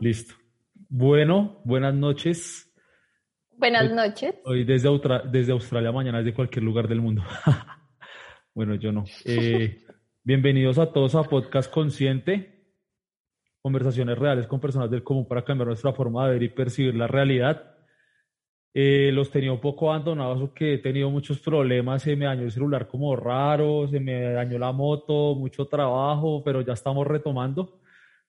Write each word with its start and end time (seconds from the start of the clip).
Listo. 0.00 0.34
Bueno, 0.88 1.60
buenas 1.64 1.94
noches. 1.94 2.72
Buenas 3.56 3.92
noches. 3.92 4.34
Hoy 4.44 4.64
desde, 4.64 4.88
desde 5.30 5.52
Australia, 5.52 5.92
mañana 5.92 6.18
desde 6.18 6.34
cualquier 6.34 6.64
lugar 6.64 6.88
del 6.88 7.00
mundo. 7.00 7.22
bueno, 8.54 8.74
yo 8.76 8.92
no. 8.92 9.04
Eh, 9.24 9.82
bienvenidos 10.22 10.78
a 10.78 10.92
todos 10.92 11.14
a 11.14 11.24
Podcast 11.24 11.70
Consciente. 11.70 12.57
Conversaciones 13.62 14.18
reales 14.18 14.46
con 14.46 14.60
personas 14.60 14.90
del 14.90 15.02
común 15.02 15.26
para 15.26 15.44
cambiar 15.44 15.68
nuestra 15.68 15.92
forma 15.92 16.26
de 16.26 16.34
ver 16.34 16.42
y 16.42 16.48
percibir 16.48 16.94
la 16.94 17.06
realidad. 17.06 17.74
Eh, 18.74 19.10
los 19.12 19.30
tenía 19.30 19.52
un 19.52 19.60
poco 19.60 19.90
abandonados 19.90 20.40
porque 20.40 20.74
he 20.74 20.78
tenido 20.78 21.10
muchos 21.10 21.40
problemas. 21.40 22.02
Se 22.02 22.14
me 22.14 22.26
dañó 22.26 22.42
el 22.42 22.52
celular 22.52 22.86
como 22.86 23.16
raro, 23.16 23.88
se 23.88 23.98
me 23.98 24.32
dañó 24.32 24.58
la 24.58 24.72
moto, 24.72 25.34
mucho 25.34 25.66
trabajo, 25.66 26.42
pero 26.44 26.60
ya 26.60 26.74
estamos 26.74 27.06
retomando. 27.06 27.80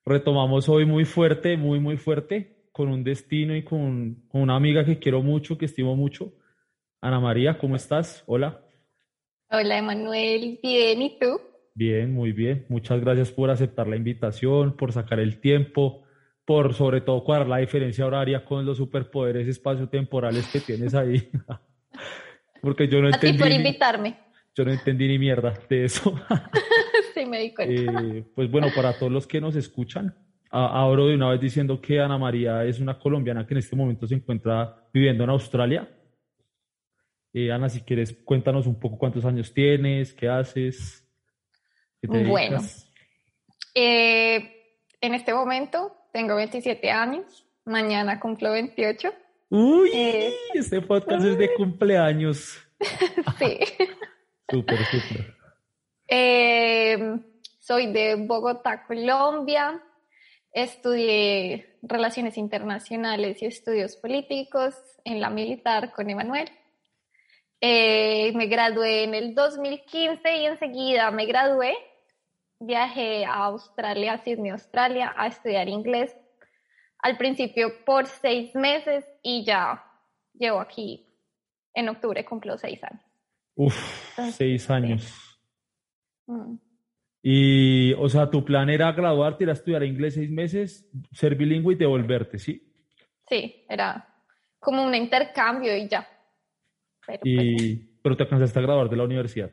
Retomamos 0.06 0.68
hoy 0.70 0.86
muy 0.86 1.06
fuerte, 1.06 1.58
muy, 1.58 1.80
muy 1.80 1.98
fuerte, 1.98 2.68
con 2.72 2.90
un 2.90 3.04
destino 3.04 3.56
y 3.56 3.64
con, 3.64 4.24
con 4.30 4.42
una 4.42 4.56
amiga 4.56 4.84
que 4.84 4.98
quiero 4.98 5.22
mucho, 5.22 5.58
que 5.58 5.66
estimo 5.66 5.96
mucho. 5.96 6.34
Ana 7.02 7.20
María, 7.20 7.58
¿cómo 7.58 7.76
estás? 7.76 8.24
Hola. 8.26 8.62
Hola, 9.52 9.78
Emanuel. 9.78 10.60
Bien, 10.62 11.02
¿y 11.02 11.20
tú? 11.20 11.40
Bien, 11.74 12.14
muy 12.14 12.32
bien. 12.32 12.66
Muchas 12.70 13.00
gracias 13.02 13.32
por 13.32 13.50
aceptar 13.50 13.88
la 13.88 13.96
invitación, 13.96 14.76
por 14.76 14.92
sacar 14.92 15.20
el 15.20 15.40
tiempo 15.40 16.04
por 16.50 16.74
sobre 16.74 17.02
todo 17.02 17.24
cuadrar 17.24 17.48
la 17.48 17.58
diferencia 17.58 18.08
horaria 18.08 18.44
con 18.44 18.66
los 18.66 18.78
superpoderes 18.78 19.48
espaciotemporales 19.48 20.48
que 20.48 20.60
tienes 20.60 20.96
ahí. 20.96 21.30
Porque 22.64 22.88
yo 22.88 23.04
no 23.04 23.10
entendí. 23.10 23.28
A 23.28 23.32
ti 23.34 23.38
por 23.38 23.52
invitarme. 23.52 24.18
Yo 24.56 24.66
no 24.66 24.72
entendí 24.72 25.08
ni 25.08 25.20
mierda 25.20 25.54
de 25.70 25.86
eso. 25.86 26.20
sí, 27.14 27.24
me 27.28 27.40
di 27.40 27.54
cuenta. 27.54 28.02
Eh, 28.02 28.26
pues 28.34 28.50
bueno, 28.50 28.70
para 28.76 28.98
todos 28.98 29.12
los 29.12 29.28
que 29.28 29.40
nos 29.40 29.56
escuchan, 29.56 30.18
abro 30.50 31.06
de 31.06 31.14
una 31.14 31.30
vez 31.30 31.40
diciendo 31.40 31.80
que 31.80 32.00
Ana 32.00 32.18
María 32.18 32.66
es 32.66 32.80
una 32.80 32.98
colombiana 32.98 33.46
que 33.46 33.54
en 33.54 33.60
este 33.60 33.76
momento 33.76 34.08
se 34.08 34.16
encuentra 34.16 34.90
viviendo 34.92 35.24
en 35.24 35.30
Australia. 35.30 35.88
Eh, 37.32 37.52
Ana, 37.52 37.70
si 37.70 37.82
quieres, 37.82 38.12
cuéntanos 38.26 38.66
un 38.66 38.80
poco 38.80 38.98
cuántos 38.98 39.24
años 39.24 39.54
tienes, 39.54 40.16
qué 40.16 40.28
haces. 40.28 41.08
Bueno, 42.04 42.62
eh, 43.76 44.78
en 45.02 45.14
este 45.14 45.34
momento 45.34 45.96
tengo 46.14 46.36
27 46.36 46.92
años, 46.92 47.46
mañana 47.66 48.20
cumplo 48.20 48.52
28. 48.52 49.14
Uy, 49.50 49.90
eh, 49.94 50.34
este 50.54 50.82
podcast 50.82 51.26
es 51.26 51.38
de 51.38 51.54
cumpleaños. 51.56 52.58
sí. 53.40 53.60
súper, 54.50 54.80
súper. 54.86 55.36
Em, 56.08 57.24
soy 57.60 57.92
de 57.92 58.16
Bogotá, 58.16 58.86
Colombia. 58.86 59.82
Estudié 60.52 61.78
Relaciones 61.84 62.38
Internacionales 62.38 63.42
y 63.42 63.46
Estudios 63.46 63.96
Políticos 63.96 64.74
en 65.04 65.22
la 65.22 65.30
militar 65.30 65.92
con 65.94 66.10
Emanuel. 66.10 66.50
Eh, 67.62 68.32
me 68.36 68.48
gradué 68.48 69.04
en 69.04 69.14
el 69.14 69.36
2015 69.36 70.38
y 70.38 70.46
enseguida 70.46 71.12
me 71.12 71.26
gradué 71.26 71.76
viajé 72.60 73.26
a 73.26 73.46
Australia, 73.46 74.14
a 74.14 74.18
Sydney, 74.24 74.52
Australia, 74.52 75.14
a 75.16 75.28
estudiar 75.28 75.68
inglés. 75.70 76.16
Al 77.00 77.18
principio 77.18 77.72
por 77.86 78.08
seis 78.08 78.54
meses 78.56 79.06
y 79.24 79.46
ya 79.46 79.84
llevo 80.34 80.60
aquí 80.60 81.08
en 81.74 81.90
octubre, 81.90 82.26
cumplo 82.26 82.58
seis 82.58 82.84
años. 82.84 83.04
Uf, 83.56 83.76
seis 84.34 84.70
años. 84.70 85.40
Mm. 86.28 86.56
Y, 87.22 87.94
o 87.94 88.08
sea, 88.10 88.30
tu 88.30 88.44
plan 88.44 88.70
era 88.70 88.92
graduarte, 88.92 89.44
ir 89.44 89.50
a 89.50 89.54
estudiar 89.54 89.84
inglés 89.84 90.16
seis 90.16 90.30
meses, 90.30 90.90
ser 91.12 91.36
bilingüe 91.36 91.74
y 91.74 91.78
devolverte, 91.78 92.40
¿sí? 92.40 92.66
Sí, 93.28 93.66
era 93.70 94.06
como 94.60 94.84
un 94.84 94.96
intercambio 94.96 95.76
y 95.76 95.88
ya. 95.88 96.08
Pero, 97.10 97.22
y, 97.24 97.76
pues, 97.76 98.00
pero 98.04 98.18
te 98.18 98.24
alcanzaste 98.24 98.60
a 98.60 98.62
graduar 98.62 98.90
de 98.90 98.96
la 98.96 99.04
universidad. 99.04 99.50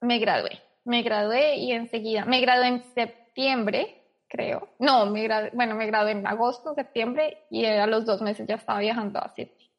Me 0.00 0.18
gradué 0.18 0.68
me 0.88 1.02
gradué 1.02 1.56
y 1.56 1.72
enseguida, 1.72 2.24
me 2.24 2.40
gradué 2.40 2.68
en 2.68 2.82
septiembre, 2.94 4.02
creo. 4.26 4.70
No, 4.78 5.04
me 5.06 5.22
gradué, 5.22 5.50
bueno, 5.52 5.74
me 5.74 5.86
gradué 5.86 6.12
en 6.12 6.26
agosto, 6.26 6.74
septiembre 6.74 7.44
y 7.50 7.66
a 7.66 7.86
los 7.86 8.06
dos 8.06 8.22
meses 8.22 8.48
ya 8.48 8.54
estaba 8.54 8.80
viajando 8.80 9.22
a 9.22 9.28
Sydney. 9.28 9.70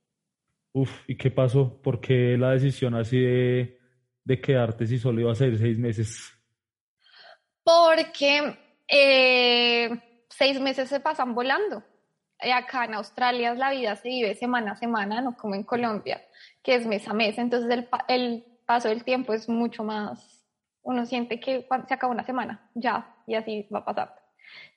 Uf, 0.72 0.92
¿y 1.08 1.18
qué 1.18 1.32
pasó? 1.32 1.82
¿Por 1.82 2.00
qué 2.00 2.38
la 2.38 2.52
decisión 2.52 2.94
así 2.94 3.20
de, 3.20 3.80
de 4.24 4.40
quedarte 4.40 4.86
si 4.86 5.00
solo 5.00 5.20
iba 5.20 5.32
a 5.32 5.36
ser 5.36 5.58
seis 5.58 5.80
meses? 5.80 6.32
Porque 7.64 8.56
eh, 8.88 9.90
seis 10.30 10.62
meses 10.62 10.90
se 10.90 11.00
pasan 11.00 11.34
volando. 11.34 11.84
Y 12.42 12.52
acá 12.52 12.86
en 12.86 12.94
Australia 12.94 13.54
la 13.54 13.72
vida 13.72 13.96
se 13.96 14.10
vive 14.10 14.36
semana 14.36 14.74
a 14.74 14.76
semana, 14.76 15.22
no 15.22 15.36
como 15.36 15.56
en 15.56 15.64
Colombia, 15.64 16.26
que 16.64 16.76
es 16.76 16.86
mes 16.86 17.08
a 17.08 17.14
mes. 17.14 17.38
Entonces 17.38 17.70
el, 17.70 17.90
el 18.08 18.46
paso 18.66 18.90
del 18.90 19.04
tiempo 19.04 19.34
es 19.34 19.50
mucho 19.50 19.84
más 19.84 20.40
uno 20.90 21.06
siente 21.06 21.40
que 21.40 21.68
se 21.88 21.94
acaba 21.94 22.14
una 22.14 22.26
semana, 22.26 22.70
ya, 22.74 23.16
y 23.28 23.36
así 23.36 23.68
va 23.74 23.80
a 23.80 23.86
pasar. 23.86 24.16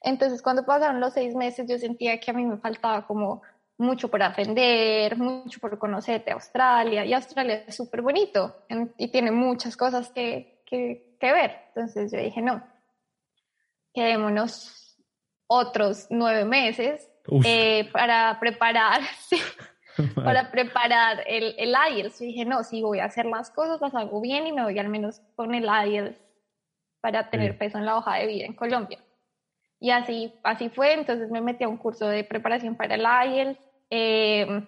Entonces, 0.03 0.43
cuando 0.43 0.65
pasaron 0.65 1.01
los 1.01 1.15
seis 1.15 1.35
meses, 1.35 1.67
yo 1.69 1.79
sentía 1.79 2.21
que 2.21 2.31
a 2.31 2.35
mí 2.35 2.45
me 2.45 2.59
faltaba 2.59 3.07
como 3.07 3.43
mucho 3.79 4.09
por 4.09 4.23
aprender, 4.23 5.17
mucho 5.17 5.59
por 5.59 5.79
conocer 5.79 6.25
de 6.25 6.33
Australia, 6.33 7.05
y 7.05 7.15
Australia 7.15 7.65
es 7.67 7.75
súper 7.75 8.03
bonito 8.03 8.65
y 8.99 9.09
tiene 9.09 9.31
muchas 9.31 9.77
cosas 9.77 10.11
que, 10.11 10.63
que, 10.67 11.17
ver. 11.21 11.57
Entonces 11.69 12.13
yo 12.13 12.19
dije, 12.19 12.43
no, 12.43 12.63
quedémonos 13.95 14.99
otros 15.47 16.09
nueve 16.11 16.45
meses 16.45 17.09
eh, 17.45 17.89
para 17.93 18.39
preparar, 18.41 19.01
para 20.15 20.51
preparar 20.51 21.23
el, 21.27 21.55
el 21.59 21.75
IELTS. 21.95 22.21
Y 22.21 22.27
dije, 22.27 22.45
no, 22.45 22.65
si 22.65 22.83
voy 22.83 22.99
a 23.01 23.07
hacer 23.07 23.27
las 23.27 23.51
cosas, 23.51 23.81
las 23.81 23.95
hago 23.95 24.21
bien 24.21 24.47
y 24.47 24.53
me 24.53 24.63
voy 24.63 24.79
al 24.79 24.89
menos 24.89 25.21
con 25.37 25.55
el 25.55 25.65
IELTS 25.65 26.21
para 27.01 27.31
tener 27.31 27.59
peso 27.59 27.79
en 27.79 27.87
la 27.87 27.97
hoja 27.97 28.15
de 28.17 28.27
vida 28.27 28.47
en 28.47 28.55
Colombia. 28.55 28.99
Y 29.81 29.91
así, 29.91 30.33
así 30.45 30.69
fue, 30.69 30.93
entonces 30.95 31.31
me 31.31 31.41
metí 31.41 31.65
a 31.65 31.69
un 31.69 31.77
curso 31.77 32.07
de 32.07 32.23
preparación 32.23 32.77
para 32.77 32.95
el 32.95 33.03
IELTS. 33.03 33.61
Eh, 33.91 34.67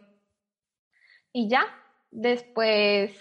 y 1.33 1.49
ya, 1.49 1.65
después, 2.11 3.17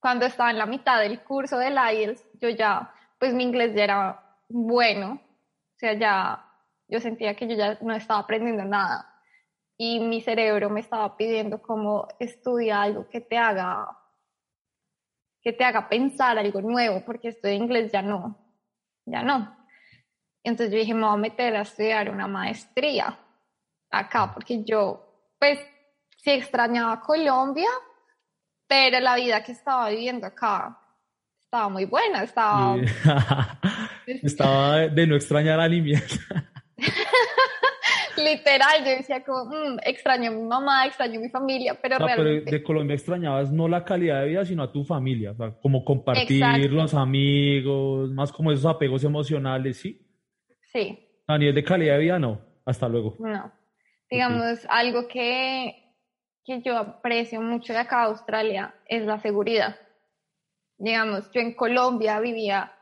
cuando 0.00 0.26
estaba 0.26 0.50
en 0.50 0.58
la 0.58 0.66
mitad 0.66 1.00
del 1.00 1.20
curso 1.22 1.58
del 1.58 1.76
IELTS, 1.76 2.26
yo 2.40 2.50
ya, 2.50 2.92
pues 3.18 3.32
mi 3.32 3.42
inglés 3.42 3.74
ya 3.74 3.84
era 3.84 4.38
bueno, 4.48 5.12
o 5.14 5.78
sea, 5.78 5.94
ya, 5.94 6.43
yo 6.88 7.00
sentía 7.00 7.34
que 7.34 7.48
yo 7.48 7.56
ya 7.56 7.78
no 7.80 7.94
estaba 7.94 8.20
aprendiendo 8.20 8.64
nada 8.64 9.10
y 9.76 10.00
mi 10.00 10.20
cerebro 10.20 10.70
me 10.70 10.80
estaba 10.80 11.16
pidiendo 11.16 11.60
como 11.60 12.08
estudia 12.18 12.82
algo 12.82 13.08
que 13.08 13.20
te 13.20 13.36
haga 13.36 13.98
que 15.44 15.52
te 15.52 15.62
haga 15.62 15.88
pensar 15.90 16.38
algo 16.38 16.62
nuevo, 16.62 17.04
porque 17.04 17.28
esto 17.28 17.48
de 17.48 17.54
inglés 17.54 17.92
ya 17.92 18.00
no, 18.00 18.38
ya 19.04 19.22
no. 19.22 19.54
Entonces 20.42 20.72
yo 20.72 20.78
dije, 20.78 20.94
me 20.94 21.04
voy 21.04 21.14
a 21.14 21.18
meter 21.18 21.54
a 21.54 21.60
estudiar 21.60 22.10
una 22.10 22.26
maestría 22.26 23.18
acá, 23.90 24.32
porque 24.32 24.64
yo, 24.64 25.34
pues, 25.38 25.58
sí 26.16 26.30
extrañaba 26.30 27.02
Colombia, 27.02 27.68
pero 28.66 28.98
la 29.00 29.16
vida 29.16 29.44
que 29.44 29.52
estaba 29.52 29.90
viviendo 29.90 30.26
acá 30.26 30.78
estaba 31.38 31.68
muy 31.68 31.84
buena, 31.84 32.22
estaba... 32.22 32.76
estaba 34.06 34.78
de 34.88 35.06
no 35.06 35.14
extrañar 35.14 35.60
a 35.60 35.68
ni 35.68 35.82
Literal, 38.24 38.84
yo 38.84 38.90
decía 38.90 39.22
como, 39.22 39.44
mm, 39.46 39.78
extraño 39.84 40.30
a 40.30 40.34
mi 40.34 40.42
mamá, 40.42 40.86
extraño 40.86 41.18
a 41.18 41.22
mi 41.22 41.28
familia, 41.28 41.78
pero 41.80 41.98
realmente... 41.98 42.50
de 42.50 42.62
Colombia 42.62 42.94
extrañabas 42.94 43.52
no 43.52 43.68
la 43.68 43.84
calidad 43.84 44.22
de 44.22 44.28
vida, 44.28 44.44
sino 44.44 44.62
a 44.62 44.72
tu 44.72 44.84
familia, 44.84 45.32
o 45.32 45.36
sea, 45.36 45.52
como 45.60 45.84
compartir 45.84 46.72
los 46.72 46.94
amigos, 46.94 48.10
más 48.12 48.32
como 48.32 48.50
esos 48.50 48.66
apegos 48.66 49.04
emocionales, 49.04 49.78
¿sí? 49.78 50.00
Sí. 50.72 50.98
A 51.26 51.38
nivel 51.38 51.54
de 51.54 51.64
calidad 51.64 51.94
de 51.94 52.00
vida, 52.00 52.18
no. 52.18 52.40
Hasta 52.64 52.88
luego. 52.88 53.16
No. 53.18 53.52
Digamos, 54.10 54.66
algo 54.68 55.06
que, 55.08 55.94
que 56.44 56.62
yo 56.62 56.76
aprecio 56.76 57.40
mucho 57.40 57.72
de 57.72 57.80
acá, 57.80 58.04
Australia, 58.04 58.74
es 58.86 59.04
la 59.04 59.18
seguridad. 59.20 59.76
Digamos, 60.78 61.30
yo 61.32 61.40
en 61.40 61.54
Colombia 61.54 62.20
vivía, 62.20 62.72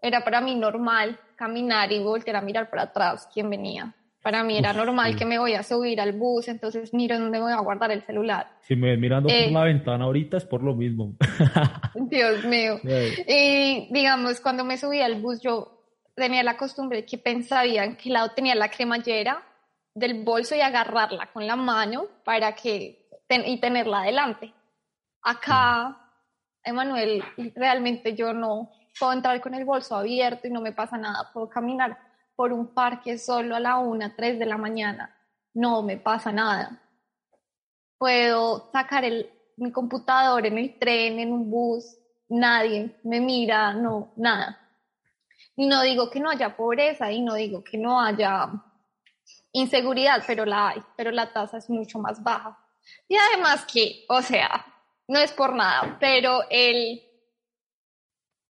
era 0.00 0.22
para 0.24 0.40
mí 0.40 0.54
normal 0.54 1.18
caminar 1.36 1.92
y 1.92 1.98
voltear 1.98 2.36
a 2.36 2.40
mirar 2.40 2.70
para 2.70 2.82
atrás 2.82 3.28
quién 3.32 3.50
venía. 3.50 3.94
Para 4.26 4.42
mí 4.42 4.58
era 4.58 4.72
normal 4.72 5.14
que 5.14 5.24
me 5.24 5.38
voy 5.38 5.54
a 5.54 5.62
subir 5.62 6.00
al 6.00 6.10
bus, 6.10 6.48
entonces 6.48 6.92
miro 6.92 7.16
dónde 7.16 7.38
voy 7.38 7.52
a 7.52 7.60
guardar 7.60 7.92
el 7.92 8.02
celular. 8.02 8.56
Si 8.62 8.74
me 8.74 8.88
ves 8.88 8.98
mirando 8.98 9.28
por 9.28 9.36
eh, 9.36 9.52
la 9.52 9.62
ventana 9.62 10.04
ahorita 10.04 10.38
es 10.38 10.44
por 10.44 10.64
lo 10.64 10.74
mismo. 10.74 11.14
Dios 11.94 12.44
mío. 12.44 12.80
Y 13.28 13.86
digamos, 13.92 14.40
cuando 14.40 14.64
me 14.64 14.78
subí 14.78 15.00
al 15.00 15.22
bus, 15.22 15.40
yo 15.40 15.80
tenía 16.16 16.42
la 16.42 16.56
costumbre 16.56 17.02
de 17.02 17.06
que 17.06 17.18
pensaban 17.18 17.94
que 17.94 18.10
lado 18.10 18.32
tenía 18.34 18.56
la 18.56 18.68
cremallera 18.68 19.44
del 19.94 20.24
bolso 20.24 20.56
y 20.56 20.60
agarrarla 20.60 21.30
con 21.32 21.46
la 21.46 21.54
mano 21.54 22.06
para 22.24 22.52
que 22.56 23.06
y 23.28 23.60
tenerla 23.60 24.00
adelante. 24.00 24.52
Acá, 25.22 25.96
Emanuel, 26.64 27.22
realmente 27.54 28.16
yo 28.16 28.32
no 28.32 28.72
puedo 28.98 29.12
entrar 29.12 29.40
con 29.40 29.54
el 29.54 29.64
bolso 29.64 29.94
abierto 29.94 30.48
y 30.48 30.50
no 30.50 30.60
me 30.60 30.72
pasa 30.72 30.98
nada. 30.98 31.30
Puedo 31.32 31.48
caminar 31.48 32.05
por 32.36 32.52
un 32.52 32.74
parque 32.74 33.18
solo 33.18 33.56
a 33.56 33.60
la 33.60 33.78
una, 33.78 34.14
tres 34.14 34.38
de 34.38 34.46
la 34.46 34.58
mañana. 34.58 35.16
No 35.54 35.82
me 35.82 35.96
pasa 35.96 36.30
nada. 36.30 36.82
Puedo 37.98 38.70
sacar 38.70 39.04
el, 39.04 39.30
mi 39.56 39.72
computador 39.72 40.46
en 40.46 40.58
el 40.58 40.78
tren, 40.78 41.18
en 41.18 41.32
un 41.32 41.50
bus. 41.50 41.96
Nadie 42.28 42.94
me 43.04 43.20
mira, 43.20 43.72
no, 43.72 44.12
nada. 44.16 44.60
Y 45.56 45.66
no 45.66 45.82
digo 45.82 46.10
que 46.10 46.20
no 46.20 46.30
haya 46.30 46.54
pobreza 46.54 47.10
y 47.10 47.22
no 47.22 47.34
digo 47.34 47.64
que 47.64 47.78
no 47.78 48.00
haya 48.00 48.50
inseguridad, 49.52 50.22
pero 50.26 50.44
la 50.44 50.68
hay, 50.68 50.82
pero 50.96 51.10
la 51.10 51.32
tasa 51.32 51.56
es 51.56 51.70
mucho 51.70 51.98
más 51.98 52.22
baja. 52.22 52.58
Y 53.08 53.16
además 53.16 53.64
que, 53.64 54.04
o 54.08 54.20
sea, 54.20 54.66
no 55.08 55.18
es 55.18 55.32
por 55.32 55.54
nada, 55.54 55.96
pero 55.98 56.42
el 56.50 57.00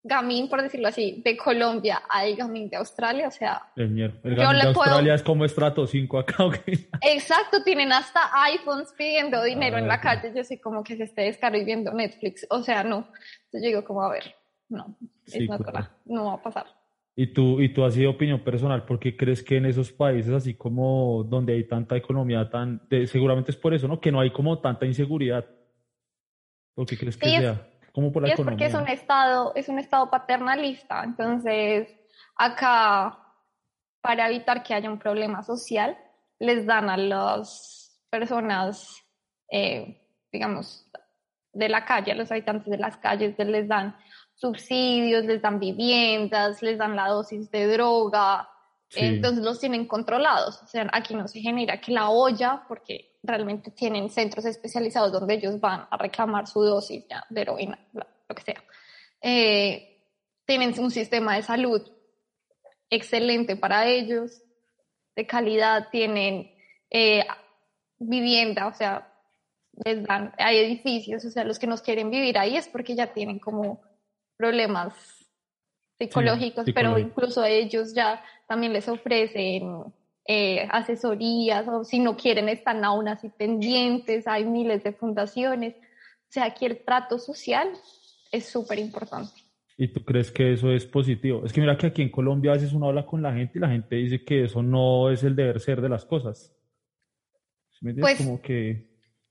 gamín, 0.03 0.49
por 0.49 0.62
decirlo 0.62 0.89
así, 0.89 1.21
de 1.25 1.37
Colombia 1.37 2.03
al 2.09 2.35
gamín 2.37 2.69
de 2.69 2.77
Australia, 2.77 3.29
o 3.29 3.31
sea... 3.31 3.62
El, 3.77 3.89
gamín 4.23 4.61
de 4.61 4.69
Australia 4.69 5.15
es 5.15 5.23
como 5.23 5.45
estrato 5.45 5.87
5 5.87 6.19
acá, 6.19 6.45
¿ok? 6.45 6.56
Exacto, 7.03 7.62
tienen 7.65 7.93
hasta 7.93 8.21
iPhones 8.45 8.93
pidiendo 8.97 9.43
dinero 9.43 9.79
en 9.79 9.89
la 9.89 10.00
calle, 10.00 10.33
yo 10.35 10.45
sé 10.45 10.61
como 10.61 10.85
que 10.85 10.97
se 10.97 11.05
esté 11.05 11.23
descargando 11.23 11.49
viendo 11.65 11.93
Netflix, 11.93 12.47
o 12.50 12.62
sea, 12.62 12.85
no. 12.85 13.09
Entonces 13.47 13.62
yo 13.62 13.69
digo 13.69 13.85
como, 13.85 14.03
a 14.03 14.11
ver, 14.11 14.35
no, 14.69 14.97
es 15.27 15.49
no 16.05 16.27
va 16.27 16.35
a 16.35 16.43
pasar. 16.43 16.67
Y 17.17 17.33
tú, 17.33 17.61
y 17.61 17.71
tú 17.71 17.85
has 17.85 17.94
sido 17.94 18.11
opinión 18.12 18.44
personal, 18.44 18.85
¿por 18.85 19.01
qué 19.01 19.17
crees 19.17 19.43
que 19.43 19.56
en 19.56 19.67
esos 19.67 19.91
países, 19.91 20.33
así 20.33 20.55
como 20.55 21.25
donde 21.25 21.55
hay 21.55 21.65
tanta 21.65 21.97
economía, 21.97 22.49
tan, 22.49 22.81
seguramente 23.06 23.51
es 23.51 23.56
por 23.56 23.75
eso, 23.75 23.89
¿no? 23.89 24.01
Que 24.01 24.12
no 24.12 24.21
hay 24.21 24.31
como 24.31 24.61
tanta 24.61 24.87
inseguridad. 24.87 25.44
¿Por 26.75 26.87
qué 26.87 26.97
crees 26.97 27.17
que 27.17 27.29
sea? 27.29 27.69
¿Cómo 27.99 28.12
por 28.12 28.23
la 28.23 28.29
economía? 28.29 28.53
Es 28.53 28.71
porque 28.71 28.79
es 28.79 28.81
un 28.81 28.89
estado, 28.89 29.53
es 29.56 29.69
un 29.69 29.81
estado 29.81 30.09
paternalista. 30.09 31.03
Entonces, 31.03 31.89
acá, 32.37 33.19
para 34.00 34.29
evitar 34.29 34.62
que 34.62 34.73
haya 34.73 34.89
un 34.89 35.00
problema 35.00 35.43
social, 35.43 35.99
les 36.39 36.65
dan 36.65 36.91
a 36.91 36.97
las 36.97 38.00
personas, 38.09 39.05
eh, 39.50 40.00
digamos, 40.31 40.89
de 41.53 41.69
la 41.69 41.85
calle, 41.85 42.12
a 42.12 42.15
los 42.15 42.31
habitantes 42.31 42.71
de 42.71 42.79
las 42.79 42.99
calles, 42.99 43.37
les 43.37 43.67
dan 43.67 43.97
subsidios, 44.37 45.25
les 45.25 45.43
dan 45.43 45.59
viviendas, 45.59 46.62
les 46.62 46.79
dan 46.79 46.94
la 46.94 47.09
dosis 47.09 47.51
de 47.51 47.67
droga, 47.67 48.49
entonces 48.94 49.43
los 49.43 49.59
tienen 49.59 49.89
controlados. 49.89 50.62
O 50.62 50.69
sea, 50.69 50.89
aquí 50.93 51.17
no 51.17 51.27
se 51.27 51.41
genera 51.41 51.81
que 51.81 51.91
la 51.91 52.11
olla, 52.11 52.62
porque 52.69 53.07
realmente 53.29 53.71
tienen 53.71 54.11
centros 54.11 54.45
especializados 54.45 55.13
donde 55.13 55.35
ellos 55.35 55.61
van 55.61 55.87
a 55.91 55.97
reclamar 55.97 56.47
su 56.47 56.63
dosis 56.63 57.05
de 57.29 57.41
heroína, 57.41 57.79
lo 57.93 58.35
que 58.35 58.43
sea. 58.43 58.65
Eh, 59.21 60.03
tienen 60.45 60.79
un 60.81 60.91
sistema 60.91 61.37
de 61.37 61.43
salud 61.43 61.83
excelente 62.91 63.57
para 63.57 63.87
ellos, 63.87 64.43
de 65.15 65.27
calidad, 65.27 65.89
tienen 65.91 66.51
eh, 66.91 67.25
vivienda, 67.99 68.67
o 68.67 68.75
sea, 68.75 69.13
les 69.85 70.03
dan, 70.05 70.33
hay 70.39 70.59
edificios, 70.59 71.25
o 71.25 71.31
sea, 71.31 71.45
los 71.45 71.59
que 71.59 71.67
nos 71.67 71.83
quieren 71.83 72.11
vivir 72.11 72.39
ahí 72.39 72.57
es 72.57 72.69
porque 72.69 72.97
ya 72.97 73.13
tienen 73.13 73.39
como 73.39 73.83
problemas 74.37 74.95
psicológicos, 75.99 76.67
pero 76.75 76.99
incluso 76.99 77.45
ellos 77.45 77.93
ya 77.95 78.23
también 78.47 78.73
les 78.73 78.89
ofrecen 78.89 79.93
eh, 80.31 80.69
asesorías 80.71 81.67
o 81.69 81.85
si 81.85 81.99
no 81.99 82.15
quieren 82.15 82.51
están 82.51 82.85
aún 82.85 83.09
así 83.09 83.31
pendientes, 83.31 84.27
hay 84.27 84.45
miles 84.45 84.85
de 84.85 84.93
fundaciones. 84.93 85.75
O 85.75 86.31
sea, 86.31 86.45
aquí 86.45 86.67
el 86.67 86.85
trato 86.85 87.19
social 87.19 87.67
es 88.31 88.45
súper 88.45 88.79
importante. 88.79 89.33
¿Y 89.79 89.89
tú 89.89 90.05
crees 90.05 90.31
que 90.31 90.53
eso 90.53 90.71
es 90.71 90.85
positivo? 90.85 91.47
Es 91.47 91.53
que 91.55 91.63
mira 91.63 91.79
que 91.79 91.87
aquí 91.87 92.03
en 92.03 92.11
Colombia 92.11 92.51
a 92.51 92.55
veces 92.55 92.75
uno 92.75 92.89
habla 92.89 93.07
con 93.07 93.23
la 93.23 93.33
gente 93.33 93.57
y 93.57 93.61
la 93.63 93.71
gente 93.71 93.97
dice 93.97 94.23
que 94.23 94.45
eso 94.45 94.63
no 94.63 95.11
es 95.11 95.25
el 95.25 95.35
deber 95.35 95.61
ser 95.61 95.81
de 95.81 95.89
las 95.89 96.05
cosas. 96.05 96.55
pues 97.99 98.19
como 98.19 98.43
que... 98.43 98.87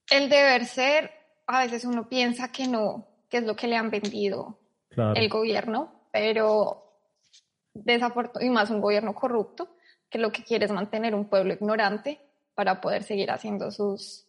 el 0.10 0.30
deber 0.30 0.66
ser, 0.66 1.12
a 1.46 1.64
veces 1.64 1.86
uno 1.86 2.10
piensa 2.10 2.52
que 2.52 2.68
no, 2.68 3.08
que 3.30 3.38
es 3.38 3.44
lo 3.44 3.56
que 3.56 3.68
le 3.68 3.76
han 3.76 3.92
vendido 3.92 4.58
el 5.14 5.30
gobierno, 5.30 6.08
pero 6.12 7.04
desafortunadamente, 7.76 8.48
y 8.48 8.50
más 8.50 8.72
un 8.72 8.82
gobierno 8.82 9.14
corrupto, 9.14 9.77
que 10.10 10.18
lo 10.18 10.32
que 10.32 10.44
quiere 10.44 10.66
es 10.66 10.72
mantener 10.72 11.16
un 11.16 11.26
pueblo 11.26 11.54
ignorante 11.54 12.20
para 12.56 12.82
poder 12.82 13.04
seguir 13.04 13.32
haciendo 13.32 13.72
sus 13.72 14.28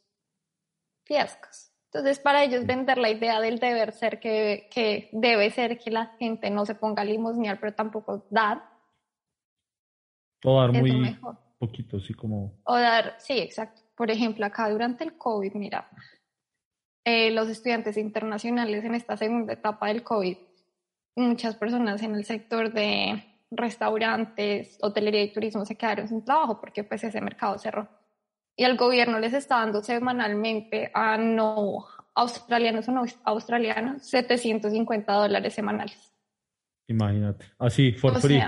fiescos. 1.04 1.70
Entonces, 1.86 2.19
para 2.19 2.44
ellos 2.44 2.66
vender 2.66 2.98
la 2.98 3.10
idea 3.10 3.40
del 3.40 3.58
deber 3.58 3.92
ser, 3.92 4.20
que, 4.20 4.69
que 4.70 5.08
debe 5.12 5.50
ser 5.50 5.78
que 5.78 5.90
la 5.90 6.06
gente 6.19 6.50
no 6.50 6.66
se 6.66 6.75
ponga 6.75 7.02
a 7.02 7.04
limosnear, 7.06 7.58
pero 7.58 7.75
tampoco 7.75 8.26
dar. 8.28 8.62
O 10.44 10.60
dar 10.60 10.72
muy 10.72 11.19
poquito, 11.58 11.96
así 11.96 12.12
como... 12.12 12.60
O 12.64 12.76
dar, 12.76 13.16
sí, 13.19 13.38
exacto. 13.38 13.81
Por 13.94 14.10
ejemplo, 14.10 14.44
acá 14.44 14.69
durante 14.69 15.02
el 15.02 15.16
COVID, 15.16 15.54
mira, 15.54 15.88
eh, 17.04 17.31
los 17.31 17.48
estudiantes 17.48 17.96
internacionales 17.96 18.84
en 18.84 18.94
esta 18.94 19.16
segunda 19.16 19.54
etapa 19.54 19.88
del 19.88 20.02
COVID 20.02 20.36
muchas 21.19 21.56
personas 21.56 22.02
en 22.02 22.14
el 22.14 22.24
sector 22.24 22.72
de 22.72 23.24
restaurantes, 23.50 24.78
hotelería 24.80 25.22
y 25.22 25.32
turismo 25.32 25.64
se 25.64 25.76
quedaron 25.76 26.08
sin 26.08 26.24
trabajo 26.24 26.60
porque 26.60 26.84
pues 26.84 27.02
ese 27.04 27.20
mercado 27.20 27.58
cerró. 27.58 27.88
Y 28.56 28.64
el 28.64 28.76
gobierno 28.76 29.18
les 29.20 29.32
está 29.32 29.58
dando 29.58 29.82
semanalmente 29.82 30.90
a 30.92 31.16
no 31.16 31.86
australianos 32.14 32.88
o 32.88 32.92
no 32.92 33.04
australianos 33.24 34.02
750 34.02 35.12
dólares 35.12 35.54
semanales. 35.54 36.12
Imagínate, 36.88 37.46
así, 37.58 37.92
for 37.92 38.20
free. 38.20 38.42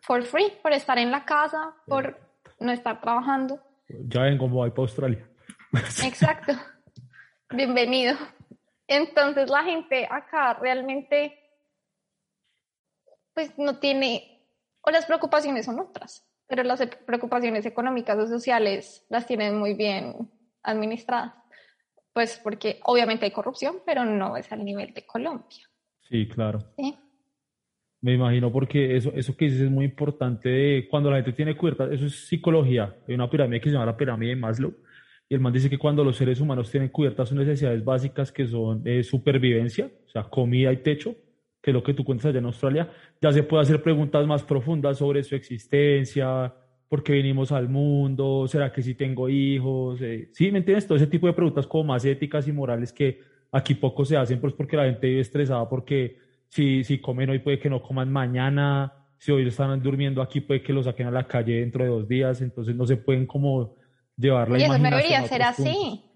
for 0.00 0.22
free, 0.22 0.52
por 0.62 0.72
estar 0.72 0.96
en 0.96 1.10
la 1.10 1.24
casa, 1.24 1.74
por 1.86 2.18
no 2.60 2.72
estar 2.72 3.00
trabajando. 3.00 3.60
Ya 3.88 4.22
ven 4.22 4.38
cómo 4.38 4.64
hay 4.64 4.70
para 4.70 4.82
Australia. 4.82 5.28
Exacto. 6.04 6.52
Bienvenido. 7.50 8.16
Entonces 8.86 9.50
la 9.50 9.64
gente 9.64 10.06
acá 10.10 10.54
realmente 10.54 11.37
pues 13.38 13.56
no 13.56 13.78
tiene, 13.78 14.42
o 14.80 14.90
las 14.90 15.06
preocupaciones 15.06 15.66
son 15.66 15.78
otras, 15.78 16.28
pero 16.48 16.64
las 16.64 16.84
preocupaciones 17.06 17.64
económicas 17.66 18.18
o 18.18 18.26
sociales 18.26 19.06
las 19.08 19.28
tienen 19.28 19.56
muy 19.56 19.74
bien 19.74 20.28
administradas, 20.64 21.34
pues 22.12 22.40
porque 22.42 22.80
obviamente 22.82 23.26
hay 23.26 23.30
corrupción, 23.30 23.76
pero 23.86 24.04
no 24.04 24.36
es 24.36 24.50
al 24.50 24.64
nivel 24.64 24.92
de 24.92 25.06
Colombia. 25.06 25.70
Sí, 26.00 26.26
claro. 26.26 26.58
Me 28.00 28.14
imagino 28.14 28.50
porque 28.50 28.96
eso, 28.96 29.12
eso 29.14 29.36
que 29.36 29.44
dices 29.44 29.60
es 29.60 29.70
muy 29.70 29.84
importante 29.84 30.88
cuando 30.90 31.08
la 31.08 31.18
gente 31.18 31.32
tiene 31.32 31.56
cubierta, 31.56 31.84
eso 31.92 32.06
es 32.06 32.26
psicología. 32.26 32.96
Hay 33.06 33.14
una 33.14 33.30
pirámide 33.30 33.60
que 33.60 33.68
se 33.68 33.74
llama 33.74 33.86
la 33.86 33.96
pirámide 33.96 34.30
de 34.30 34.36
Maslow 34.36 34.74
y 35.28 35.34
el 35.34 35.40
man 35.40 35.52
dice 35.52 35.70
que 35.70 35.78
cuando 35.78 36.02
los 36.02 36.16
seres 36.16 36.40
humanos 36.40 36.72
tienen 36.72 36.88
cubiertas 36.88 37.28
sus 37.28 37.38
necesidades 37.38 37.84
básicas 37.84 38.32
que 38.32 38.48
son 38.48 38.82
de 38.82 39.04
supervivencia, 39.04 39.88
o 40.08 40.10
sea, 40.10 40.24
comida 40.24 40.72
y 40.72 40.78
techo, 40.78 41.14
que 41.60 41.70
es 41.70 41.74
lo 41.74 41.82
que 41.82 41.94
tú 41.94 42.04
cuentas 42.04 42.26
allá 42.26 42.38
en 42.38 42.46
Australia, 42.46 42.90
ya 43.20 43.32
se 43.32 43.42
puede 43.42 43.62
hacer 43.62 43.82
preguntas 43.82 44.26
más 44.26 44.42
profundas 44.42 44.98
sobre 44.98 45.22
su 45.22 45.34
existencia, 45.34 46.54
por 46.88 47.02
qué 47.02 47.12
vinimos 47.12 47.52
al 47.52 47.68
mundo, 47.68 48.46
será 48.48 48.72
que 48.72 48.82
sí 48.82 48.94
tengo 48.94 49.28
hijos, 49.28 50.00
eh, 50.00 50.30
sí, 50.32 50.50
¿me 50.50 50.58
entiendes? 50.58 50.86
Todo 50.86 50.96
ese 50.96 51.06
tipo 51.06 51.26
de 51.26 51.34
preguntas 51.34 51.66
como 51.66 51.84
más 51.84 52.04
éticas 52.04 52.48
y 52.48 52.52
morales 52.52 52.92
que 52.92 53.20
aquí 53.52 53.74
poco 53.74 54.04
se 54.04 54.16
hacen, 54.16 54.40
pues 54.40 54.54
porque 54.54 54.76
la 54.76 54.84
gente 54.84 55.06
vive 55.06 55.20
estresada, 55.20 55.68
porque 55.68 56.18
si, 56.48 56.84
si 56.84 56.98
comen 56.98 57.30
hoy 57.30 57.40
puede 57.40 57.58
que 57.58 57.68
no 57.68 57.82
coman 57.82 58.10
mañana, 58.10 58.92
si 59.18 59.32
hoy 59.32 59.46
están 59.46 59.82
durmiendo 59.82 60.22
aquí 60.22 60.40
puede 60.40 60.62
que 60.62 60.72
lo 60.72 60.82
saquen 60.82 61.08
a 61.08 61.10
la 61.10 61.26
calle 61.26 61.60
dentro 61.60 61.84
de 61.84 61.90
dos 61.90 62.08
días, 62.08 62.40
entonces 62.40 62.74
no 62.74 62.86
se 62.86 62.96
pueden 62.96 63.26
como 63.26 63.76
llevar 64.16 64.48
la 64.48 64.58
y 64.58 64.62
eso 64.62 64.78
debería 64.78 65.26
ser 65.26 65.42
así. 65.42 66.07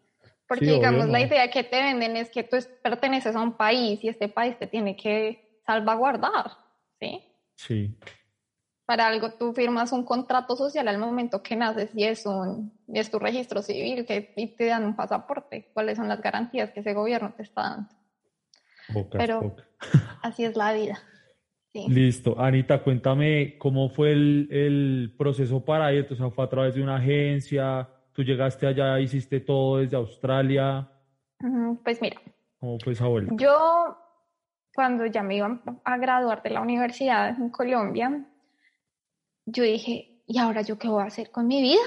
Porque, 0.52 0.66
digamos, 0.66 1.08
la 1.08 1.22
idea 1.22 1.50
que 1.50 1.64
te 1.64 1.80
venden 1.80 2.14
es 2.14 2.28
que 2.28 2.42
tú 2.42 2.58
perteneces 2.82 3.34
a 3.34 3.40
un 3.40 3.56
país 3.56 4.04
y 4.04 4.08
este 4.08 4.28
país 4.28 4.58
te 4.58 4.66
tiene 4.66 4.94
que 4.94 5.62
salvaguardar, 5.64 6.50
¿sí? 7.00 7.24
Sí. 7.54 7.96
Para 8.84 9.06
algo 9.06 9.30
tú 9.30 9.54
firmas 9.54 9.92
un 9.92 10.04
contrato 10.04 10.54
social 10.54 10.88
al 10.88 10.98
momento 10.98 11.42
que 11.42 11.56
naces 11.56 11.88
y 11.94 12.04
es, 12.04 12.26
un, 12.26 12.70
y 12.86 12.98
es 12.98 13.10
tu 13.10 13.18
registro 13.18 13.62
civil 13.62 14.04
que, 14.04 14.34
y 14.36 14.48
te 14.48 14.66
dan 14.66 14.84
un 14.84 14.94
pasaporte. 14.94 15.70
¿Cuáles 15.72 15.96
son 15.96 16.08
las 16.08 16.20
garantías 16.20 16.70
que 16.70 16.80
ese 16.80 16.92
gobierno 16.92 17.32
te 17.34 17.44
está 17.44 17.62
dando? 17.62 19.08
Pero 19.12 19.56
así 20.22 20.44
es 20.44 20.54
la 20.54 20.74
vida. 20.74 21.00
Listo. 21.72 22.38
Anita, 22.38 22.82
cuéntame 22.82 23.56
cómo 23.56 23.88
fue 23.88 24.12
el, 24.12 24.48
el 24.50 25.14
proceso 25.16 25.64
para 25.64 25.90
esto. 25.94 26.12
O 26.12 26.16
sea, 26.18 26.28
fue 26.28 26.44
a 26.44 26.50
través 26.50 26.74
de 26.74 26.82
una 26.82 26.96
agencia, 26.96 27.88
tú 28.12 28.22
llegaste 28.22 28.66
allá, 28.66 28.98
hiciste 29.00 29.40
todo 29.40 29.78
desde 29.78 29.96
Australia. 29.96 30.88
Pues 31.84 32.00
mira. 32.00 32.20
¿Cómo 32.58 32.78
fue 32.78 32.92
esa 32.92 33.06
vuelta? 33.06 33.34
Yo, 33.36 33.96
cuando 34.74 35.06
ya 35.06 35.22
me 35.22 35.36
iba 35.36 35.60
a 35.84 35.96
graduar 35.98 36.42
de 36.42 36.50
la 36.50 36.60
universidad 36.60 37.30
en 37.30 37.50
Colombia, 37.50 38.24
yo 39.46 39.64
dije, 39.64 40.22
¿y 40.26 40.38
ahora 40.38 40.62
yo 40.62 40.78
qué 40.78 40.88
voy 40.88 41.02
a 41.02 41.06
hacer 41.06 41.30
con 41.30 41.46
mi 41.48 41.60
vida? 41.60 41.82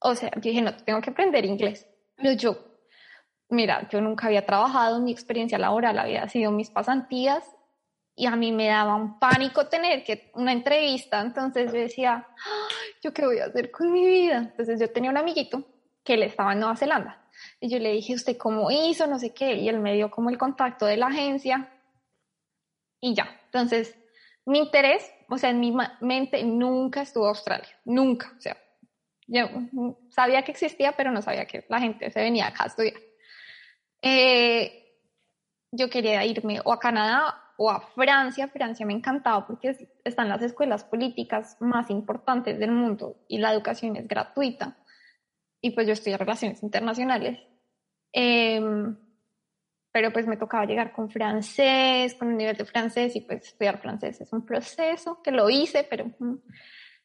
o 0.00 0.14
sea, 0.14 0.30
yo 0.34 0.40
dije, 0.40 0.62
no, 0.62 0.74
tengo 0.76 1.00
que 1.00 1.10
aprender 1.10 1.44
inglés. 1.44 1.86
Pero 2.16 2.32
yo, 2.32 2.56
mira, 3.48 3.88
yo 3.90 4.00
nunca 4.00 4.26
había 4.26 4.46
trabajado, 4.46 5.00
mi 5.00 5.12
experiencia 5.12 5.58
laboral 5.58 5.98
había 5.98 6.28
sido 6.28 6.50
mis 6.50 6.70
pasantías 6.70 7.44
y 8.20 8.26
a 8.26 8.36
mí 8.36 8.52
me 8.52 8.68
daba 8.68 8.96
un 8.96 9.18
pánico 9.18 9.66
tener 9.68 10.04
que 10.04 10.30
una 10.34 10.52
entrevista, 10.52 11.22
entonces 11.22 11.72
yo 11.72 11.78
decía, 11.78 12.28
¿yo 13.02 13.14
qué 13.14 13.24
voy 13.24 13.38
a 13.38 13.46
hacer 13.46 13.70
con 13.70 13.90
mi 13.90 14.04
vida? 14.06 14.36
Entonces 14.36 14.78
yo 14.78 14.92
tenía 14.92 15.10
un 15.10 15.16
amiguito 15.16 15.64
que 16.04 16.14
él 16.14 16.24
estaba 16.24 16.52
en 16.52 16.60
Nueva 16.60 16.76
Zelanda 16.76 17.26
y 17.60 17.70
yo 17.70 17.78
le 17.78 17.92
dije, 17.92 18.14
¿usted 18.14 18.36
cómo 18.36 18.70
hizo? 18.70 19.06
No 19.06 19.18
sé 19.18 19.32
qué, 19.32 19.54
y 19.54 19.70
él 19.70 19.80
me 19.80 19.94
dio 19.94 20.10
como 20.10 20.28
el 20.28 20.36
contacto 20.36 20.84
de 20.84 20.98
la 20.98 21.06
agencia 21.06 21.72
y 23.00 23.14
ya. 23.14 23.40
Entonces, 23.46 23.96
mi 24.44 24.58
interés, 24.58 25.10
o 25.30 25.38
sea, 25.38 25.48
en 25.48 25.60
mi 25.60 25.74
mente 26.02 26.44
nunca 26.44 27.00
estuvo 27.00 27.26
Australia, 27.26 27.74
nunca, 27.86 28.34
o 28.36 28.40
sea, 28.42 28.54
yo 29.28 29.48
sabía 30.10 30.42
que 30.42 30.52
existía, 30.52 30.92
pero 30.92 31.10
no 31.10 31.22
sabía 31.22 31.46
que 31.46 31.64
la 31.70 31.80
gente 31.80 32.10
se 32.10 32.20
venía 32.20 32.48
acá 32.48 32.64
a 32.64 32.66
estudiar. 32.66 33.00
Eh, 34.02 34.76
yo 35.72 35.88
quería 35.88 36.22
irme 36.26 36.60
o 36.62 36.70
a 36.70 36.78
Canadá 36.78 37.46
o 37.62 37.68
a 37.68 37.80
Francia. 37.94 38.48
Francia 38.48 38.86
me 38.86 38.94
encantaba 38.94 39.46
porque 39.46 39.76
están 40.02 40.30
las 40.30 40.40
escuelas 40.40 40.82
políticas 40.82 41.58
más 41.60 41.90
importantes 41.90 42.58
del 42.58 42.70
mundo 42.70 43.18
y 43.28 43.36
la 43.36 43.52
educación 43.52 43.96
es 43.96 44.08
gratuita. 44.08 44.78
Y 45.60 45.72
pues 45.72 45.86
yo 45.86 45.92
estudié 45.92 46.16
relaciones 46.16 46.62
internacionales. 46.62 47.38
Em, 48.12 48.96
pero 49.92 50.10
pues 50.10 50.26
me 50.26 50.38
tocaba 50.38 50.64
llegar 50.64 50.92
con 50.92 51.10
francés, 51.10 52.14
con 52.14 52.28
un 52.28 52.38
nivel 52.38 52.56
de 52.56 52.64
francés 52.64 53.14
y 53.14 53.20
pues 53.20 53.48
estudiar 53.48 53.78
francés 53.78 54.22
es 54.22 54.32
un 54.32 54.46
proceso 54.46 55.20
que 55.22 55.30
lo 55.30 55.50
hice, 55.50 55.86
pero... 55.88 56.06
Mm, 56.18 56.36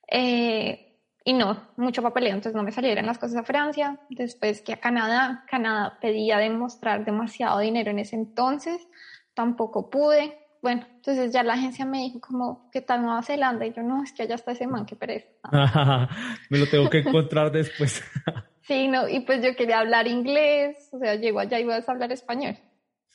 eh, 0.09 0.81
y 1.25 1.33
no, 1.33 1.69
mucho 1.75 2.01
papeleo, 2.01 2.33
entonces 2.33 2.55
no 2.55 2.63
me 2.63 2.71
salieron 2.71 3.07
las 3.07 3.17
cosas 3.17 3.37
a 3.37 3.43
Francia, 3.43 3.99
después 4.09 4.61
que 4.61 4.73
a 4.73 4.79
Canadá, 4.79 5.43
Canadá 5.49 5.97
pedía 5.99 6.37
demostrar 6.37 7.03
demasiado 7.03 7.59
dinero 7.59 7.89
en 7.89 7.97
ese 7.97 8.15
entonces, 8.15 8.87
tampoco 9.33 9.89
pude, 9.89 10.44
bueno, 10.65 10.83
entonces 10.95 11.31
ya 11.31 11.43
la 11.43 11.53
agencia 11.53 11.85
me 11.85 11.99
dijo 11.99 12.19
como, 12.19 12.71
¿qué 12.71 12.81
tal 12.81 13.03
Nueva 13.03 13.21
Zelanda? 13.21 13.67
Y 13.67 13.71
yo, 13.71 13.83
no, 13.83 14.01
es 14.01 14.11
que 14.13 14.23
allá 14.23 14.33
está 14.33 14.53
ese 14.53 14.65
man, 14.65 14.87
qué 14.87 14.95
pereza. 14.95 15.27
me 16.49 16.57
lo 16.57 16.65
tengo 16.65 16.89
que 16.89 16.97
encontrar 16.97 17.51
después. 17.51 18.03
sí, 18.63 18.87
no, 18.87 19.07
y 19.07 19.19
pues 19.19 19.43
yo 19.43 19.55
quería 19.55 19.81
hablar 19.81 20.07
inglés, 20.07 20.89
o 20.91 20.97
sea, 20.97 21.13
llego 21.17 21.39
allá 21.39 21.59
y 21.59 21.65
voy 21.65 21.75
a 21.75 21.83
hablar 21.85 22.11
español. 22.11 22.57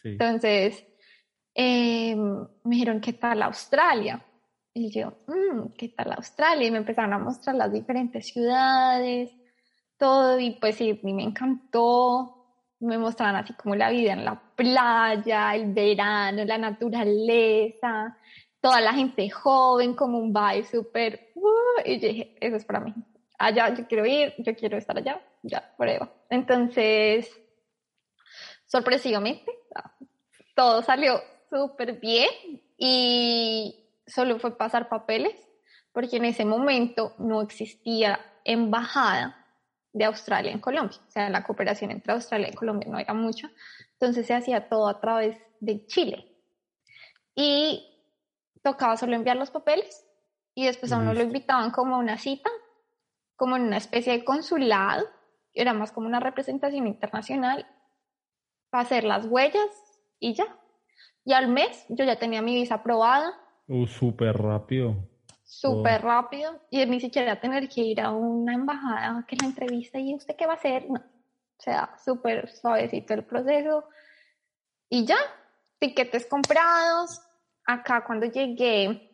Entonces, 0.05 0.87
eh, 1.53 2.15
me 2.15 2.71
dijeron, 2.71 3.01
¿qué 3.01 3.15
tal 3.15 3.43
Australia? 3.43 4.25
Y 4.73 4.93
yo, 4.93 5.19
mmm, 5.27 5.73
¿qué 5.77 5.89
tal 5.89 6.13
Australia? 6.13 6.69
Y 6.69 6.71
me 6.71 6.79
empezaron 6.79 7.15
a 7.15 7.19
mostrar 7.19 7.57
las 7.57 7.73
diferentes 7.73 8.29
ciudades, 8.29 9.33
todo, 9.99 10.39
y 10.39 10.53
pues 10.53 10.77
sí, 10.77 10.91
a 10.91 11.05
mí 11.05 11.13
me 11.13 11.25
encantó. 11.25 12.40
Me 12.81 12.99
mostraron 12.99 13.37
así 13.37 13.53
como 13.55 13.77
la 13.77 13.91
vida 13.91 14.13
en 14.15 14.25
la 14.25 14.41
playa, 14.57 15.55
el 15.55 15.73
verano, 15.73 16.45
la 16.45 16.59
naturaleza, 16.59 18.17
toda 18.61 18.81
la 18.81 18.93
gente 18.93 19.29
joven, 19.31 19.95
como 19.95 20.19
un 20.19 20.33
vibe 20.33 20.65
súper. 20.65 21.31
Uh, 21.35 21.81
y 21.85 21.99
dije, 21.99 22.37
eso 22.41 22.57
es 22.57 22.65
para 22.65 22.81
mí. 22.81 22.95
Allá 23.39 23.75
yo 23.75 23.87
quiero 23.87 24.07
ir, 24.07 24.35
yo 24.39 24.55
quiero 24.55 24.77
estar 24.77 24.97
allá, 24.97 25.21
ya, 25.43 25.75
prueba. 25.77 26.13
Entonces, 26.29 27.31
sorpresivamente, 28.67 29.51
todo 30.55 30.83
salió 30.83 31.21
súper 31.49 31.99
bien 32.01 32.29
y 32.77 33.89
solo 34.07 34.39
fue 34.39 34.57
pasar 34.57 34.89
papeles, 34.89 35.35
porque 35.93 36.17
en 36.17 36.27
ese 36.27 36.45
momento 36.45 37.15
no 37.19 37.43
existía 37.43 38.21
embajada 38.45 39.40
de 39.93 40.05
Australia 40.05 40.53
en 40.53 40.61
Colombia, 40.61 40.99
o 41.07 41.11
sea, 41.11 41.29
la 41.29 41.43
cooperación 41.43 41.91
entre 41.91 42.13
Australia 42.13 42.49
y 42.51 42.55
Colombia 42.55 42.89
no 42.91 42.99
era 42.99 43.13
mucha, 43.15 43.51
entonces 43.93 44.27
se 44.27 44.35
hacía 44.35 44.69
todo 44.69 44.89
a 44.89 45.01
través 45.01 45.37
de 45.61 45.87
Chile. 45.87 46.27
Y 47.35 47.87
tocaba 48.63 48.97
solo 48.97 49.17
enviar 49.17 49.37
los 49.37 49.51
papeles 49.51 50.07
y 50.55 50.67
después 50.67 50.93
a 50.93 50.99
uno 50.99 51.15
lo 51.15 51.23
invitaban 51.23 51.71
como 51.71 51.97
a 51.97 51.99
una 51.99 52.19
cita, 52.19 52.51
como 53.37 53.57
en 53.57 53.63
una 53.63 53.79
especie 53.79 54.13
de 54.13 54.25
consulado, 54.25 55.07
era 55.53 55.73
más 55.73 55.93
como 55.93 56.07
una 56.07 56.21
representación 56.21 56.87
internacional, 56.87 57.67
para 58.71 58.83
hacer 58.83 59.05
las 59.05 59.27
huellas 59.27 59.69
y 60.21 60.35
ya. 60.35 60.47
Y 61.25 61.33
al 61.33 61.49
mes 61.49 61.87
yo 61.89 62.05
ya 62.05 62.17
tenía 62.19 62.43
mi 62.43 62.55
visa 62.55 62.77
aprobada, 62.77 63.35
Uh, 63.73 63.87
súper 63.87 64.37
rápido. 64.37 64.97
Súper 65.51 66.03
rápido. 66.03 66.63
Y 66.71 66.87
ni 66.87 67.01
siquiera 67.01 67.41
tener 67.41 67.69
que 67.69 67.81
ir 67.81 68.01
a 68.01 68.13
una 68.13 68.55
embajada 68.55 69.25
que 69.27 69.35
la 69.35 69.49
entrevista 69.49 69.99
y 69.99 70.15
usted 70.15 70.37
qué 70.37 70.47
va 70.47 70.53
a 70.53 70.57
hacer. 70.57 70.89
No. 70.89 71.01
O 71.01 71.63
sea, 71.63 71.93
súper 72.03 72.49
suavecito 72.49 73.15
el 73.15 73.25
proceso. 73.25 73.85
Y 74.89 75.05
ya, 75.05 75.19
tiquetes 75.81 76.27
comprados. 76.27 77.21
Acá 77.67 78.05
cuando 78.05 78.27
llegué, 78.27 79.11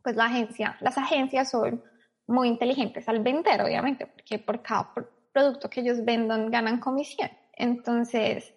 pues 0.00 0.14
la 0.14 0.26
agencia, 0.26 0.78
las 0.80 0.96
agencias 0.96 1.50
son 1.50 1.82
muy 2.28 2.48
inteligentes 2.48 3.08
al 3.08 3.20
vender, 3.20 3.60
obviamente, 3.60 4.06
porque 4.06 4.38
por 4.38 4.62
cada 4.62 4.94
producto 5.32 5.68
que 5.68 5.80
ellos 5.80 6.04
vendan 6.04 6.52
ganan 6.52 6.78
comisión. 6.78 7.30
Entonces, 7.52 8.54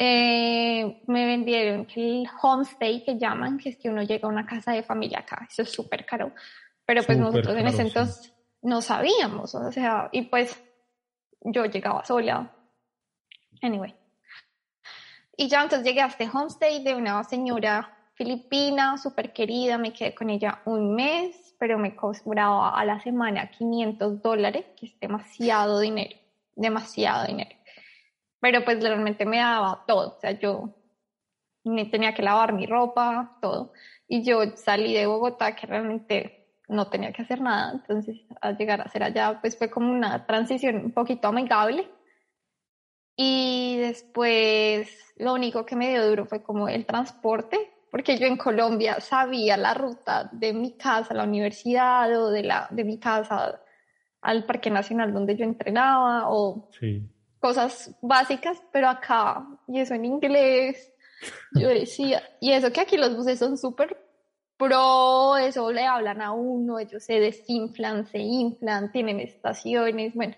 eh, 0.00 1.02
me 1.08 1.26
vendieron 1.26 1.88
el 1.96 2.24
homestay 2.40 3.02
que 3.02 3.18
llaman, 3.18 3.58
que 3.58 3.70
es 3.70 3.76
que 3.78 3.90
uno 3.90 4.04
llega 4.04 4.28
a 4.28 4.30
una 4.30 4.46
casa 4.46 4.70
de 4.70 4.84
familia 4.84 5.18
acá, 5.18 5.44
eso 5.50 5.62
es 5.62 5.72
súper 5.72 6.06
caro, 6.06 6.32
pero 6.86 7.02
pues 7.02 7.18
nosotros 7.18 7.56
en 7.56 7.66
ese 7.66 7.82
entonces 7.82 8.32
no 8.62 8.80
sabíamos, 8.80 9.56
o 9.56 9.72
sea, 9.72 10.08
y 10.12 10.22
pues 10.22 10.62
yo 11.40 11.64
llegaba 11.64 12.04
sola, 12.04 12.48
anyway. 13.60 13.92
Y 15.36 15.48
ya 15.48 15.62
entonces 15.62 15.84
llegué 15.84 16.02
a 16.02 16.06
este 16.06 16.28
homestay 16.32 16.84
de 16.84 16.94
una 16.94 17.24
señora 17.24 17.92
filipina, 18.14 18.98
súper 18.98 19.32
querida, 19.32 19.78
me 19.78 19.92
quedé 19.92 20.14
con 20.14 20.30
ella 20.30 20.62
un 20.64 20.94
mes, 20.94 21.56
pero 21.58 21.76
me 21.76 21.96
cobraba 21.96 22.78
a 22.78 22.84
la 22.84 23.00
semana 23.00 23.50
500 23.50 24.22
dólares, 24.22 24.64
que 24.76 24.86
es 24.86 25.00
demasiado 25.00 25.80
dinero, 25.80 26.16
demasiado 26.54 27.26
dinero 27.26 27.57
pero 28.40 28.64
pues 28.64 28.82
realmente 28.82 29.26
me 29.26 29.38
daba 29.38 29.84
todo, 29.86 30.16
o 30.16 30.20
sea, 30.20 30.32
yo 30.32 30.74
me 31.64 31.86
tenía 31.86 32.14
que 32.14 32.22
lavar 32.22 32.52
mi 32.52 32.66
ropa, 32.66 33.38
todo, 33.40 33.72
y 34.06 34.22
yo 34.24 34.56
salí 34.56 34.94
de 34.94 35.06
Bogotá 35.06 35.54
que 35.54 35.66
realmente 35.66 36.38
no 36.68 36.88
tenía 36.88 37.12
que 37.12 37.22
hacer 37.22 37.40
nada, 37.40 37.72
entonces 37.72 38.16
al 38.40 38.56
llegar 38.56 38.80
a 38.80 38.88
ser 38.88 39.02
allá 39.02 39.38
pues 39.40 39.56
fue 39.56 39.70
como 39.70 39.90
una 39.90 40.26
transición 40.26 40.76
un 40.76 40.92
poquito 40.92 41.28
amigable. 41.28 41.88
Y 43.20 43.78
después 43.78 44.88
lo 45.16 45.34
único 45.34 45.66
que 45.66 45.74
me 45.74 45.88
dio 45.88 46.06
duro 46.08 46.26
fue 46.26 46.42
como 46.42 46.68
el 46.68 46.86
transporte, 46.86 47.58
porque 47.90 48.16
yo 48.16 48.26
en 48.26 48.36
Colombia 48.36 49.00
sabía 49.00 49.56
la 49.56 49.74
ruta 49.74 50.28
de 50.30 50.52
mi 50.52 50.76
casa 50.76 51.14
a 51.14 51.16
la 51.16 51.24
universidad 51.24 52.14
o 52.16 52.30
de, 52.30 52.44
la, 52.44 52.68
de 52.70 52.84
mi 52.84 52.98
casa 53.00 53.60
al 54.20 54.44
Parque 54.44 54.70
Nacional 54.70 55.12
donde 55.12 55.36
yo 55.36 55.44
entrenaba 55.44 56.30
o 56.30 56.68
sí 56.70 57.10
cosas 57.40 57.94
básicas, 58.02 58.62
pero 58.72 58.88
acá, 58.88 59.46
y 59.66 59.80
eso 59.80 59.94
en 59.94 60.04
inglés, 60.04 60.92
yo 61.52 61.68
decía, 61.68 62.22
y 62.40 62.52
eso 62.52 62.72
que 62.72 62.80
aquí 62.80 62.96
los 62.96 63.16
buses 63.16 63.38
son 63.38 63.56
súper 63.56 63.96
pro, 64.56 65.36
eso 65.36 65.70
le 65.70 65.86
hablan 65.86 66.20
a 66.20 66.32
uno, 66.32 66.78
ellos 66.78 67.04
se 67.04 67.20
desinflan, 67.20 68.06
se 68.06 68.18
inflan, 68.18 68.90
tienen 68.90 69.20
estaciones, 69.20 70.14
bueno. 70.14 70.34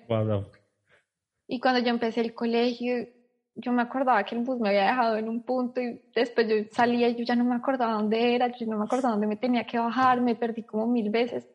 Y 1.49 1.59
cuando 1.59 1.81
yo 1.81 1.89
empecé 1.89 2.21
el 2.21 2.35
colegio, 2.35 3.09
yo 3.55 3.73
me 3.73 3.83
acordaba 3.83 4.23
que 4.25 4.35
el 4.35 4.43
bus 4.43 4.61
me 4.61 4.69
había 4.69 4.85
dejado 4.85 5.17
en 5.17 5.29
un 5.29 5.43
punto 5.43 5.81
y 5.81 6.01
después 6.15 6.47
yo 6.49 6.55
salía 6.71 7.09
y 7.09 7.17
yo 7.17 7.25
ya 7.25 7.35
no 7.35 7.45
me 7.45 7.57
acordaba 7.57 7.95
dónde 7.95 8.35
era, 8.35 8.49
yo 8.49 8.67
no 8.67 8.79
me 8.79 8.85
acordaba 8.85 9.13
dónde 9.13 9.27
me 9.27 9.37
tenía 9.37 9.67
que 9.67 9.79
bajar, 9.79 10.21
me 10.21 10.35
perdí 10.35 10.63
como 10.63 10.87
mil 10.87 11.11
veces. 11.11 11.49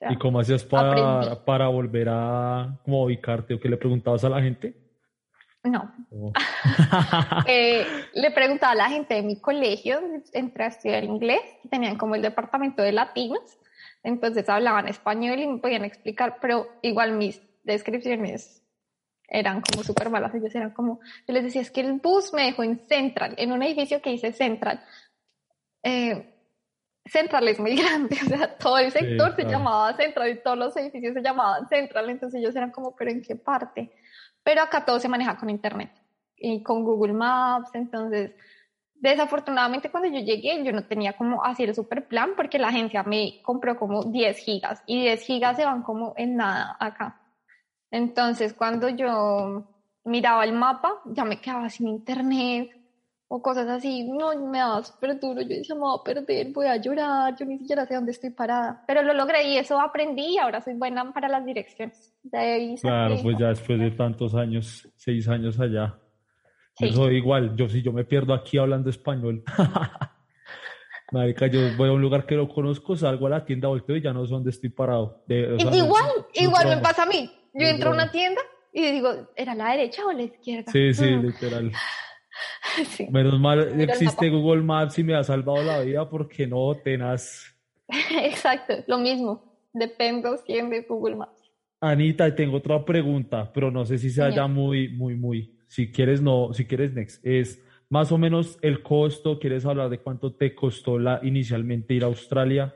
¿Y 0.00 0.16
cómo 0.16 0.40
hacías 0.40 0.64
para, 0.64 1.44
para 1.44 1.68
volver 1.68 2.08
a 2.08 2.78
como 2.84 3.04
ubicarte 3.04 3.54
o 3.54 3.60
qué 3.60 3.68
le 3.68 3.76
preguntabas 3.76 4.24
a 4.24 4.28
la 4.28 4.40
gente? 4.40 4.74
No. 5.64 5.92
Oh. 6.10 6.32
Eh, 7.46 7.86
le 8.14 8.30
preguntaba 8.30 8.72
a 8.72 8.76
la 8.76 8.88
gente 8.88 9.14
de 9.14 9.22
mi 9.22 9.40
colegio, 9.40 10.00
entré 10.32 10.64
a 10.64 10.68
estudiar 10.68 11.04
inglés, 11.04 11.40
tenían 11.70 11.96
como 11.96 12.14
el 12.14 12.22
departamento 12.22 12.82
de 12.82 12.92
latinos, 12.92 13.58
entonces 14.02 14.48
hablaban 14.48 14.88
español 14.88 15.38
y 15.38 15.46
me 15.46 15.58
podían 15.58 15.84
explicar, 15.84 16.38
pero 16.40 16.68
igual 16.82 17.12
mis 17.12 17.42
descripciones 17.64 18.62
eran 19.28 19.60
como 19.60 19.84
súper 19.84 20.10
malas. 20.10 20.34
Ellos 20.34 20.54
eran 20.54 20.70
como, 20.70 21.00
yo 21.26 21.34
les 21.34 21.44
decía, 21.44 21.60
es 21.60 21.70
que 21.70 21.80
el 21.80 21.94
bus 21.94 22.32
me 22.32 22.44
dejó 22.44 22.62
en 22.62 22.78
Central, 22.88 23.34
en 23.36 23.52
un 23.52 23.62
edificio 23.62 24.00
que 24.00 24.10
dice 24.10 24.32
Central. 24.32 24.82
Eh, 25.82 26.37
Central 27.10 27.48
es 27.48 27.58
muy 27.58 27.76
grande, 27.82 28.16
o 28.24 28.28
sea, 28.28 28.56
todo 28.56 28.78
el 28.78 28.90
sector 28.90 29.34
se 29.36 29.44
llamaba 29.44 29.94
Central 29.96 30.30
y 30.30 30.42
todos 30.42 30.58
los 30.58 30.76
edificios 30.76 31.14
se 31.14 31.22
llamaban 31.22 31.68
Central, 31.68 32.10
entonces 32.10 32.40
ellos 32.40 32.54
eran 32.56 32.70
como, 32.70 32.94
pero 32.94 33.10
¿en 33.10 33.22
qué 33.22 33.36
parte? 33.36 33.92
Pero 34.42 34.62
acá 34.62 34.84
todo 34.84 34.98
se 34.98 35.08
maneja 35.08 35.36
con 35.36 35.50
Internet 35.50 35.90
y 36.36 36.62
con 36.62 36.84
Google 36.84 37.14
Maps, 37.14 37.70
entonces 37.74 38.32
desafortunadamente 39.00 39.90
cuando 39.90 40.08
yo 40.08 40.18
llegué 40.18 40.64
yo 40.64 40.72
no 40.72 40.84
tenía 40.84 41.12
como 41.12 41.44
así 41.44 41.62
el 41.62 41.72
super 41.72 42.08
plan 42.08 42.30
porque 42.36 42.58
la 42.58 42.68
agencia 42.68 43.04
me 43.04 43.40
compró 43.42 43.76
como 43.76 44.02
10 44.04 44.36
gigas 44.38 44.82
y 44.86 45.02
10 45.02 45.22
gigas 45.22 45.56
se 45.56 45.64
van 45.64 45.82
como 45.82 46.14
en 46.16 46.36
nada 46.36 46.76
acá. 46.80 47.20
Entonces, 47.90 48.52
cuando 48.52 48.88
yo 48.88 49.64
miraba 50.04 50.44
el 50.44 50.52
mapa, 50.52 51.00
ya 51.06 51.24
me 51.24 51.40
quedaba 51.40 51.68
sin 51.68 51.88
internet 51.88 52.77
o 53.30 53.42
cosas 53.42 53.68
así, 53.68 54.04
no, 54.04 54.34
me 54.48 54.58
daba 54.58 54.82
súper 54.82 55.20
duro, 55.20 55.42
yo 55.42 55.48
decía, 55.48 55.74
me 55.74 55.82
voy 55.82 55.98
a 56.00 56.02
perder, 56.02 56.48
voy 56.50 56.66
a 56.66 56.76
llorar, 56.76 57.36
yo 57.38 57.44
ni 57.44 57.58
siquiera 57.58 57.84
sé 57.86 57.94
dónde 57.94 58.12
estoy 58.12 58.30
parada, 58.30 58.82
pero 58.86 59.02
lo 59.02 59.12
logré 59.12 59.46
y 59.48 59.58
eso 59.58 59.78
aprendí 59.78 60.34
y 60.34 60.38
ahora 60.38 60.62
soy 60.62 60.74
buena 60.74 61.12
para 61.12 61.28
las 61.28 61.44
direcciones. 61.44 62.14
claro, 62.80 63.16
pues 63.22 63.36
ya 63.38 63.48
después 63.48 63.78
de 63.78 63.90
tantos 63.90 64.34
años, 64.34 64.88
seis 64.96 65.28
años 65.28 65.60
allá, 65.60 65.98
eso 66.78 67.10
igual, 67.10 67.54
yo 67.54 67.68
si 67.68 67.82
yo 67.82 67.92
me 67.92 68.04
pierdo 68.04 68.32
aquí 68.32 68.56
hablando 68.56 68.88
español. 68.88 69.44
Marica, 71.12 71.46
yo 71.46 71.60
voy 71.76 71.88
a 71.88 71.92
un 71.92 72.02
lugar 72.02 72.26
que 72.26 72.36
no 72.36 72.48
conozco, 72.48 72.94
salgo 72.94 73.26
a 73.26 73.30
la 73.30 73.44
tienda, 73.44 73.68
volteo 73.68 73.96
y 73.96 74.02
ya 74.02 74.12
no 74.12 74.26
sé 74.26 74.32
dónde 74.32 74.50
estoy 74.50 74.70
parado. 74.70 75.24
igual, 75.28 76.04
igual 76.34 76.68
me 76.68 76.76
pasa 76.78 77.04
a 77.04 77.06
mí. 77.06 77.30
Yo 77.54 77.66
entro 77.66 77.90
a 77.90 77.94
una 77.94 78.10
tienda 78.10 78.40
y 78.72 78.92
digo, 78.92 79.10
¿era 79.34 79.54
la 79.54 79.70
derecha 79.70 80.04
o 80.06 80.12
la 80.12 80.22
izquierda? 80.22 80.70
Sí, 80.70 80.92
sí, 80.92 81.06
mm. 81.06 81.32
Menos 83.10 83.38
mal 83.40 83.80
existe 83.80 84.28
Google 84.28 84.62
Maps 84.62 84.98
y 84.98 85.04
me 85.04 85.14
ha 85.14 85.24
salvado 85.24 85.62
la 85.62 85.80
vida 85.80 86.08
porque 86.08 86.46
no 86.46 86.74
tenaz. 86.74 87.54
Exacto, 88.22 88.74
lo 88.86 88.98
mismo. 88.98 89.58
Dependo 89.72 90.36
siempre 90.38 90.80
de 90.80 90.86
Google 90.86 91.16
Maps. 91.16 91.38
Anita, 91.80 92.34
tengo 92.34 92.56
otra 92.56 92.84
pregunta, 92.84 93.52
pero 93.52 93.70
no 93.70 93.84
sé 93.84 93.98
si 93.98 94.10
sea 94.10 94.30
ya 94.30 94.46
muy, 94.46 94.88
muy, 94.88 95.14
muy. 95.14 95.56
Si 95.68 95.92
quieres, 95.92 96.20
no, 96.20 96.52
si 96.52 96.66
quieres, 96.66 96.92
next. 96.92 97.24
Es 97.24 97.62
más 97.88 98.10
o 98.10 98.18
menos 98.18 98.58
el 98.62 98.82
costo. 98.82 99.38
¿Quieres 99.38 99.64
hablar 99.64 99.88
de 99.88 100.00
cuánto 100.00 100.34
te 100.34 100.54
costó 100.54 100.98
la, 100.98 101.20
inicialmente 101.22 101.94
ir 101.94 102.02
a 102.02 102.08
Australia? 102.08 102.74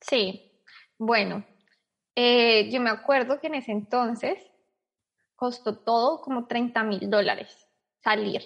Sí, 0.00 0.52
bueno, 0.98 1.44
eh, 2.14 2.70
yo 2.70 2.80
me 2.80 2.90
acuerdo 2.90 3.40
que 3.40 3.48
en 3.48 3.56
ese 3.56 3.72
entonces 3.72 4.38
costó 5.36 5.78
todo 5.78 6.20
como 6.20 6.46
30 6.46 6.82
mil 6.84 7.10
dólares 7.10 7.68
salir. 8.02 8.42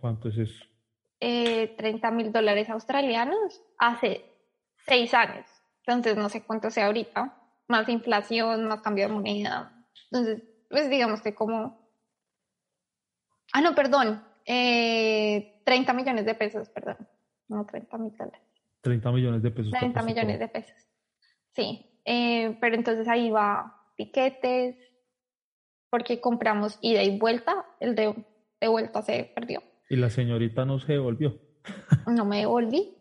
¿Cuánto 0.00 0.28
es 0.28 0.38
eso? 0.38 0.64
Eh, 1.20 1.74
30 1.76 2.10
mil 2.12 2.32
dólares 2.32 2.70
australianos 2.70 3.62
hace 3.78 4.24
seis 4.86 5.12
años. 5.14 5.46
Entonces 5.84 6.16
no 6.16 6.28
sé 6.28 6.44
cuánto 6.44 6.70
sea 6.70 6.86
ahorita. 6.86 7.36
Más 7.66 7.88
inflación, 7.88 8.66
más 8.66 8.80
cambio 8.80 9.08
de 9.08 9.12
moneda. 9.12 9.84
Entonces, 10.10 10.42
pues 10.70 10.88
digamos 10.88 11.20
que 11.20 11.34
como... 11.34 11.90
Ah, 13.52 13.60
no, 13.60 13.74
perdón. 13.74 14.22
Eh, 14.46 15.60
30 15.64 15.92
millones 15.92 16.24
de 16.24 16.34
pesos, 16.34 16.68
perdón. 16.68 17.08
No, 17.48 17.66
30 17.66 17.98
mil 17.98 18.16
dólares. 18.16 18.40
30 18.82 19.12
millones 19.12 19.42
de 19.42 19.50
pesos. 19.50 19.72
30 19.72 20.02
millones 20.02 20.38
de 20.38 20.48
pesos. 20.48 20.76
Sí. 21.54 22.00
Eh, 22.04 22.56
pero 22.60 22.76
entonces 22.76 23.08
ahí 23.08 23.30
va 23.30 23.84
piquetes, 23.96 24.76
porque 25.90 26.20
compramos 26.20 26.78
ida 26.80 27.02
y 27.02 27.18
vuelta. 27.18 27.66
El 27.80 27.94
de, 27.96 28.14
de 28.60 28.68
vuelta 28.68 29.02
se 29.02 29.24
perdió. 29.34 29.62
Y 29.88 29.96
la 29.96 30.10
señorita 30.10 30.64
no 30.64 30.78
se 30.78 30.92
devolvió. 30.92 31.38
No 32.06 32.24
me 32.24 32.38
devolví. 32.38 32.96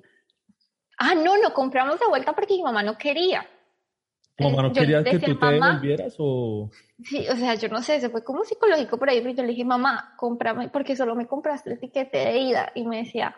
Ah, 0.98 1.16
no, 1.16 1.38
no 1.38 1.54
compramos 1.54 2.00
de 2.00 2.08
vuelta 2.08 2.34
porque 2.34 2.56
mi 2.56 2.64
mamá 2.64 2.84
no 2.84 2.98
quería. 2.98 3.48
¿Tu 4.36 4.44
mamá 4.44 4.64
no 4.64 4.72
quería 4.72 5.04
que 5.04 5.20
tú 5.20 5.38
te 5.38 5.46
devolvieras 5.46 6.16
o...? 6.20 6.70
Sí, 7.04 7.28
o 7.30 7.36
sea, 7.36 7.56
yo 7.56 7.70
no 7.70 7.82
sé, 7.82 8.00
se 8.00 8.10
fue 8.10 8.24
como 8.24 8.44
psicológico 8.44 8.98
por 8.98 9.10
ahí, 9.10 9.22
pero 9.22 9.36
yo 9.36 9.44
le 9.44 9.50
dije, 9.50 9.66
mamá, 9.66 10.14
cómprame, 10.18 10.70
porque 10.70 10.96
solo 10.96 11.16
me 11.16 11.28
compraste 11.28 11.72
el 11.72 11.80
tiquete 11.80 12.18
de 12.18 12.38
ida. 12.38 12.72
Y 12.76 12.86
me 12.86 12.98
decía, 12.98 13.36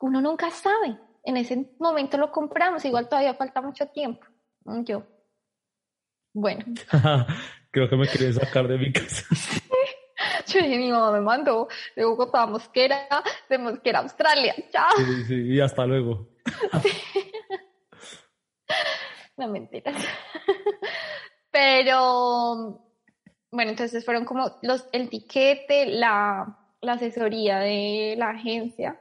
uno 0.00 0.20
nunca 0.20 0.50
sabe. 0.50 0.98
En 1.24 1.36
ese 1.36 1.70
momento 1.78 2.16
lo 2.16 2.30
compramos, 2.30 2.84
igual 2.84 3.08
todavía 3.08 3.34
falta 3.34 3.60
mucho 3.60 3.86
tiempo. 3.88 4.26
Yo, 4.84 5.04
bueno. 6.32 6.64
Creo 7.70 7.88
que 7.88 7.96
me 7.96 8.08
quería 8.08 8.32
sacar 8.32 8.68
de 8.68 8.78
mi 8.78 8.92
casa. 8.92 9.24
Yo 10.48 10.60
dije, 10.60 10.78
mi 10.78 10.90
mamá 10.90 11.12
me 11.12 11.20
mandó 11.20 11.68
de 11.94 12.04
Bogotá 12.04 12.42
a 12.42 12.46
Mosquera, 12.46 13.06
de 13.48 13.58
Mosquera 13.58 13.98
a 13.98 14.02
Australia. 14.02 14.54
Chao. 14.70 14.96
Sí, 14.96 15.24
sí, 15.24 15.54
y 15.54 15.60
hasta 15.60 15.86
luego. 15.86 16.28
no 19.36 19.48
mentiras. 19.48 19.96
Pero, 21.50 22.80
bueno, 23.50 23.70
entonces 23.70 24.04
fueron 24.04 24.24
como 24.24 24.50
los, 24.62 24.86
el 24.92 25.08
tiquete, 25.08 25.86
la, 25.86 26.58
la 26.80 26.92
asesoría 26.92 27.58
de 27.58 28.14
la 28.16 28.30
agencia. 28.30 29.00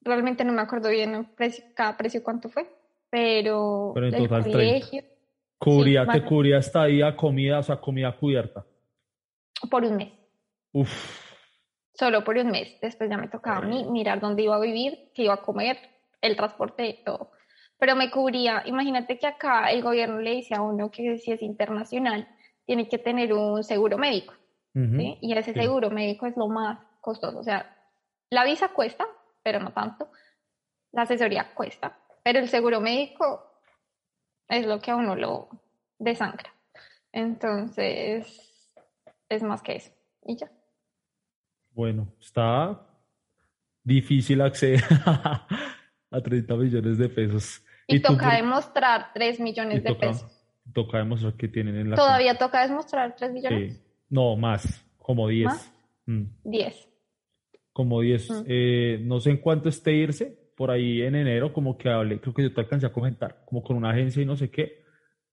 Realmente 0.00 0.44
no 0.44 0.52
me 0.52 0.62
acuerdo 0.62 0.90
bien 0.90 1.14
el 1.14 1.26
precio, 1.26 1.64
cada 1.74 1.96
precio 1.96 2.22
cuánto 2.22 2.48
fue, 2.48 2.68
pero, 3.10 3.92
pero 3.94 4.06
en 4.06 4.16
total 4.16 4.44
colegio. 4.44 5.02
Cubría, 5.58 6.06
te 6.06 6.22
cubría 6.22 6.58
estadía, 6.58 7.16
comida, 7.16 7.60
o 7.60 7.62
sea, 7.62 7.80
comida 7.80 8.14
cubierta. 8.14 8.66
Por 9.70 9.84
un 9.84 9.96
mes. 9.96 10.23
Uf. 10.74 10.90
Solo 11.94 12.24
por 12.24 12.36
un 12.36 12.50
mes. 12.50 12.78
Después 12.80 13.08
ya 13.08 13.16
me 13.16 13.28
tocaba 13.28 13.58
a 13.58 13.62
mí 13.62 13.86
mirar 13.88 14.20
dónde 14.20 14.42
iba 14.42 14.56
a 14.56 14.60
vivir, 14.60 15.10
qué 15.14 15.22
iba 15.22 15.34
a 15.34 15.42
comer, 15.42 15.78
el 16.20 16.36
transporte, 16.36 17.00
todo. 17.06 17.30
Pero 17.78 17.94
me 17.94 18.10
cubría, 18.10 18.62
imagínate 18.66 19.18
que 19.18 19.26
acá 19.28 19.70
el 19.70 19.82
gobierno 19.82 20.18
le 20.20 20.32
dice 20.32 20.56
a 20.56 20.62
uno 20.62 20.90
que 20.90 21.16
si 21.18 21.30
es 21.30 21.42
internacional, 21.42 22.28
tiene 22.66 22.88
que 22.88 22.98
tener 22.98 23.32
un 23.32 23.62
seguro 23.62 23.96
médico. 23.96 24.34
Y 24.74 25.32
ese 25.32 25.52
seguro 25.52 25.88
médico 25.88 26.26
es 26.26 26.36
lo 26.36 26.48
más 26.48 26.80
costoso. 27.00 27.38
O 27.38 27.44
sea, 27.44 27.76
la 28.30 28.44
visa 28.44 28.70
cuesta, 28.70 29.06
pero 29.44 29.60
no 29.60 29.72
tanto. 29.72 30.10
La 30.90 31.02
asesoría 31.02 31.54
cuesta, 31.54 31.96
pero 32.24 32.40
el 32.40 32.48
seguro 32.48 32.80
médico 32.80 33.60
es 34.48 34.66
lo 34.66 34.80
que 34.80 34.90
a 34.90 34.96
uno 34.96 35.14
lo 35.14 35.48
desangra. 35.98 36.52
Entonces, 37.12 38.74
es 39.28 39.42
más 39.44 39.62
que 39.62 39.76
eso. 39.76 39.92
Y 40.24 40.36
ya. 40.36 40.50
Bueno, 41.74 42.08
está 42.20 42.80
difícil 43.82 44.40
acceder 44.40 44.82
a 46.10 46.20
30 46.22 46.54
millones 46.56 46.98
de 46.98 47.08
pesos. 47.08 47.62
Y, 47.86 48.00
toca 48.00 48.34
demostrar 48.36 49.12
3 49.12 49.40
millones 49.40 49.82
de 49.82 49.94
pesos. 49.94 50.46
Toca 50.72 50.98
demostrar 50.98 51.34
que 51.34 51.48
tienen 51.48 51.76
en 51.76 51.90
la... 51.90 51.96
¿Todavía 51.96 52.38
toca 52.38 52.66
demostrar 52.66 53.14
3 53.16 53.32
millones? 53.32 53.84
No, 54.08 54.36
más, 54.36 54.86
como 54.96 55.28
10. 55.28 55.72
10. 56.44 56.74
Mm. 56.74 57.58
Como 57.72 58.00
10. 58.00 58.30
Mm. 58.30 58.44
Eh, 58.46 58.98
no 59.02 59.20
sé 59.20 59.30
en 59.30 59.38
cuánto 59.38 59.68
esté 59.68 59.92
irse, 59.92 60.38
por 60.56 60.70
ahí 60.70 61.02
en 61.02 61.16
enero, 61.16 61.52
como 61.52 61.76
que 61.76 61.90
hablé, 61.90 62.20
creo 62.20 62.32
que 62.32 62.42
yo 62.44 62.54
te 62.54 62.60
alcancé 62.60 62.86
a 62.86 62.92
comentar, 62.92 63.42
como 63.44 63.62
con 63.62 63.76
una 63.76 63.90
agencia 63.90 64.22
y 64.22 64.26
no 64.26 64.36
sé 64.36 64.50
qué, 64.50 64.83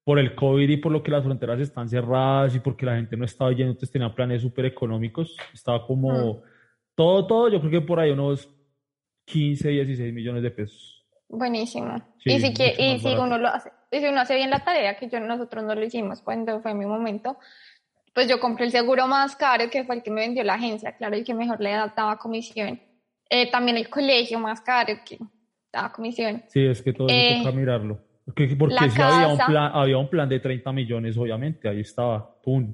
por 0.04 0.20
el 0.20 0.36
COVID 0.36 0.70
y 0.70 0.78
por 0.78 0.92
lo 0.92 1.04
que 1.04 1.12
las 1.12 1.24
fronteras 1.24 1.60
están 1.60 1.88
cerradas 1.88 2.56
y 2.56 2.60
porque 2.60 2.86
la 2.86 2.96
gente 2.96 3.16
no 3.16 3.26
estaba 3.26 3.52
yendo, 3.52 3.72
entonces 3.72 3.92
tenía 3.92 4.14
planes 4.14 4.42
súper 4.42 4.66
económicos, 4.66 5.36
estaba 5.54 5.86
como 5.86 6.12
mm. 6.12 6.42
todo, 6.96 7.28
todo, 7.28 7.50
yo 7.50 7.60
creo 7.60 7.72
que 7.72 7.82
por 7.82 8.00
ahí 8.00 8.12
unos 8.12 8.50
15, 9.26 9.70
16 9.70 10.14
millones 10.14 10.44
de 10.44 10.52
pesos. 10.52 11.06
Buenísimo. 11.30 12.02
y 12.26 12.40
si, 12.40 12.54
que, 12.54 12.76
y 12.78 13.00
si 13.00 13.16
uno 13.16 13.38
lo 13.38 13.48
hace, 13.48 13.72
y 13.90 14.00
si 14.00 14.08
uno 14.08 14.22
hace 14.22 14.36
bien 14.36 14.50
la 14.50 14.64
tarea, 14.64 14.98
que 14.98 15.08
yo, 15.08 15.20
nosotros 15.20 15.64
no 15.64 15.76
lo 15.76 15.84
hicimos 15.84 16.22
cuando 16.22 16.62
fue 16.62 16.74
mi 16.74 16.86
momento, 16.86 17.38
pues 18.14 18.28
yo 18.28 18.40
compré 18.40 18.66
el 18.66 18.72
seguro 18.72 19.08
más 19.08 19.36
caro, 19.36 19.70
que 19.70 19.86
fue 19.86 19.96
el 19.96 20.04
que 20.04 20.12
me 20.12 20.22
vendió 20.22 20.44
la 20.44 20.56
agencia, 20.56 20.98
claro, 20.98 21.16
y 21.16 21.24
que 21.24 21.34
mejor 21.34 21.62
le 21.62 21.72
daba 21.72 22.18
comisión 22.18 22.82
eh, 23.34 23.50
también 23.50 23.78
el 23.78 23.90
colegio 23.90 24.40
más 24.40 24.60
caro 24.60 24.94
que 25.06 25.18
la 25.72 25.90
comisión. 25.94 26.44
Sí, 26.50 26.66
es 26.66 26.82
que 26.82 26.92
todo 26.92 27.08
eh, 27.10 27.40
toca 27.42 27.56
mirarlo. 27.56 27.98
Porque, 28.34 28.56
porque 28.56 28.90
sí 28.90 29.02
había 29.02 29.28
un, 29.28 29.38
plan, 29.38 29.72
había 29.74 29.98
un 29.98 30.10
plan 30.10 30.30
de 30.30 30.40
30 30.40 30.72
millones, 30.72 31.18
obviamente, 31.18 31.68
ahí 31.68 31.82
estaba, 31.82 32.40
¡pum! 32.42 32.74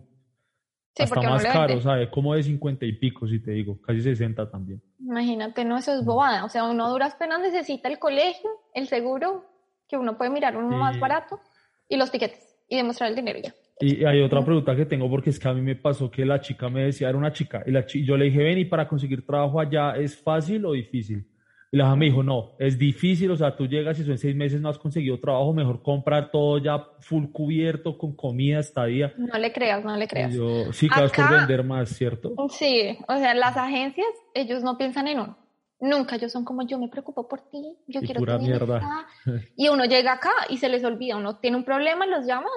Sí, 0.95 1.03
Hasta 1.03 1.21
más 1.21 1.43
caro, 1.43 1.81
¿sabes? 1.81 2.09
Como 2.09 2.33
de 2.33 2.43
50 2.43 2.85
y 2.85 2.93
pico, 2.93 3.27
si 3.27 3.39
te 3.39 3.51
digo, 3.51 3.79
casi 3.81 4.01
60 4.01 4.49
también. 4.49 4.81
Imagínate, 4.99 5.63
no, 5.63 5.77
eso 5.77 5.93
es 5.93 6.03
bobada. 6.03 6.43
O 6.45 6.49
sea, 6.49 6.63
uno 6.63 6.89
duras 6.89 7.15
penas 7.15 7.39
necesita 7.39 7.87
el 7.87 7.99
colegio, 7.99 8.49
el 8.73 8.87
seguro, 8.87 9.45
que 9.87 9.97
uno 9.97 10.17
puede 10.17 10.31
mirar 10.31 10.57
uno 10.57 10.77
más 10.77 10.99
barato, 10.99 11.39
y 11.87 11.97
los 11.97 12.11
tiquetes, 12.11 12.59
y 12.67 12.77
demostrar 12.77 13.09
el 13.09 13.15
dinero 13.15 13.39
ya. 13.43 13.53
Y 13.79 14.05
hay 14.05 14.21
otra 14.21 14.43
pregunta 14.43 14.75
que 14.75 14.85
tengo 14.85 15.09
porque 15.09 15.29
es 15.29 15.39
que 15.39 15.47
a 15.47 15.53
mí 15.53 15.61
me 15.61 15.75
pasó 15.75 16.09
que 16.09 16.25
la 16.25 16.41
chica 16.41 16.67
me 16.69 16.83
decía, 16.83 17.09
era 17.09 17.17
una 17.17 17.31
chica, 17.31 17.63
y 17.65 17.71
la 17.71 17.85
yo 17.85 18.17
le 18.17 18.25
dije, 18.25 18.43
ven, 18.43 18.57
¿y 18.57 18.65
para 18.65 18.87
conseguir 18.87 19.25
trabajo 19.25 19.59
allá 19.59 19.95
es 19.95 20.17
fácil 20.21 20.65
o 20.65 20.73
difícil? 20.73 21.27
Y 21.71 21.77
la 21.77 21.93
me 21.95 22.05
dijo, 22.05 22.23
no, 22.23 22.55
es 22.59 22.77
difícil, 22.77 23.29
o 23.31 23.35
sea, 23.35 23.55
tú 23.55 23.67
llegas 23.67 23.99
y 23.99 24.05
son 24.05 24.17
seis 24.17 24.35
meses 24.35 24.61
no 24.61 24.69
has 24.69 24.77
conseguido 24.77 25.19
trabajo, 25.19 25.53
mejor 25.53 25.81
comprar 25.81 26.31
todo 26.31 26.59
ya 26.59 26.87
full 26.99 27.25
cubierto, 27.31 27.97
con 27.97 28.15
comida, 28.15 28.59
estadía. 28.59 29.13
No 29.17 29.37
le 29.37 29.51
creas, 29.51 29.83
no 29.83 29.95
le 29.97 30.07
creas. 30.07 30.33
Yo, 30.33 30.71
sí, 30.71 30.87
vas 30.87 31.11
por 31.11 31.29
vender 31.29 31.63
más, 31.63 31.89
¿cierto? 31.89 32.33
Sí, 32.49 32.97
o 33.07 33.17
sea, 33.17 33.33
las 33.33 33.57
agencias, 33.57 34.07
ellos 34.33 34.63
no 34.63 34.77
piensan 34.77 35.09
en 35.09 35.19
uno. 35.19 35.37
Nunca, 35.79 36.15
ellos 36.15 36.31
son 36.31 36.45
como 36.45 36.65
yo 36.65 36.79
me 36.79 36.87
preocupo 36.87 37.27
por 37.27 37.41
ti, 37.51 37.77
yo 37.87 38.01
quiero 38.01 38.19
pura 38.19 38.37
mierda. 38.37 39.07
Y 39.57 39.67
uno 39.67 39.85
llega 39.85 40.13
acá 40.13 40.31
y 40.49 40.57
se 40.57 40.69
les 40.69 40.83
olvida, 40.83 41.17
uno 41.17 41.37
tiene 41.37 41.57
un 41.57 41.65
problema, 41.65 42.05
los 42.05 42.25
llama, 42.25 42.49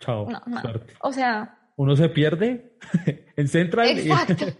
Chao. 0.00 0.26
O 1.02 1.12
sea. 1.12 1.58
Uno 1.76 1.94
se 1.94 2.08
pierde 2.08 2.76
en 3.36 3.48
Central. 3.48 3.88
Exacto. 3.88 4.46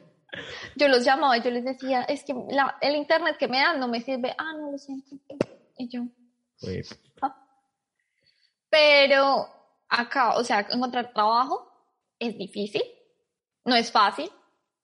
Yo 0.76 0.88
los 0.88 1.04
llamaba 1.04 1.37
y 1.37 1.42
yo 1.42 1.50
les 1.50 1.64
decía, 1.64 2.02
es 2.02 2.24
que 2.24 2.35
el 2.80 2.96
internet 2.96 3.37
que 3.38 3.48
me 3.48 3.59
dan 3.59 3.80
no 3.80 3.88
me 3.88 4.00
sirve. 4.00 4.35
Ah, 4.38 4.52
no 4.52 4.70
lo 4.70 4.78
siento. 4.78 5.16
Y 5.76 5.88
yo. 5.88 6.02
Ah". 7.22 7.37
Pero 8.68 9.48
acá, 9.88 10.37
o 10.37 10.44
sea, 10.44 10.66
encontrar 10.70 11.12
trabajo 11.12 11.70
es 12.18 12.37
difícil, 12.37 12.83
no 13.64 13.74
es 13.74 13.90
fácil, 13.90 14.30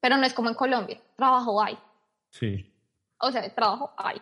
pero 0.00 0.16
no 0.16 0.26
es 0.26 0.34
como 0.34 0.48
en 0.48 0.54
Colombia. 0.54 1.00
Trabajo 1.16 1.62
hay. 1.62 1.78
Sí. 2.30 2.72
O 3.20 3.30
sea, 3.30 3.54
trabajo 3.54 3.92
hay. 3.96 4.20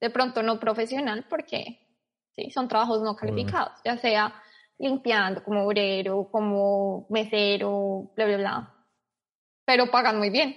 De 0.00 0.10
pronto 0.10 0.42
no 0.42 0.60
profesional 0.60 1.26
porque 1.28 1.80
sí, 2.36 2.50
son 2.50 2.68
trabajos 2.68 3.02
no 3.02 3.16
calificados, 3.16 3.72
ya 3.84 3.96
sea 3.96 4.34
limpiando 4.78 5.42
como 5.42 5.64
obrero, 5.64 6.28
como 6.30 7.06
mesero, 7.08 8.12
bla, 8.14 8.26
bla, 8.26 8.36
bla. 8.36 8.73
Pero 9.64 9.90
pagan 9.90 10.18
muy 10.18 10.30
bien. 10.30 10.56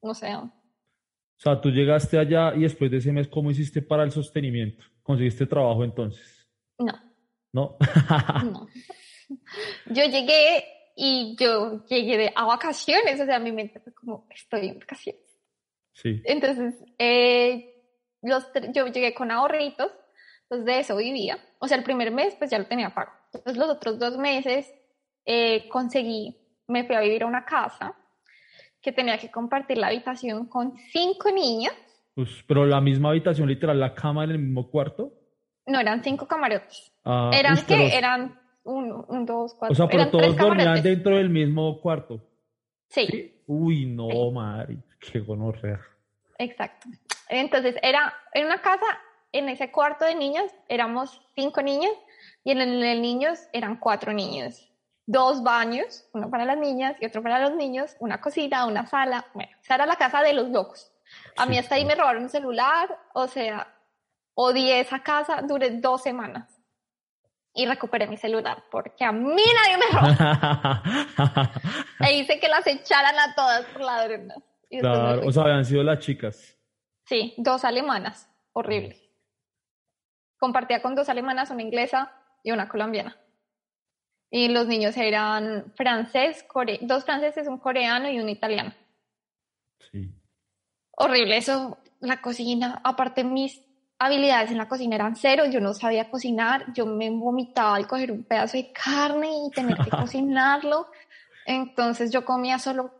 O 0.00 0.14
sea. 0.14 0.40
O 0.40 1.40
sea, 1.40 1.60
tú 1.60 1.70
llegaste 1.70 2.18
allá 2.18 2.52
y 2.54 2.60
después 2.60 2.90
de 2.90 2.98
ese 2.98 3.12
mes, 3.12 3.28
¿cómo 3.28 3.50
hiciste 3.50 3.80
para 3.80 4.02
el 4.02 4.10
sostenimiento? 4.10 4.84
¿Conseguiste 5.02 5.46
trabajo 5.46 5.84
entonces? 5.84 6.46
No. 6.78 6.92
¿No? 7.52 7.76
no. 8.44 8.68
Yo 9.86 10.04
llegué 10.04 10.64
y 10.96 11.36
yo 11.38 11.84
llegué 11.86 12.32
a 12.34 12.44
vacaciones, 12.44 13.20
o 13.20 13.24
sea, 13.24 13.38
mi 13.38 13.52
mente 13.52 13.78
fue 13.78 13.94
como, 13.94 14.26
estoy 14.30 14.68
en 14.68 14.80
vacaciones. 14.80 15.22
Sí. 15.92 16.20
Entonces, 16.24 16.74
eh, 16.98 17.78
los, 18.22 18.50
yo 18.74 18.86
llegué 18.88 19.14
con 19.14 19.30
ahorritos, 19.30 19.92
entonces 20.42 20.66
de 20.66 20.80
eso 20.80 20.96
vivía. 20.96 21.38
O 21.60 21.68
sea, 21.68 21.76
el 21.76 21.84
primer 21.84 22.10
mes 22.10 22.34
pues 22.36 22.50
ya 22.50 22.58
lo 22.58 22.66
tenía 22.66 22.94
pago. 22.94 23.12
Entonces 23.32 23.56
los 23.56 23.68
otros 23.68 23.98
dos 23.98 24.16
meses 24.16 24.72
eh, 25.24 25.68
conseguí, 25.68 26.36
me 26.66 26.84
fui 26.84 26.96
a 26.96 27.00
vivir 27.00 27.22
a 27.22 27.26
una 27.26 27.44
casa 27.44 27.94
que 28.80 28.92
tenía 28.92 29.18
que 29.18 29.30
compartir 29.30 29.78
la 29.78 29.88
habitación 29.88 30.46
con 30.46 30.76
cinco 30.92 31.30
niñas. 31.30 31.74
Pues, 32.14 32.30
pero 32.46 32.66
la 32.66 32.80
misma 32.80 33.10
habitación, 33.10 33.48
literal, 33.48 33.78
la 33.78 33.94
cama 33.94 34.24
en 34.24 34.30
el 34.30 34.38
mismo 34.38 34.70
cuarto. 34.70 35.12
No, 35.66 35.78
eran 35.78 36.02
cinco 36.02 36.26
camarotes. 36.26 36.92
Ah, 37.04 37.30
eran 37.32 37.64
que 37.66 37.96
eran 37.96 38.40
un, 38.64 39.04
un, 39.08 39.26
dos, 39.26 39.54
cuatro. 39.54 39.72
O 39.72 39.76
sea, 39.76 39.88
pero 39.88 40.10
todos 40.10 40.36
dormían 40.36 40.82
dentro 40.82 41.16
del 41.16 41.28
mismo 41.28 41.80
cuarto. 41.80 42.20
Sí. 42.88 43.34
Uy, 43.46 43.86
no, 43.86 44.30
Mari, 44.30 44.78
qué 45.00 45.20
gonorrea. 45.20 45.80
Exacto. 46.38 46.88
Entonces, 47.28 47.76
era 47.82 48.14
en 48.32 48.46
una 48.46 48.60
casa, 48.60 48.86
en 49.32 49.48
ese 49.48 49.70
cuarto 49.70 50.04
de 50.04 50.14
niños, 50.14 50.44
éramos 50.68 51.20
cinco 51.34 51.62
niños 51.62 51.92
y 52.44 52.52
en 52.52 52.60
el 52.60 52.80
de 52.80 52.94
niños 52.94 53.38
eran 53.52 53.76
cuatro 53.76 54.12
niños. 54.12 54.67
Dos 55.10 55.42
baños, 55.42 56.04
uno 56.12 56.28
para 56.28 56.44
las 56.44 56.58
niñas 56.58 56.94
y 57.00 57.06
otro 57.06 57.22
para 57.22 57.40
los 57.40 57.54
niños, 57.54 57.96
una 57.98 58.20
cocina, 58.20 58.66
una 58.66 58.86
sala. 58.86 59.24
Bueno, 59.32 59.50
esa 59.58 59.76
era 59.76 59.86
la 59.86 59.96
casa 59.96 60.20
de 60.20 60.34
los 60.34 60.50
locos. 60.50 60.92
A 61.38 61.46
mí 61.46 61.56
hasta 61.56 61.76
ahí 61.76 61.86
me 61.86 61.94
robaron 61.94 62.24
un 62.24 62.28
celular, 62.28 62.94
o 63.14 63.26
sea, 63.26 63.74
odié 64.34 64.80
esa 64.80 65.02
casa, 65.02 65.40
duré 65.40 65.70
dos 65.70 66.02
semanas 66.02 66.60
y 67.54 67.64
recuperé 67.64 68.06
mi 68.06 68.18
celular 68.18 68.64
porque 68.70 69.02
a 69.02 69.10
mí 69.10 69.42
nadie 69.56 69.78
me 69.78 69.86
robó. 69.98 71.50
e 72.06 72.18
hice 72.18 72.38
que 72.38 72.48
las 72.48 72.66
echaran 72.66 73.18
a 73.18 73.34
todas 73.34 73.64
por 73.64 73.80
ladronas. 73.80 74.36
Claro, 74.68 75.26
o 75.26 75.32
sea, 75.32 75.44
habían 75.44 75.64
sido 75.64 75.82
las 75.84 76.00
chicas. 76.00 76.54
Sí, 77.06 77.32
dos 77.38 77.64
alemanas, 77.64 78.28
horrible. 78.52 79.00
Compartía 80.36 80.82
con 80.82 80.94
dos 80.94 81.08
alemanas, 81.08 81.50
una 81.50 81.62
inglesa 81.62 82.12
y 82.42 82.50
una 82.50 82.68
colombiana. 82.68 83.16
Y 84.30 84.48
los 84.48 84.66
niños 84.66 84.96
eran 84.96 85.72
francés, 85.74 86.44
dos 86.82 87.04
franceses, 87.04 87.48
un 87.48 87.58
coreano 87.58 88.10
y 88.10 88.20
un 88.20 88.28
italiano. 88.28 88.74
Sí. 89.90 90.10
Horrible 90.96 91.38
eso, 91.38 91.78
la 92.00 92.20
cocina. 92.20 92.80
Aparte, 92.84 93.24
mis 93.24 93.62
habilidades 93.98 94.50
en 94.50 94.58
la 94.58 94.68
cocina 94.68 94.96
eran 94.96 95.16
cero, 95.16 95.44
yo 95.50 95.60
no 95.60 95.74
sabía 95.74 96.10
cocinar, 96.10 96.72
yo 96.74 96.86
me 96.86 97.10
vomitaba 97.10 97.76
al 97.76 97.86
coger 97.86 98.12
un 98.12 98.24
pedazo 98.24 98.56
de 98.56 98.72
carne 98.72 99.28
y 99.46 99.50
tener 99.50 99.76
que 99.78 99.90
cocinarlo. 99.90 100.86
Entonces 101.46 102.12
yo 102.12 102.24
comía 102.24 102.58
solo 102.58 102.92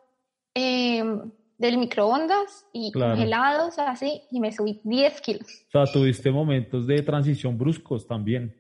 eh, 0.55 1.05
del 1.59 1.79
microondas 1.79 2.67
y 2.73 2.93
congelados, 2.93 3.79
así, 3.79 4.23
y 4.31 4.41
me 4.41 4.53
subí 4.53 4.81
10 4.85 5.21
kilos. 5.21 5.67
O 5.69 5.71
sea, 5.71 5.93
tuviste 5.93 6.31
momentos 6.31 6.87
de 6.87 7.03
transición 7.03 7.59
bruscos 7.59 8.07
también. 8.07 8.55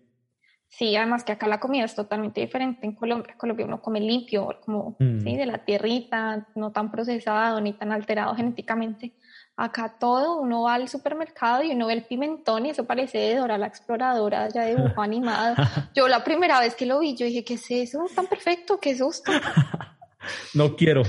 Sí, 0.70 0.94
además 0.96 1.24
que 1.24 1.32
acá 1.32 1.48
la 1.48 1.60
comida 1.60 1.84
es 1.84 1.94
totalmente 1.94 2.40
diferente. 2.40 2.86
En 2.86 2.94
Colombia, 2.94 3.34
Colombia 3.36 3.66
uno 3.66 3.80
come 3.80 4.00
limpio, 4.00 4.48
como 4.64 4.96
mm. 4.98 5.20
¿sí? 5.20 5.36
de 5.36 5.46
la 5.46 5.64
tierrita, 5.64 6.46
no 6.54 6.72
tan 6.72 6.90
procesado 6.90 7.60
ni 7.60 7.72
tan 7.72 7.90
alterado 7.90 8.34
genéticamente. 8.34 9.14
Acá 9.56 9.96
todo, 9.98 10.40
uno 10.40 10.62
va 10.62 10.74
al 10.74 10.88
supermercado 10.88 11.64
y 11.64 11.72
uno 11.72 11.88
ve 11.88 11.94
el 11.94 12.04
pimentón 12.04 12.66
y 12.66 12.70
eso 12.70 12.84
parece 12.84 13.18
de 13.18 13.36
Dora 13.36 13.58
la 13.58 13.66
exploradora, 13.66 14.48
ya 14.50 14.62
de 14.62 14.76
dibujo 14.76 15.02
animado. 15.02 15.56
Yo 15.94 16.06
la 16.06 16.22
primera 16.22 16.60
vez 16.60 16.76
que 16.76 16.86
lo 16.86 17.00
vi, 17.00 17.16
yo 17.16 17.26
dije, 17.26 17.44
¿qué 17.44 17.54
es 17.54 17.70
eso? 17.70 18.06
Tan 18.14 18.26
perfecto, 18.26 18.78
qué 18.78 18.96
susto. 18.96 19.32
no 20.54 20.76
quiero. 20.76 21.02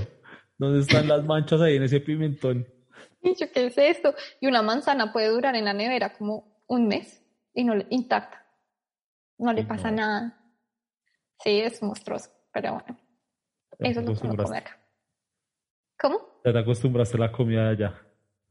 ¿Dónde 0.58 0.82
están 0.82 1.08
las 1.08 1.24
manchas 1.24 1.62
ahí 1.62 1.76
en 1.76 1.84
ese 1.84 2.00
pimentón? 2.00 2.68
Y 3.22 3.36
yo, 3.36 3.52
¿qué 3.52 3.66
es 3.66 3.78
esto? 3.78 4.16
Y 4.40 4.48
una 4.48 4.62
manzana 4.62 5.12
puede 5.12 5.28
durar 5.28 5.54
en 5.56 5.66
la 5.66 5.74
nevera 5.74 6.14
como 6.14 6.64
un 6.68 6.88
mes 6.88 7.22
y 7.54 7.66
no 7.66 7.76
intacta. 7.90 8.46
No 9.40 9.54
le 9.54 9.64
pasa 9.64 9.90
nada. 9.90 10.38
Sí, 11.44 11.62
es 11.62 11.82
monstruoso, 11.82 12.30
pero 12.52 12.74
bueno. 12.74 13.00
eso 13.80 14.00
es 14.02 14.06
lo 14.06 14.14
que 14.14 14.44
come 14.44 14.58
acá. 14.58 14.78
¿Cómo? 16.00 16.20
Ya 16.46 16.54
te 16.54 16.60
acostumbraste 16.60 17.18
a 17.18 17.22
la 17.22 17.32
comida 17.32 17.64
de 17.64 17.70
allá. 17.70 18.02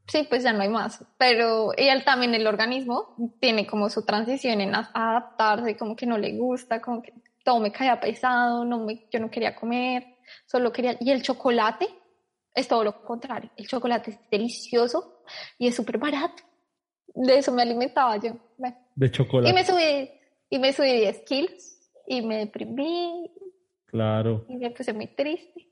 Sí, 0.07 0.27
pues 0.29 0.43
ya 0.43 0.55
no 0.55 0.63
hay 0.63 0.71
más. 0.71 1.05
Pero 1.19 1.73
él 1.77 2.05
también, 2.05 2.35
el 2.35 2.47
organismo, 2.47 3.15
tiene 3.41 3.67
como 3.67 3.91
su 3.91 4.05
transición 4.05 4.63
en 4.63 4.75
adaptarse, 4.75 5.77
como 5.77 5.95
que 5.95 6.07
no 6.07 6.17
le 6.17 6.37
gusta, 6.37 6.81
como 6.81 7.03
que 7.03 7.13
todo 7.45 7.61
me 7.61 7.71
caía 7.71 8.01
pesado, 8.01 8.65
no 8.65 8.79
me, 8.79 9.07
yo 9.11 9.21
no 9.21 9.31
quería 9.31 9.55
comer, 9.55 10.17
solo 10.47 10.73
quería... 10.73 10.97
Y 11.01 11.11
el 11.11 11.23
chocolate 11.23 11.89
es 12.55 12.67
todo 12.67 12.85
lo 12.85 13.03
contrario. 13.03 13.51
El 13.57 13.69
chocolate 13.69 14.13
es 14.13 14.19
delicioso 14.31 15.23
y 15.59 15.69
es 15.69 15.77
súper 15.77 15.99
barato. 15.99 16.43
De 17.15 17.39
eso 17.39 17.53
me 17.53 17.63
alimentaba 17.63 18.17
yo. 18.17 18.33
De 18.95 19.11
chocolate. 19.11 19.51
Y 19.51 19.53
me 19.53 19.65
subí, 19.65 20.11
y 20.51 20.59
me 20.59 20.73
subí 20.73 20.93
10 20.93 21.21
kilos 21.25 21.79
y 22.07 22.23
me 22.23 22.39
deprimí. 22.39 23.31
Claro. 23.87 24.45
Y 24.49 24.57
me 24.57 24.71
puse 24.71 24.93
muy 24.93 25.07
triste. 25.09 25.69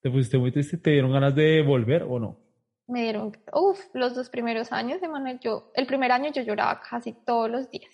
¿Te 0.00 0.10
pusiste 0.10 0.38
muy 0.38 0.52
triste? 0.52 0.76
¿Te 0.76 0.90
dieron 0.90 1.12
ganas 1.12 1.34
de 1.34 1.62
volver 1.62 2.02
o 2.02 2.18
no? 2.18 2.38
Me 2.86 3.02
dieron, 3.02 3.36
uff, 3.52 3.80
los 3.94 4.14
dos 4.14 4.30
primeros 4.30 4.70
años 4.70 5.00
de 5.00 5.08
Manuel, 5.08 5.40
yo, 5.40 5.72
el 5.74 5.86
primer 5.86 6.12
año 6.12 6.30
yo 6.32 6.42
lloraba 6.42 6.80
casi 6.88 7.12
todos 7.12 7.50
los 7.50 7.70
días. 7.70 7.90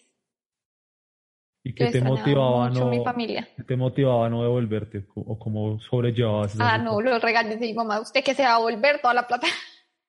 ¿Y 1.65 1.75
qué 1.75 1.87
te 1.87 2.03
motivaba 2.03 2.69
no, 2.71 2.89
mi 2.89 3.03
familia. 3.05 3.49
te 3.67 3.77
motivaba 3.77 4.27
a 4.27 4.29
no 4.29 4.43
devolverte 4.43 5.07
o 5.15 5.39
cómo 5.39 5.79
sobrellevabas 5.79 6.57
Ah, 6.59 6.77
no, 6.77 7.01
los 7.01 7.23
regaños 7.23 7.61
de 7.61 7.67
mi 7.67 7.75
mamá, 7.75 8.01
usted 8.01 8.25
que 8.25 8.35
se 8.35 8.43
va 8.43 8.57
a 8.57 8.59
volver 8.59 9.01
toda 9.01 9.15
la 9.15 9.27
plata. 9.27 9.47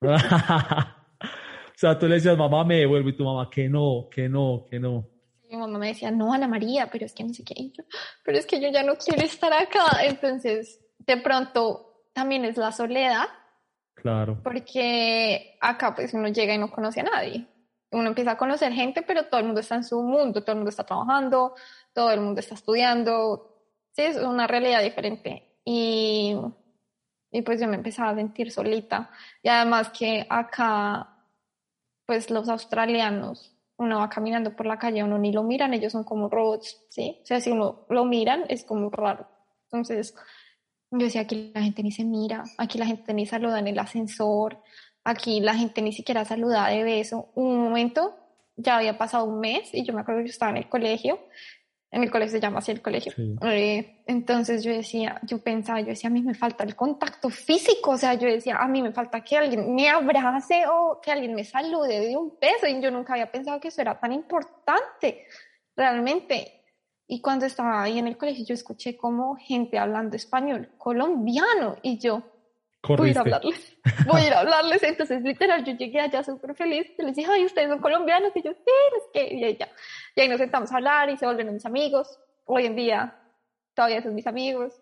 o 0.02 1.76
sea, 1.76 1.96
tú 1.96 2.08
le 2.08 2.16
decías, 2.16 2.36
mamá, 2.36 2.64
me 2.64 2.80
devuelvo 2.80 3.08
y 3.08 3.16
tu 3.16 3.24
mamá, 3.24 3.48
que 3.48 3.68
no, 3.68 4.08
que 4.10 4.28
no, 4.28 4.66
que 4.68 4.80
no. 4.80 5.13
Mi 5.54 5.60
mamá 5.62 5.78
me 5.78 5.88
decía, 5.88 6.10
no, 6.10 6.32
Ana 6.32 6.48
María, 6.48 6.88
pero 6.90 7.06
es 7.06 7.12
que 7.12 7.24
no 7.24 7.32
sé 7.32 7.44
qué, 7.44 7.72
pero 8.24 8.38
es 8.38 8.46
que 8.46 8.60
yo 8.60 8.68
ya 8.70 8.82
no 8.82 8.96
quiero 8.96 9.24
estar 9.24 9.52
acá. 9.52 10.04
Entonces, 10.04 10.80
de 10.98 11.16
pronto, 11.16 12.08
también 12.12 12.44
es 12.44 12.56
la 12.56 12.72
soledad. 12.72 13.26
Claro. 13.94 14.40
Porque 14.42 15.56
acá 15.60 15.94
pues 15.94 16.12
uno 16.14 16.28
llega 16.28 16.54
y 16.54 16.58
no 16.58 16.70
conoce 16.70 17.00
a 17.00 17.04
nadie 17.04 17.48
uno 17.94 18.08
empieza 18.08 18.32
a 18.32 18.36
conocer 18.36 18.72
gente, 18.72 19.02
pero 19.02 19.26
todo 19.26 19.40
el 19.40 19.46
mundo 19.46 19.60
está 19.60 19.76
en 19.76 19.84
su 19.84 20.02
mundo, 20.02 20.42
todo 20.42 20.52
el 20.52 20.56
mundo 20.56 20.70
está 20.70 20.84
trabajando, 20.84 21.54
todo 21.92 22.10
el 22.10 22.20
mundo 22.20 22.40
está 22.40 22.54
estudiando. 22.54 23.62
Sí, 23.92 24.02
es 24.02 24.16
una 24.16 24.46
realidad 24.46 24.82
diferente. 24.82 25.60
Y, 25.64 26.36
y 27.30 27.42
pues 27.42 27.60
yo 27.60 27.68
me 27.68 27.76
empezaba 27.76 28.10
a 28.10 28.16
sentir 28.16 28.50
solita. 28.50 29.10
Y 29.42 29.48
además 29.48 29.90
que 29.90 30.26
acá, 30.28 31.08
pues 32.04 32.30
los 32.30 32.48
australianos, 32.48 33.53
uno 33.76 33.98
va 33.98 34.08
caminando 34.08 34.54
por 34.54 34.66
la 34.66 34.78
calle, 34.78 35.02
uno 35.02 35.18
ni 35.18 35.32
lo 35.32 35.42
miran, 35.42 35.74
ellos 35.74 35.92
son 35.92 36.04
como 36.04 36.28
robots, 36.28 36.84
¿sí? 36.88 37.18
O 37.22 37.26
sea, 37.26 37.40
si 37.40 37.50
uno 37.50 37.86
lo 37.88 38.04
miran, 38.04 38.44
es 38.48 38.64
como 38.64 38.90
raro. 38.90 39.28
Entonces, 39.64 40.14
yo 40.90 41.04
decía, 41.04 41.22
aquí 41.22 41.52
la 41.54 41.62
gente 41.62 41.82
ni 41.82 41.90
se 41.90 42.04
mira, 42.04 42.44
aquí 42.58 42.78
la 42.78 42.86
gente 42.86 43.12
ni 43.14 43.26
saluda 43.26 43.58
en 43.58 43.68
el 43.68 43.78
ascensor, 43.78 44.62
Aquí 45.04 45.40
la 45.40 45.54
gente 45.54 45.82
ni 45.82 45.92
siquiera 45.92 46.24
saludaba 46.24 46.70
de 46.70 46.82
beso. 46.82 47.30
Un 47.34 47.58
momento, 47.58 48.16
ya 48.56 48.78
había 48.78 48.96
pasado 48.96 49.24
un 49.24 49.38
mes 49.38 49.68
y 49.74 49.84
yo 49.84 49.92
me 49.92 50.00
acuerdo 50.00 50.22
que 50.22 50.30
estaba 50.30 50.50
en 50.50 50.56
el 50.56 50.68
colegio. 50.68 51.18
En 51.94 52.02
el 52.02 52.10
colegio 52.10 52.32
se 52.32 52.40
llama 52.40 52.58
así 52.58 52.72
el 52.72 52.82
colegio. 52.82 53.12
Eh, 53.42 54.02
entonces 54.06 54.64
yo 54.64 54.72
decía, 54.72 55.20
yo 55.22 55.38
pensaba, 55.38 55.80
yo 55.80 55.86
decía, 55.86 56.10
a 56.10 56.12
mí 56.12 56.22
me 56.22 56.34
falta 56.34 56.64
el 56.64 56.74
contacto 56.74 57.30
físico. 57.30 57.92
O 57.92 57.96
sea, 57.96 58.14
yo 58.14 58.26
decía, 58.26 58.56
a 58.56 58.66
mí 58.66 58.82
me 58.82 58.90
falta 58.90 59.22
que 59.22 59.36
alguien 59.36 59.72
me 59.76 59.88
abrace 59.88 60.64
o 60.66 61.00
que 61.00 61.12
alguien 61.12 61.36
me 61.36 61.44
salude 61.44 62.00
de 62.00 62.16
un 62.16 62.36
beso. 62.40 62.66
Y 62.66 62.80
yo 62.80 62.90
nunca 62.90 63.12
había 63.12 63.30
pensado 63.30 63.60
que 63.60 63.68
eso 63.68 63.80
era 63.80 64.00
tan 64.00 64.10
importante, 64.10 65.24
realmente. 65.76 66.64
Y 67.06 67.20
cuando 67.20 67.46
estaba 67.46 67.84
ahí 67.84 68.00
en 68.00 68.08
el 68.08 68.16
colegio, 68.16 68.44
yo 68.44 68.54
escuché 68.54 68.96
como 68.96 69.36
gente 69.36 69.78
hablando 69.78 70.16
español 70.16 70.70
colombiano 70.76 71.76
y 71.80 71.98
yo, 71.98 72.24
Voy 72.86 73.08
a 73.08 73.10
ir 73.10 73.18
a 73.18 73.20
hablarles. 73.20 73.76
Voy 74.06 74.20
a 74.20 74.26
ir 74.26 74.32
a 74.32 74.40
hablarles. 74.40 74.82
Entonces, 74.82 75.22
literal, 75.22 75.64
yo 75.64 75.72
llegué 75.72 76.00
allá 76.00 76.22
súper 76.22 76.54
feliz. 76.54 76.86
Les 76.98 77.16
dije, 77.16 77.30
ay, 77.30 77.44
ustedes 77.44 77.68
son 77.68 77.80
colombianos. 77.80 78.32
Y 78.34 78.42
yo, 78.42 78.52
sí, 78.52 78.70
es 78.96 79.04
que. 79.12 79.34
Y, 79.34 79.56
ya. 79.56 79.68
y 80.14 80.20
ahí 80.20 80.28
nos 80.28 80.38
sentamos 80.38 80.72
a 80.72 80.76
hablar 80.76 81.10
y 81.10 81.16
se 81.16 81.26
volvieron 81.26 81.54
mis 81.54 81.66
amigos. 81.66 82.18
hoy 82.44 82.66
en 82.66 82.76
día 82.76 83.16
todavía 83.74 84.02
son 84.02 84.14
mis 84.14 84.26
amigos. 84.26 84.80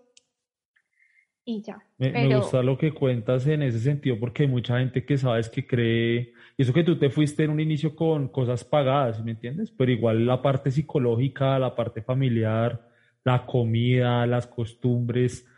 Y 1.45 1.63
ya. 1.63 1.83
Me, 1.99 2.37
gusta 2.37 2.63
lo 2.63 2.79
que 2.79 2.93
cuentas 2.93 3.47
en 3.49 3.63
ese 3.63 3.81
sentido 3.81 4.17
porque 4.21 4.45
hay 4.45 4.49
mucha 4.49 4.79
gente 4.79 5.05
que 5.05 5.19
sabes 5.19 5.49
que 5.49 5.67
cree, 5.67 6.33
y 6.57 6.63
eso 6.63 6.73
que 6.73 6.85
tú 6.85 6.97
te 6.97 7.11
fuiste 7.11 7.43
en 7.43 7.51
un 7.51 7.59
inicio 7.59 7.97
con 7.97 8.29
cosas 8.29 8.65
pagadas, 8.65 9.25
¿me 9.25 9.33
entiendes? 9.33 9.73
Pero 9.73 9.91
igual 9.91 10.25
la 10.25 10.41
parte 10.41 10.71
psicológica, 10.71 11.59
la 11.59 11.75
parte 11.75 12.01
familiar, 12.01 12.89
la 13.25 13.45
comida, 13.45 14.25
las 14.27 14.47
costumbres, 14.47 15.49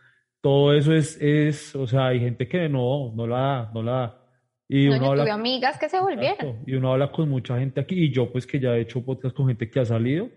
todo 0.44 0.74
eso 0.74 0.92
es, 0.92 1.16
es 1.22 1.74
o 1.74 1.86
sea, 1.86 2.08
hay 2.08 2.20
gente 2.20 2.46
que 2.46 2.68
no, 2.68 3.10
no 3.16 3.26
la 3.26 3.38
da, 3.38 3.70
no 3.72 3.82
la 3.82 3.92
da. 3.92 4.20
Y 4.68 4.88
uno 4.88 5.12
habla, 5.12 5.32
amigas 5.32 5.78
que 5.78 5.88
se 5.88 5.98
volvieron. 5.98 6.58
Y 6.66 6.74
uno 6.74 6.92
habla 6.92 7.10
con 7.10 7.30
mucha 7.30 7.58
gente 7.58 7.80
aquí, 7.80 7.94
y 7.94 8.12
yo 8.12 8.30
pues 8.30 8.46
que 8.46 8.60
ya 8.60 8.76
he 8.76 8.82
hecho 8.82 9.02
podcast 9.02 9.34
con 9.34 9.46
gente 9.46 9.70
que 9.70 9.80
ha 9.80 9.86
salido, 9.86 10.28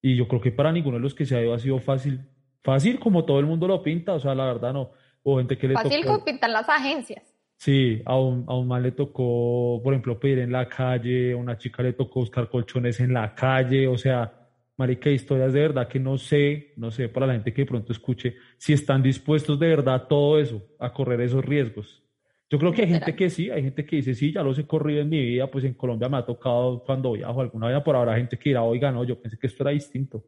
y 0.00 0.14
yo 0.14 0.28
creo 0.28 0.40
que 0.40 0.52
para 0.52 0.70
ninguno 0.70 0.98
de 0.98 1.02
los 1.02 1.16
que 1.16 1.26
se 1.26 1.36
ha 1.36 1.42
ido 1.42 1.52
ha 1.52 1.58
sido 1.58 1.80
fácil 1.80 2.20
Fácil 2.62 3.00
como 3.00 3.24
todo 3.24 3.40
el 3.40 3.46
mundo 3.46 3.66
lo 3.66 3.82
pinta, 3.82 4.12
o 4.12 4.20
sea, 4.20 4.34
la 4.34 4.44
verdad 4.44 4.72
no. 4.72 4.92
O 5.24 5.38
gente 5.38 5.58
que 5.58 5.66
le 5.66 5.74
Fácil 5.74 6.04
como 6.04 6.24
pintan 6.24 6.52
las 6.52 6.68
agencias. 6.68 7.34
Sí, 7.56 8.02
a 8.04 8.18
un, 8.18 8.44
a 8.46 8.54
un 8.54 8.68
man 8.68 8.82
le 8.82 8.92
tocó, 8.92 9.80
por 9.82 9.92
ejemplo, 9.92 10.20
pedir 10.20 10.38
en 10.38 10.52
la 10.52 10.68
calle, 10.68 11.32
a 11.32 11.36
una 11.36 11.58
chica 11.58 11.82
le 11.82 11.92
tocó 11.92 12.20
buscar 12.20 12.48
colchones 12.48 13.00
en 13.00 13.12
la 13.12 13.34
calle, 13.34 13.88
o 13.88 13.98
sea, 13.98 14.39
marica, 14.80 15.10
historias 15.10 15.52
de 15.52 15.60
verdad 15.60 15.86
que 15.86 16.00
no 16.00 16.18
sé, 16.18 16.72
no 16.76 16.90
sé, 16.90 17.08
para 17.08 17.26
la 17.26 17.34
gente 17.34 17.52
que 17.52 17.62
de 17.62 17.66
pronto 17.66 17.92
escuche, 17.92 18.36
si 18.58 18.72
están 18.72 19.02
dispuestos 19.02 19.58
de 19.58 19.68
verdad 19.68 20.08
todo 20.08 20.40
eso, 20.40 20.62
a 20.78 20.92
correr 20.92 21.20
esos 21.20 21.44
riesgos. 21.44 22.02
Yo 22.48 22.58
creo 22.58 22.72
que 22.72 22.82
hay 22.82 22.88
gente 22.88 23.14
que 23.14 23.30
sí, 23.30 23.48
hay 23.48 23.62
gente 23.62 23.84
que 23.84 23.96
dice, 23.96 24.14
sí, 24.14 24.32
ya 24.32 24.42
los 24.42 24.58
he 24.58 24.66
corrido 24.66 25.02
en 25.02 25.08
mi 25.08 25.20
vida, 25.20 25.48
pues 25.48 25.64
en 25.64 25.74
Colombia 25.74 26.08
me 26.08 26.16
ha 26.16 26.26
tocado 26.26 26.82
cuando 26.84 27.12
viajo 27.12 27.40
alguna 27.40 27.68
vez, 27.68 27.80
por 27.82 27.94
ahora 27.94 28.16
gente 28.16 28.36
que 28.36 28.48
irá, 28.48 28.62
oiga, 28.64 28.90
no, 28.90 29.04
yo 29.04 29.20
pensé 29.20 29.38
que 29.38 29.46
esto 29.46 29.62
era 29.62 29.70
distinto 29.70 30.24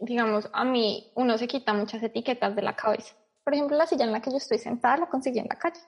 digamos, 0.00 0.48
a 0.52 0.64
mí 0.64 1.10
uno 1.14 1.38
se 1.38 1.46
quita 1.46 1.72
muchas 1.72 2.02
etiquetas 2.02 2.54
de 2.56 2.62
la 2.62 2.74
cabeza. 2.74 3.14
Por 3.42 3.54
ejemplo, 3.54 3.76
la 3.76 3.86
silla 3.86 4.04
en 4.04 4.12
la 4.12 4.20
que 4.20 4.30
yo 4.30 4.38
estoy 4.38 4.58
sentada 4.58 4.96
la 4.98 5.06
conseguí 5.06 5.38
en 5.38 5.46
la 5.48 5.56
calle. 5.56 5.80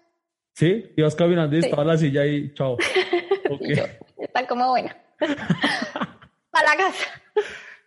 Sí, 0.53 0.93
ibas 0.97 1.15
caminando 1.15 1.57
y 1.57 1.61
estaba 1.61 1.85
la 1.85 1.97
silla 1.97 2.23
ahí, 2.23 2.53
chao. 2.55 2.77
Okay. 3.49 3.77
está 4.19 4.45
como 4.49 4.71
buena. 4.71 4.97
a 5.21 6.65
la 6.65 6.77
casa. 6.77 7.23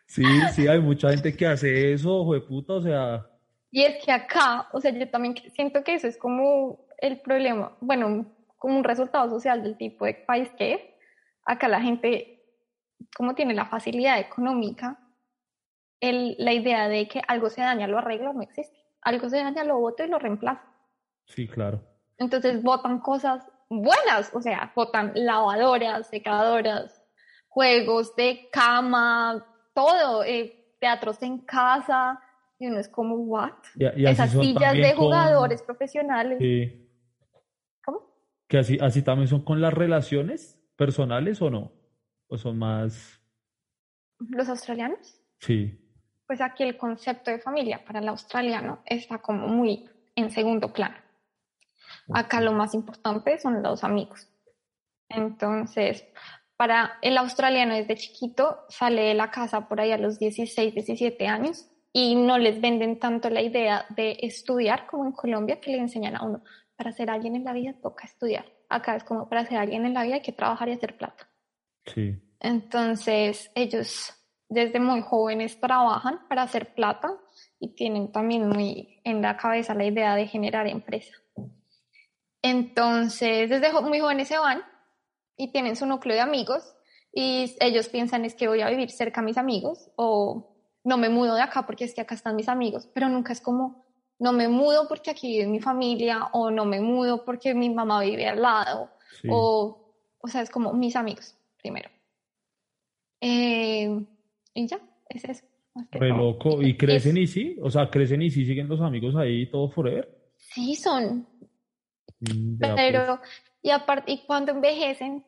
Sí, 0.09 0.23
sí, 0.53 0.67
hay 0.67 0.79
mucha 0.79 1.11
gente 1.11 1.37
que 1.37 1.45
hace 1.45 1.93
eso, 1.93 2.33
de 2.33 2.41
puta, 2.41 2.73
o 2.73 2.81
sea. 2.81 3.27
Y 3.69 3.83
es 3.83 4.03
que 4.03 4.11
acá, 4.11 4.67
o 4.73 4.81
sea, 4.81 4.91
yo 4.91 5.07
también 5.07 5.35
siento 5.53 5.83
que 5.83 5.93
eso 5.93 6.07
es 6.07 6.17
como 6.17 6.87
el 6.97 7.21
problema, 7.21 7.77
bueno, 7.79 8.25
como 8.57 8.75
un 8.75 8.83
resultado 8.83 9.29
social 9.29 9.61
del 9.61 9.77
tipo 9.77 10.05
de 10.05 10.15
país 10.15 10.49
que 10.57 10.73
es. 10.73 10.81
Acá 11.45 11.67
la 11.67 11.79
gente, 11.79 12.43
como 13.15 13.35
tiene 13.35 13.53
la 13.53 13.67
facilidad 13.67 14.19
económica, 14.19 14.99
el, 15.99 16.35
la 16.39 16.53
idea 16.53 16.87
de 16.87 17.07
que 17.07 17.21
algo 17.27 17.51
se 17.51 17.61
daña, 17.61 17.87
lo 17.87 17.99
arreglo, 17.99 18.33
no 18.33 18.41
existe. 18.41 18.79
Algo 19.01 19.29
se 19.29 19.37
daña, 19.37 19.63
lo 19.63 19.77
voto 19.77 20.03
y 20.03 20.07
lo 20.07 20.17
reemplazo. 20.17 20.65
Sí, 21.25 21.47
claro. 21.47 21.83
Entonces 22.17 22.63
votan 22.63 22.99
cosas 22.99 23.47
buenas, 23.69 24.31
o 24.33 24.41
sea, 24.41 24.71
votan 24.75 25.11
lavadoras, 25.13 26.07
secadoras, 26.07 26.99
juegos 27.47 28.15
de 28.15 28.49
cama, 28.51 29.45
todo, 29.81 30.23
eh, 30.23 30.75
teatros 30.79 31.21
en 31.21 31.39
casa, 31.39 32.19
y 32.57 32.67
uno 32.67 32.79
es 32.79 32.89
como, 32.89 33.15
¿what? 33.15 33.53
Esas 33.77 34.31
sillas 34.31 34.73
de 34.73 34.93
jugadores 34.95 35.61
profesionales. 35.61 36.37
Sí. 36.39 36.89
¿Cómo? 37.83 38.01
Que 38.47 38.59
así, 38.59 38.77
así 38.81 39.01
también 39.01 39.27
son 39.27 39.43
con 39.43 39.61
las 39.61 39.73
relaciones 39.73 40.59
personales 40.75 41.41
o 41.41 41.49
no? 41.49 41.71
¿O 42.27 42.37
son 42.37 42.57
más... 42.57 43.21
¿Los 44.19 44.49
australianos? 44.49 45.21
Sí 45.39 45.85
pues 46.29 46.41
aquí 46.41 46.61
el 46.61 46.77
concepto 46.77 47.31
de 47.31 47.39
familia 47.39 47.83
para 47.83 47.97
el 47.97 48.07
australiano 48.07 48.83
está 48.85 49.17
como 49.17 49.47
muy 49.47 49.89
en 50.13 50.29
segundo 50.29 50.71
plano. 50.71 50.95
Acá 52.13 52.39
lo 52.39 52.51
más 52.51 52.75
importante 52.75 53.39
son 53.39 53.63
los 53.63 53.83
amigos. 53.83 54.29
Entonces, 55.09 56.05
para 56.59 56.99
el 57.01 57.17
australiano 57.17 57.73
desde 57.73 57.95
chiquito 57.95 58.65
sale 58.67 59.03
de 59.03 59.13
la 59.13 59.31
casa 59.31 59.69
por 59.69 59.79
ahí 59.79 59.93
a 59.93 59.97
los 59.97 60.19
16, 60.19 60.73
17 60.73 61.25
años 61.25 61.69
y 61.93 62.17
no 62.17 62.37
les 62.37 62.59
venden 62.59 62.99
tanto 62.99 63.29
la 63.29 63.41
idea 63.41 63.85
de 63.95 64.17
estudiar 64.23 64.85
como 64.85 65.05
en 65.05 65.13
Colombia, 65.13 65.61
que 65.61 65.71
le 65.71 65.77
enseñan 65.77 66.17
a 66.17 66.23
uno, 66.25 66.43
para 66.75 66.91
ser 66.91 67.11
alguien 67.11 67.37
en 67.37 67.45
la 67.45 67.53
vida 67.53 67.75
toca 67.81 68.05
estudiar. 68.05 68.43
Acá 68.67 68.97
es 68.97 69.05
como 69.05 69.29
para 69.29 69.45
ser 69.45 69.57
alguien 69.57 69.85
en 69.85 69.93
la 69.93 70.03
vida 70.03 70.15
hay 70.15 70.21
que 70.21 70.33
trabajar 70.33 70.67
y 70.67 70.73
hacer 70.73 70.97
plata. 70.97 71.29
Sí. 71.85 72.21
Entonces, 72.41 73.49
ellos 73.55 74.13
desde 74.49 74.81
muy 74.81 75.01
jóvenes 75.01 75.61
trabajan 75.61 76.27
para 76.27 76.41
hacer 76.41 76.73
plata 76.73 77.13
y 77.57 77.73
tienen 77.73 78.11
también 78.11 78.49
muy 78.49 78.99
en 79.05 79.21
la 79.21 79.37
cabeza 79.37 79.73
la 79.75 79.85
idea 79.85 80.13
de 80.13 80.27
generar 80.27 80.67
empresa. 80.67 81.15
Entonces, 82.41 83.49
desde 83.49 83.71
muy 83.81 84.01
jóvenes 84.01 84.27
se 84.27 84.37
van 84.37 84.61
y 85.39 85.51
tienen 85.51 85.75
su 85.75 85.85
núcleo 85.85 86.15
de 86.15 86.21
amigos 86.21 86.75
y 87.13 87.55
ellos 87.61 87.87
piensan 87.87 88.25
es 88.25 88.35
que 88.35 88.47
voy 88.47 88.61
a 88.61 88.69
vivir 88.69 88.91
cerca 88.91 89.21
a 89.21 89.23
mis 89.23 89.37
amigos 89.37 89.89
o 89.95 90.55
no 90.83 90.97
me 90.97 91.09
mudo 91.09 91.33
de 91.33 91.41
acá 91.41 91.65
porque 91.65 91.85
es 91.85 91.95
que 91.95 92.01
acá 92.01 92.13
están 92.13 92.35
mis 92.35 92.49
amigos, 92.49 92.87
pero 92.93 93.09
nunca 93.09 93.33
es 93.33 93.41
como 93.41 93.85
no 94.19 94.33
me 94.33 94.49
mudo 94.49 94.87
porque 94.89 95.11
aquí 95.11 95.29
vive 95.29 95.47
mi 95.47 95.61
familia 95.61 96.27
o 96.33 96.51
no 96.51 96.65
me 96.65 96.81
mudo 96.81 97.23
porque 97.23 97.55
mi 97.55 97.69
mamá 97.69 98.01
vive 98.01 98.27
al 98.27 98.41
lado 98.41 98.91
o, 99.29 99.95
o 100.19 100.27
sea, 100.27 100.41
es 100.41 100.49
como 100.49 100.73
mis 100.73 100.95
amigos 100.95 101.35
primero. 101.57 101.89
Eh, 103.21 104.05
y 104.53 104.67
ya, 104.67 104.79
es 105.07 105.23
eso. 105.23 105.45
Re 105.91 106.09
loco. 106.09 106.61
¿Y 106.61 106.75
crecen 106.75 107.17
y 107.17 107.27
sí? 107.27 107.57
O 107.61 107.71
sea, 107.71 107.89
crecen 107.89 108.21
y 108.21 108.29
sí 108.29 108.45
siguen 108.45 108.67
los 108.67 108.81
amigos 108.81 109.15
ahí 109.15 109.49
todo 109.49 109.69
forever. 109.69 110.33
Sí, 110.35 110.75
son. 110.75 111.27
Mm, 112.19 112.59
Pero, 112.75 113.19
pues. 113.19 113.29
y 113.61 113.69
aparte, 113.69 114.11
y 114.11 114.17
cuando 114.25 114.51
envejecen, 114.51 115.23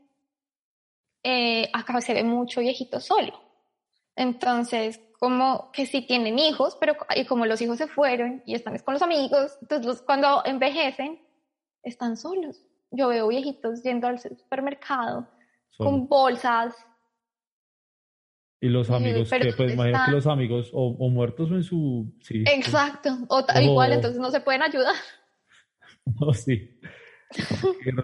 eh, 1.23 1.69
acá 1.73 1.99
se 2.01 2.13
ve 2.13 2.23
mucho 2.23 2.61
viejito 2.61 2.99
solo. 2.99 3.39
Entonces, 4.15 4.99
como 5.19 5.71
que 5.71 5.85
sí 5.85 6.01
tienen 6.01 6.39
hijos, 6.39 6.77
pero 6.79 6.95
y 7.15 7.25
como 7.25 7.45
los 7.45 7.61
hijos 7.61 7.77
se 7.77 7.87
fueron 7.87 8.41
y 8.45 8.55
están 8.55 8.77
con 8.79 8.95
los 8.95 9.03
amigos, 9.03 9.57
entonces 9.61 10.01
cuando 10.01 10.43
envejecen, 10.45 11.19
están 11.83 12.17
solos. 12.17 12.63
Yo 12.91 13.07
veo 13.07 13.27
viejitos 13.27 13.83
yendo 13.83 14.07
al 14.07 14.19
supermercado 14.19 15.27
con 15.77 16.07
bolsas, 16.07 16.75
y 18.63 18.69
los 18.69 18.91
amigos, 18.91 19.27
que 19.27 19.53
pues 19.57 19.73
imagino 19.73 19.99
que 20.05 20.11
los 20.11 20.27
amigos 20.27 20.69
o, 20.71 21.09
muertos 21.09 21.49
o 21.49 21.55
en 21.55 21.63
su... 21.63 22.13
Sí, 22.21 22.43
Exacto, 22.45 23.09
o, 23.27 23.43
igual 23.59 23.93
entonces 23.93 24.19
no 24.21 24.29
se 24.29 24.39
pueden 24.39 24.61
ayudar. 24.61 24.95
No, 26.19 26.33
sí. 26.33 26.79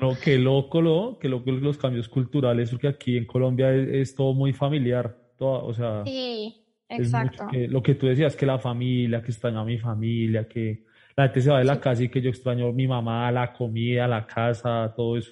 No, 0.01 0.17
qué 0.23 0.37
loco, 0.37 0.81
lo, 0.81 1.17
qué 1.19 1.29
loco 1.29 1.51
los 1.51 1.77
cambios 1.77 2.09
culturales, 2.09 2.69
porque 2.71 2.87
aquí 2.87 3.17
en 3.17 3.25
Colombia 3.25 3.73
es, 3.73 4.15
todo 4.15 4.33
muy 4.33 4.53
familiar, 4.53 5.17
todo, 5.37 5.65
o 5.65 5.73
sea... 5.73 6.03
Sí, 6.05 6.65
exacto. 6.89 7.47
lo 7.51 7.81
que 7.83 7.95
tú 7.95 8.07
decías, 8.07 8.35
que 8.35 8.45
la 8.45 8.59
familia, 8.59 9.21
que 9.21 9.31
extraño 9.31 9.59
a 9.59 9.65
mi 9.65 9.77
familia, 9.77 10.47
que 10.47 10.85
la 11.15 11.25
gente 11.25 11.41
se 11.41 11.49
va 11.49 11.59
de 11.59 11.65
la 11.65 11.79
casa 11.79 12.03
y 12.03 12.09
que 12.09 12.21
yo 12.21 12.29
extraño 12.29 12.67
a 12.67 12.71
mi 12.71 12.87
mamá, 12.87 13.31
la 13.31 13.53
comida, 13.53 14.07
la 14.07 14.25
casa, 14.25 14.93
todo 14.95 15.17
eso. 15.17 15.31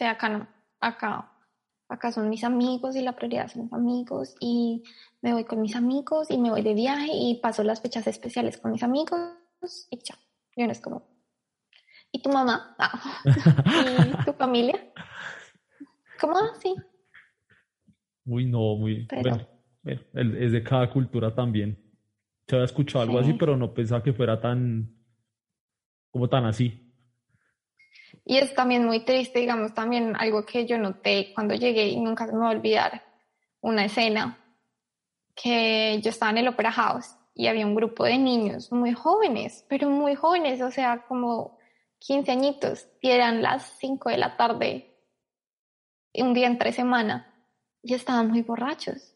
Acá 0.00 0.28
no, 0.28 0.48
acá 0.80 1.32
acá 1.88 2.12
son 2.12 2.28
mis 2.28 2.44
amigos 2.44 2.96
y 2.96 3.02
la 3.02 3.16
prioridad 3.16 3.48
son 3.48 3.64
mis 3.64 3.72
amigos 3.72 4.34
y 4.40 4.82
me 5.22 5.32
voy 5.32 5.44
con 5.44 5.60
mis 5.60 5.74
amigos 5.74 6.30
y 6.30 6.38
me 6.38 6.50
voy 6.50 6.62
de 6.62 6.74
viaje 6.74 7.10
y 7.12 7.40
paso 7.40 7.62
las 7.64 7.80
fechas 7.80 8.06
especiales 8.06 8.58
con 8.58 8.72
mis 8.72 8.82
amigos 8.82 9.20
y 9.90 9.98
ya. 9.98 10.16
Y 10.54 10.62
uno 10.62 10.72
es 10.72 10.80
como, 10.80 11.02
¿y 12.12 12.22
tu 12.22 12.30
mamá? 12.30 12.74
Ah. 12.78 13.00
¿Y 13.24 14.24
tu 14.24 14.32
familia? 14.32 14.78
¿Cómo 16.20 16.36
así? 16.38 16.74
Uy, 18.24 18.46
no, 18.46 18.76
muy... 18.76 19.06
Bueno, 19.22 19.46
es 19.84 20.52
de 20.52 20.62
cada 20.62 20.90
cultura 20.90 21.34
también. 21.34 21.78
Se 22.46 22.56
había 22.56 22.66
escuchado 22.66 23.04
algo 23.04 23.18
así, 23.18 23.34
pero 23.34 23.56
no 23.56 23.72
pensaba 23.72 24.02
que 24.02 24.12
fuera 24.12 24.40
tan... 24.40 24.90
como 26.10 26.28
tan 26.28 26.44
así. 26.44 26.84
Y 28.24 28.36
es 28.36 28.54
también 28.54 28.84
muy 28.84 29.04
triste, 29.04 29.38
digamos, 29.38 29.74
también 29.74 30.14
algo 30.16 30.44
que 30.44 30.66
yo 30.66 30.78
noté 30.78 31.32
cuando 31.34 31.54
llegué 31.54 31.88
y 31.88 32.00
nunca 32.00 32.26
se 32.26 32.32
me 32.32 32.40
va 32.40 32.48
a 32.48 32.52
olvidar, 32.52 33.02
una 33.60 33.84
escena 33.84 34.38
que 35.34 36.00
yo 36.02 36.10
estaba 36.10 36.32
en 36.32 36.38
el 36.38 36.48
Opera 36.48 36.72
House 36.72 37.16
y 37.34 37.46
había 37.46 37.66
un 37.66 37.74
grupo 37.74 38.04
de 38.04 38.18
niños 38.18 38.72
muy 38.72 38.92
jóvenes, 38.92 39.64
pero 39.68 39.88
muy 39.88 40.14
jóvenes, 40.14 40.60
o 40.60 40.70
sea, 40.70 41.04
como 41.06 41.57
15 42.00 42.30
añitos, 42.30 42.88
eran 43.02 43.42
las 43.42 43.76
5 43.78 44.10
de 44.10 44.18
la 44.18 44.36
tarde, 44.36 44.94
un 46.14 46.34
día 46.34 46.46
entre 46.46 46.72
semana, 46.72 47.34
y 47.82 47.94
estaban 47.94 48.28
muy 48.28 48.42
borrachos 48.42 49.14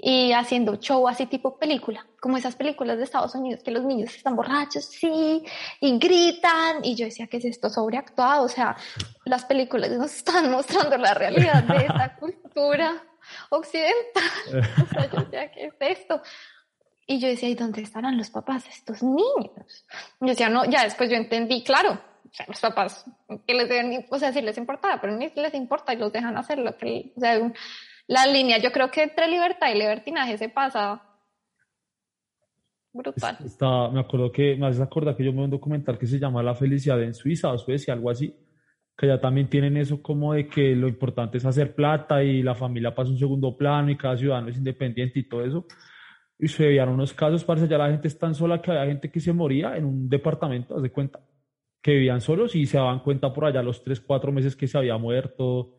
y 0.00 0.32
haciendo 0.32 0.76
show 0.76 1.08
así 1.08 1.26
tipo 1.26 1.58
película, 1.58 2.06
como 2.20 2.36
esas 2.36 2.54
películas 2.54 2.98
de 2.98 3.04
Estados 3.04 3.34
Unidos 3.34 3.64
que 3.64 3.72
los 3.72 3.84
niños 3.84 4.14
están 4.14 4.36
borrachos, 4.36 4.84
sí, 4.84 5.44
y 5.80 5.98
gritan, 5.98 6.84
y 6.84 6.94
yo 6.94 7.06
decía, 7.06 7.26
¿qué 7.26 7.38
es 7.38 7.44
esto 7.44 7.68
sobreactuado? 7.68 8.44
O 8.44 8.48
sea, 8.48 8.76
las 9.24 9.44
películas 9.44 9.90
nos 9.90 10.14
están 10.14 10.50
mostrando 10.52 10.96
la 10.96 11.14
realidad 11.14 11.64
de 11.64 11.78
esta 11.78 12.16
cultura. 12.16 13.02
occidental. 13.50 14.22
o 14.82 14.86
sea, 14.86 15.10
yo 15.10 15.20
decía, 15.22 15.50
¿qué 15.50 15.66
es 15.66 15.74
esto? 15.80 16.22
Y 17.10 17.20
yo 17.20 17.28
decía, 17.28 17.48
¿y 17.48 17.54
dónde 17.54 17.80
estarán 17.80 18.18
los 18.18 18.28
papás 18.28 18.64
de 18.64 18.70
estos 18.70 19.02
niños? 19.02 19.86
Y 20.20 20.26
yo 20.26 20.28
decía, 20.28 20.50
no, 20.50 20.66
ya 20.66 20.84
después 20.84 21.08
yo 21.08 21.16
entendí, 21.16 21.64
claro, 21.64 21.92
o 21.92 22.34
sea, 22.34 22.44
los 22.46 22.60
papás, 22.60 23.06
que 23.46 23.54
les 23.54 23.66
deben, 23.66 24.04
o 24.10 24.18
sea, 24.18 24.30
sí 24.30 24.42
les 24.42 24.58
importaba, 24.58 25.00
pero 25.00 25.16
ni 25.16 25.30
les 25.34 25.54
importa 25.54 25.94
y 25.94 25.96
los 25.96 26.12
dejan 26.12 26.36
hacer 26.36 26.58
lo 26.58 26.76
que, 26.76 27.14
o 27.16 27.20
sea, 27.20 27.50
la 28.08 28.26
línea, 28.26 28.58
yo 28.58 28.70
creo 28.72 28.90
que 28.90 29.04
entre 29.04 29.26
libertad 29.26 29.70
y 29.74 29.78
libertinaje 29.78 30.36
se 30.36 30.50
pasa 30.50 31.02
brutal. 32.92 33.38
Está, 33.42 33.88
me 33.88 34.00
acuerdo 34.00 34.30
que, 34.30 34.56
me 34.56 34.66
haces 34.66 34.82
acordar 34.82 35.16
que 35.16 35.24
yo 35.24 35.32
me 35.32 35.38
vi 35.38 35.44
un 35.44 35.50
documental 35.50 35.98
que 35.98 36.06
se 36.06 36.18
llama 36.18 36.42
La 36.42 36.54
felicidad 36.54 37.02
en 37.02 37.14
Suiza 37.14 37.50
o 37.50 37.56
Suecia, 37.56 37.94
algo 37.94 38.10
así, 38.10 38.34
que 38.94 39.06
ya 39.06 39.18
también 39.18 39.48
tienen 39.48 39.78
eso 39.78 40.02
como 40.02 40.34
de 40.34 40.46
que 40.46 40.76
lo 40.76 40.88
importante 40.88 41.38
es 41.38 41.46
hacer 41.46 41.74
plata 41.74 42.22
y 42.22 42.42
la 42.42 42.54
familia 42.54 42.94
pasa 42.94 43.10
un 43.10 43.18
segundo 43.18 43.56
plano 43.56 43.90
y 43.90 43.96
cada 43.96 44.18
ciudadano 44.18 44.48
es 44.48 44.58
independiente 44.58 45.20
y 45.20 45.26
todo 45.26 45.42
eso. 45.42 45.66
Y 46.38 46.48
se 46.48 46.66
veían 46.66 46.88
unos 46.88 47.12
casos, 47.12 47.42
parece 47.44 47.66
ya 47.66 47.78
la 47.78 47.90
gente 47.90 48.06
es 48.06 48.18
tan 48.18 48.34
sola 48.34 48.62
que 48.62 48.70
había 48.70 48.86
gente 48.86 49.10
que 49.10 49.18
se 49.18 49.32
moría 49.32 49.76
en 49.76 49.84
un 49.84 50.08
departamento, 50.08 50.76
haz 50.76 50.82
de 50.82 50.90
cuenta, 50.90 51.20
que 51.82 51.92
vivían 51.92 52.20
solos 52.20 52.54
y 52.54 52.66
se 52.66 52.76
daban 52.76 53.00
cuenta 53.00 53.32
por 53.32 53.44
allá 53.44 53.62
los 53.62 53.82
tres, 53.82 54.00
cuatro 54.00 54.30
meses 54.30 54.54
que 54.54 54.68
se 54.68 54.78
había 54.78 54.96
muerto. 54.98 55.74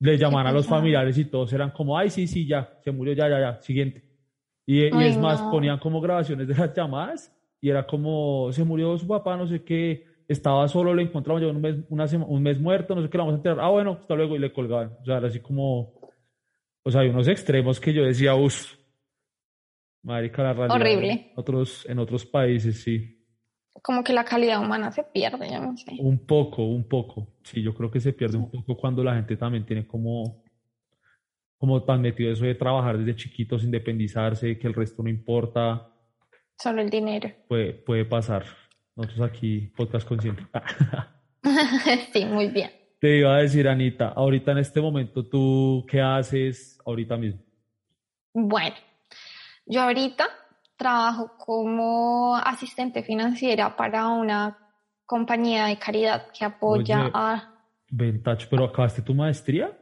Le 0.00 0.18
llamaban 0.18 0.48
a 0.48 0.52
los 0.52 0.66
familiares 0.66 1.16
y 1.16 1.24
todos 1.24 1.52
eran 1.52 1.70
como, 1.70 1.96
ay, 1.96 2.10
sí, 2.10 2.26
sí, 2.26 2.46
ya, 2.46 2.78
se 2.82 2.90
murió, 2.90 3.14
ya, 3.14 3.28
ya, 3.28 3.40
ya, 3.40 3.62
siguiente. 3.62 4.04
Y, 4.66 4.84
es 4.84 5.18
más, 5.18 5.40
ponían 5.42 5.78
como 5.78 6.00
grabaciones 6.00 6.48
de 6.48 6.54
las 6.54 6.74
llamadas 6.74 7.34
y 7.60 7.70
era 7.70 7.86
como, 7.86 8.50
se 8.52 8.64
murió 8.64 8.96
su 8.98 9.06
papá, 9.06 9.36
no 9.36 9.46
sé 9.46 9.62
qué, 9.62 10.06
estaba 10.28 10.66
solo, 10.68 10.94
le 10.94 11.02
encontramos, 11.02 11.42
un 11.42 11.60
mes, 11.60 11.76
una 11.88 12.06
un 12.26 12.42
mes 12.42 12.60
muerto, 12.60 12.94
no 12.94 13.02
sé 13.02 13.08
qué, 13.08 13.16
lo 13.16 13.24
vamos 13.24 13.34
a 13.34 13.36
enterrar. 13.38 13.64
Ah, 13.64 13.70
bueno, 13.70 13.98
hasta 14.00 14.14
luego, 14.14 14.36
y 14.36 14.38
le 14.38 14.52
colgaban. 14.52 14.96
O 15.00 15.04
sea, 15.04 15.18
era 15.18 15.28
así 15.28 15.40
como, 15.40 15.94
o 16.82 16.90
sea, 16.90 17.02
hay 17.02 17.08
unos 17.08 17.28
extremos 17.28 17.80
que 17.80 17.92
yo 17.92 18.04
decía, 18.04 18.34
uff, 18.34 18.74
marica, 20.04 20.42
la 20.42 20.52
realidad. 20.52 20.76
Horrible. 20.76 21.32
otros, 21.34 21.86
en 21.88 21.98
otros 21.98 22.24
países, 22.24 22.82
sí. 22.82 23.20
Como 23.82 24.04
que 24.04 24.12
la 24.12 24.24
calidad 24.24 24.60
humana 24.60 24.92
se 24.92 25.02
pierde, 25.02 25.50
yo 25.50 25.60
no 25.60 25.76
sé. 25.76 25.96
Un 25.98 26.24
poco, 26.24 26.64
un 26.64 26.88
poco. 26.88 27.34
Sí, 27.42 27.60
yo 27.60 27.74
creo 27.74 27.90
que 27.90 28.00
se 28.00 28.12
pierde 28.12 28.36
un 28.36 28.50
poco 28.50 28.76
cuando 28.76 29.02
la 29.02 29.14
gente 29.14 29.36
también 29.36 29.66
tiene 29.66 29.86
como 29.86 30.44
como 31.64 31.82
tan 31.82 32.02
metido 32.02 32.30
eso 32.30 32.44
de 32.44 32.54
trabajar 32.54 32.98
desde 32.98 33.16
chiquitos, 33.16 33.64
independizarse, 33.64 34.58
que 34.58 34.66
el 34.66 34.74
resto 34.74 35.02
no 35.02 35.08
importa. 35.08 35.88
Solo 36.58 36.82
el 36.82 36.90
dinero. 36.90 37.30
Puede, 37.48 37.72
puede 37.72 38.04
pasar. 38.04 38.44
Nosotros 38.94 39.22
aquí, 39.26 39.72
podcast 39.74 40.06
consciente. 40.06 40.42
sí, 42.12 42.26
muy 42.26 42.48
bien. 42.48 42.70
Te 43.00 43.18
iba 43.18 43.34
a 43.34 43.38
decir, 43.38 43.66
Anita, 43.66 44.08
ahorita 44.08 44.52
en 44.52 44.58
este 44.58 44.80
momento, 44.80 45.26
¿tú 45.26 45.86
qué 45.88 46.02
haces 46.02 46.78
ahorita 46.84 47.16
mismo? 47.16 47.40
Bueno, 48.34 48.76
yo 49.66 49.82
ahorita 49.82 50.26
trabajo 50.76 51.36
como 51.38 52.36
asistente 52.36 53.02
financiera 53.02 53.76
para 53.76 54.08
una 54.08 54.58
compañía 55.06 55.66
de 55.66 55.78
caridad 55.78 56.26
que 56.36 56.44
apoya 56.44 57.10
a... 57.12 57.54
Vintage, 57.90 58.46
¿pero 58.48 58.64
acabaste 58.64 59.02
tu 59.02 59.14
maestría? 59.14 59.78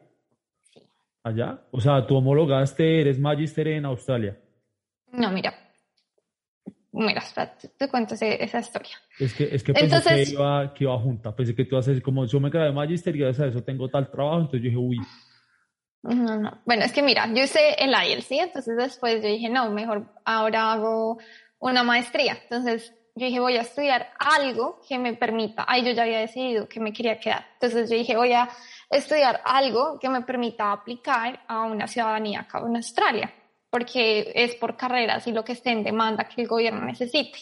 allá? 1.22 1.60
O 1.70 1.80
sea, 1.80 2.06
tú 2.06 2.16
homologaste, 2.16 3.00
eres 3.00 3.18
magister 3.18 3.68
en 3.68 3.84
Australia. 3.84 4.38
No, 5.12 5.30
mira. 5.30 5.54
Mira, 6.94 7.22
te, 7.78 7.88
cuento 7.88 8.14
esa 8.14 8.58
historia. 8.58 8.96
Es 9.18 9.32
que, 9.32 9.44
es 9.44 9.62
que 9.62 9.72
pensé 9.72 10.02
que, 10.02 10.30
iba, 10.30 10.74
que 10.74 10.84
iba 10.84 10.98
junta. 10.98 11.34
Pensé 11.34 11.54
que 11.54 11.64
tú 11.64 11.78
haces 11.78 12.02
como 12.02 12.26
yo 12.26 12.38
me 12.38 12.50
quedé 12.50 12.64
de 12.64 12.72
magister 12.72 13.16
y 13.16 13.20
gracias 13.20 13.46
a 13.46 13.50
eso 13.50 13.62
tengo 13.62 13.88
tal 13.88 14.10
trabajo. 14.10 14.40
Entonces 14.40 14.60
yo 14.60 14.68
dije, 14.68 14.76
uy. 14.76 14.98
No, 16.02 16.36
no. 16.36 16.60
Bueno, 16.64 16.84
es 16.84 16.92
que 16.92 17.02
mira, 17.02 17.26
yo 17.28 17.44
hice 17.44 17.74
el 17.74 17.92
IELTS. 17.92 18.32
Entonces 18.32 18.76
después 18.76 19.22
yo 19.22 19.28
dije, 19.28 19.48
no, 19.48 19.70
mejor 19.70 20.12
ahora 20.24 20.72
hago 20.72 21.18
una 21.58 21.82
maestría. 21.82 22.38
Entonces 22.42 22.92
yo 23.14 23.26
dije, 23.26 23.40
voy 23.40 23.56
a 23.56 23.62
estudiar 23.62 24.12
algo 24.18 24.80
que 24.88 24.98
me 24.98 25.14
permita. 25.14 25.64
Ahí 25.68 25.84
yo 25.84 25.92
ya 25.92 26.02
había 26.02 26.20
decidido 26.20 26.68
que 26.68 26.80
me 26.80 26.92
quería 26.92 27.20
quedar. 27.20 27.46
Entonces 27.54 27.90
yo 27.90 27.96
dije, 27.96 28.16
voy 28.16 28.32
a 28.32 28.48
estudiar 28.90 29.42
algo 29.44 29.98
que 29.98 30.08
me 30.08 30.22
permita 30.22 30.72
aplicar 30.72 31.44
a 31.46 31.62
una 31.62 31.86
ciudadanía 31.86 32.40
acá 32.40 32.58
en 32.66 32.76
Australia, 32.76 33.32
porque 33.70 34.32
es 34.34 34.54
por 34.56 34.76
carreras 34.76 35.26
y 35.26 35.32
lo 35.32 35.44
que 35.44 35.52
esté 35.52 35.70
en 35.70 35.84
demanda 35.84 36.24
que 36.24 36.42
el 36.42 36.48
gobierno 36.48 36.84
necesite. 36.84 37.38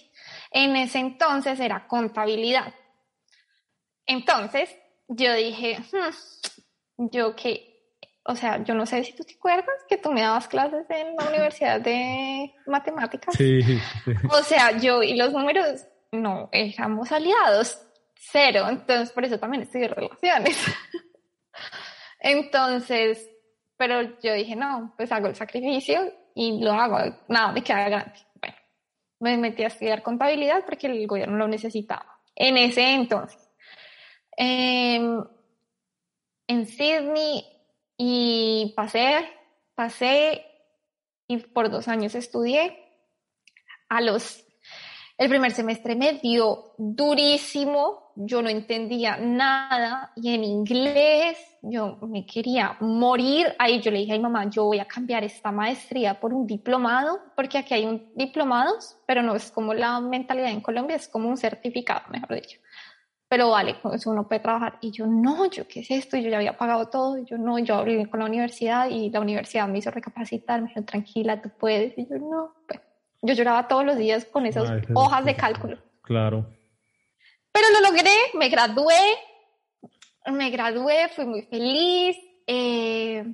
En 0.51 0.77
ese 0.77 0.99
entonces 0.99 1.59
era 1.61 1.87
contabilidad. 1.87 2.75
Entonces 4.07 4.77
yo 5.07 5.33
dije, 5.35 5.79
hmm, 5.93 7.07
yo 7.13 7.37
que, 7.37 7.70
o 8.31 8.37
sea, 8.37 8.63
yo 8.63 8.75
no 8.75 8.87
sé 8.87 9.03
si 9.03 9.13
tú 9.13 9.25
te 9.25 9.35
acuerdas 9.35 9.75
que 9.89 9.97
tú 9.97 10.13
me 10.13 10.23
dabas 10.23 10.47
clases 10.47 10.89
en 10.89 11.17
la 11.17 11.29
Universidad 11.29 11.81
de 11.81 12.55
Matemáticas. 12.67 13.35
Sí. 13.35 13.61
sí. 13.61 13.79
O 14.31 14.43
sea, 14.43 14.79
yo 14.79 15.03
y 15.03 15.17
los 15.17 15.33
números 15.33 15.85
no 16.13 16.49
éramos 16.53 17.11
aliados, 17.11 17.85
cero. 18.15 18.67
Entonces 18.69 19.11
por 19.11 19.25
eso 19.25 19.39
también 19.39 19.65
estudié 19.65 19.89
relaciones. 19.89 20.57
Entonces, 22.21 23.29
pero 23.77 24.03
yo 24.23 24.33
dije, 24.35 24.55
no, 24.55 24.95
pues 24.97 25.11
hago 25.11 25.27
el 25.27 25.35
sacrificio 25.35 26.01
y 26.35 26.63
lo 26.63 26.73
hago, 26.73 27.17
nada, 27.29 27.51
me 27.51 27.65
queda 27.65 27.89
grande. 27.89 28.15
Bueno, 28.41 28.57
me 29.19 29.37
metí 29.39 29.65
a 29.65 29.69
estudiar 29.69 30.05
contabilidad 30.05 30.65
porque 30.65 30.87
el 30.87 31.05
gobierno 31.09 31.37
lo 31.37 31.49
necesitaba. 31.49 32.21
En 32.37 32.57
ese 32.57 32.95
entonces. 32.95 33.51
Em, 34.37 35.25
en 36.47 36.67
Sydney 36.67 37.45
y 38.03 38.73
pasé, 38.75 39.29
pasé 39.75 40.43
y 41.29 41.37
por 41.37 41.71
dos 41.71 41.87
años 41.87 42.15
estudié. 42.15 42.79
A 43.91 44.01
los, 44.01 44.43
el 45.19 45.29
primer 45.29 45.53
semestre 45.53 45.95
me 45.97 46.15
dio 46.15 46.73
durísimo, 46.79 48.15
yo 48.17 48.41
no 48.41 48.49
entendía 48.49 49.19
nada 49.19 50.13
y 50.17 50.35
en 50.35 50.45
inglés 50.45 51.37
yo 51.61 51.99
me 52.01 52.25
quería 52.25 52.79
morir. 52.81 53.55
Ahí 53.59 53.83
yo 53.83 53.91
le 53.91 53.99
dije 53.99 54.15
a 54.15 54.17
mi 54.17 54.23
mamá, 54.23 54.49
yo 54.49 54.65
voy 54.65 54.79
a 54.79 54.87
cambiar 54.87 55.23
esta 55.23 55.53
maestría 55.53 56.19
por 56.21 56.33
un 56.33 56.47
diplomado, 56.47 57.21
porque 57.37 57.59
aquí 57.59 57.75
hay 57.75 57.85
un 57.85 58.13
diplomados, 58.15 58.97
pero 59.07 59.23
no 59.23 59.37
es 59.37 59.51
como 59.51 59.75
la 59.75 60.01
mentalidad 60.01 60.49
en 60.49 60.63
Colombia, 60.63 60.97
es 60.97 61.07
como 61.07 61.29
un 61.29 61.37
certificado, 61.37 62.01
mejor 62.09 62.37
dicho. 62.37 62.61
Pero 63.31 63.51
vale, 63.51 63.77
pues 63.81 64.05
uno 64.07 64.27
puede 64.27 64.41
trabajar. 64.41 64.79
Y 64.81 64.91
yo, 64.91 65.07
no, 65.07 65.49
yo 65.49 65.69
qué 65.69 65.81
es 65.81 65.91
esto, 65.93 66.17
yo 66.17 66.29
ya 66.29 66.39
había 66.39 66.59
pagado 66.59 66.89
todo, 66.89 67.17
yo 67.25 67.39
no, 67.39 67.61
yo 67.61 67.77
hablé 67.77 68.11
con 68.11 68.19
la 68.19 68.27
universidad 68.27 68.91
y 68.91 69.09
la 69.09 69.21
universidad 69.21 69.69
me 69.69 69.79
hizo 69.79 69.93
recapacitar, 69.93 70.61
me 70.61 70.67
dijo, 70.67 70.83
tranquila, 70.83 71.41
tú 71.41 71.49
puedes. 71.49 71.97
Y 71.97 72.09
yo, 72.09 72.19
no, 72.19 72.57
pues, 72.67 72.81
yo 73.23 73.35
lloraba 73.35 73.69
todos 73.69 73.85
los 73.85 73.97
días 73.97 74.25
con 74.25 74.47
esas 74.47 74.69
hojas 74.95 75.25
de 75.25 75.37
cálculo. 75.37 75.79
Claro. 76.03 76.45
Pero 77.53 77.67
lo 77.71 77.89
logré, 77.89 78.11
me 78.35 78.49
gradué, 78.49 78.97
me 80.27 80.51
gradué, 80.51 81.09
fui 81.15 81.25
muy 81.25 81.43
feliz. 81.43 82.17
Eh, 82.49 83.25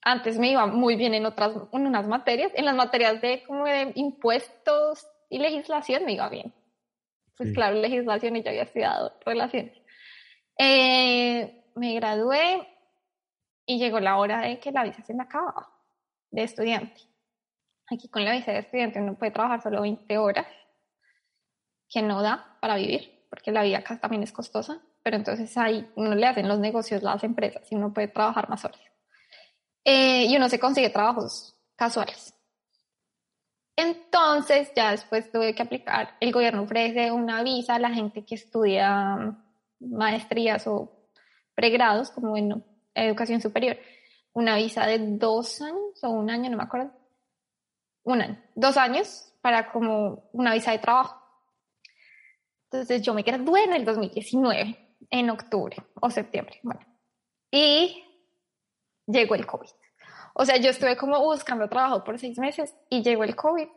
antes 0.00 0.38
me 0.38 0.50
iba 0.50 0.64
muy 0.64 0.96
bien 0.96 1.12
en 1.12 1.26
otras, 1.26 1.52
en 1.72 1.86
unas 1.86 2.06
materias, 2.08 2.52
en 2.54 2.64
las 2.64 2.74
materias 2.74 3.20
de 3.20 3.42
como 3.42 3.66
de 3.66 3.92
impuestos 3.96 5.06
y 5.28 5.40
legislación 5.40 6.06
me 6.06 6.14
iba 6.14 6.30
bien. 6.30 6.54
Pues 7.36 7.52
claro, 7.52 7.76
legislación 7.76 8.36
y 8.36 8.42
yo 8.42 8.50
había 8.50 8.62
estudiado 8.62 9.18
relaciones. 9.24 9.76
Eh, 10.58 11.64
me 11.74 11.94
gradué 11.94 12.68
y 13.66 13.78
llegó 13.78 13.98
la 14.00 14.16
hora 14.18 14.42
de 14.42 14.60
que 14.60 14.70
la 14.70 14.84
visa 14.84 15.02
se 15.02 15.14
me 15.14 15.24
acababa 15.24 15.68
de 16.30 16.42
estudiante. 16.42 17.00
Aquí 17.90 18.08
con 18.08 18.24
la 18.24 18.32
visa 18.32 18.52
de 18.52 18.58
estudiante 18.58 19.00
uno 19.00 19.18
puede 19.18 19.32
trabajar 19.32 19.62
solo 19.62 19.82
20 19.82 20.16
horas, 20.18 20.46
que 21.88 22.02
no 22.02 22.22
da 22.22 22.58
para 22.60 22.76
vivir 22.76 23.14
porque 23.34 23.50
la 23.50 23.64
vida 23.64 23.78
acá 23.78 23.98
también 23.98 24.22
es 24.22 24.30
costosa, 24.30 24.80
pero 25.02 25.16
entonces 25.16 25.56
ahí 25.56 25.90
uno 25.96 26.14
le 26.14 26.24
hacen 26.24 26.46
los 26.46 26.60
negocios 26.60 27.02
las 27.02 27.24
empresas 27.24 27.66
y 27.70 27.74
uno 27.74 27.92
puede 27.92 28.06
trabajar 28.06 28.48
más 28.48 28.64
horas. 28.64 28.80
Eh, 29.84 30.26
y 30.26 30.36
uno 30.36 30.48
se 30.48 30.60
consigue 30.60 30.88
trabajos 30.90 31.56
casuales. 31.74 32.33
Entonces 33.76 34.70
ya 34.74 34.92
después 34.92 35.30
tuve 35.32 35.54
que 35.54 35.62
aplicar, 35.62 36.16
el 36.20 36.32
gobierno 36.32 36.62
ofrece 36.62 37.10
una 37.10 37.42
visa 37.42 37.74
a 37.74 37.78
la 37.80 37.90
gente 37.90 38.24
que 38.24 38.36
estudia 38.36 39.36
maestrías 39.80 40.66
o 40.66 40.92
pregrados, 41.54 42.10
como 42.10 42.36
en 42.36 42.64
educación 42.94 43.40
superior, 43.40 43.76
una 44.32 44.56
visa 44.56 44.86
de 44.86 44.98
dos 44.98 45.60
años 45.60 46.02
o 46.02 46.10
un 46.10 46.30
año, 46.30 46.50
no 46.50 46.56
me 46.56 46.62
acuerdo, 46.62 46.92
un 48.04 48.22
año, 48.22 48.42
dos 48.54 48.76
años 48.76 49.32
para 49.40 49.70
como 49.70 50.28
una 50.32 50.54
visa 50.54 50.72
de 50.72 50.78
trabajo. 50.78 51.20
Entonces 52.70 53.02
yo 53.02 53.14
me 53.14 53.22
gradué 53.22 53.64
en 53.64 53.74
el 53.74 53.84
2019, 53.84 54.96
en 55.10 55.30
octubre 55.30 55.76
o 56.00 56.10
septiembre, 56.10 56.60
bueno. 56.62 56.80
Y 57.50 58.04
llegó 59.06 59.34
el 59.34 59.46
COVID. 59.46 59.68
O 60.34 60.44
sea, 60.44 60.56
yo 60.56 60.70
estuve 60.70 60.96
como 60.96 61.18
buscando 61.20 61.68
trabajo 61.68 62.04
por 62.04 62.18
seis 62.18 62.38
meses 62.38 62.74
y 62.90 63.02
llegó 63.02 63.24
el 63.24 63.36
COVID. 63.36 63.68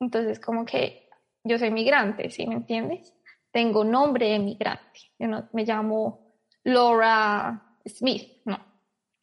Entonces, 0.00 0.38
como 0.38 0.64
que 0.64 1.08
yo 1.42 1.58
soy 1.58 1.70
migrante, 1.70 2.30
¿sí 2.30 2.46
me 2.46 2.54
entiendes? 2.54 3.12
Tengo 3.50 3.84
nombre 3.84 4.30
de 4.30 4.38
migrante. 4.38 5.12
Yo 5.18 5.26
no 5.26 5.48
me 5.52 5.64
llamo 5.64 6.36
Laura 6.64 7.76
Smith, 7.86 8.42
no. 8.44 8.58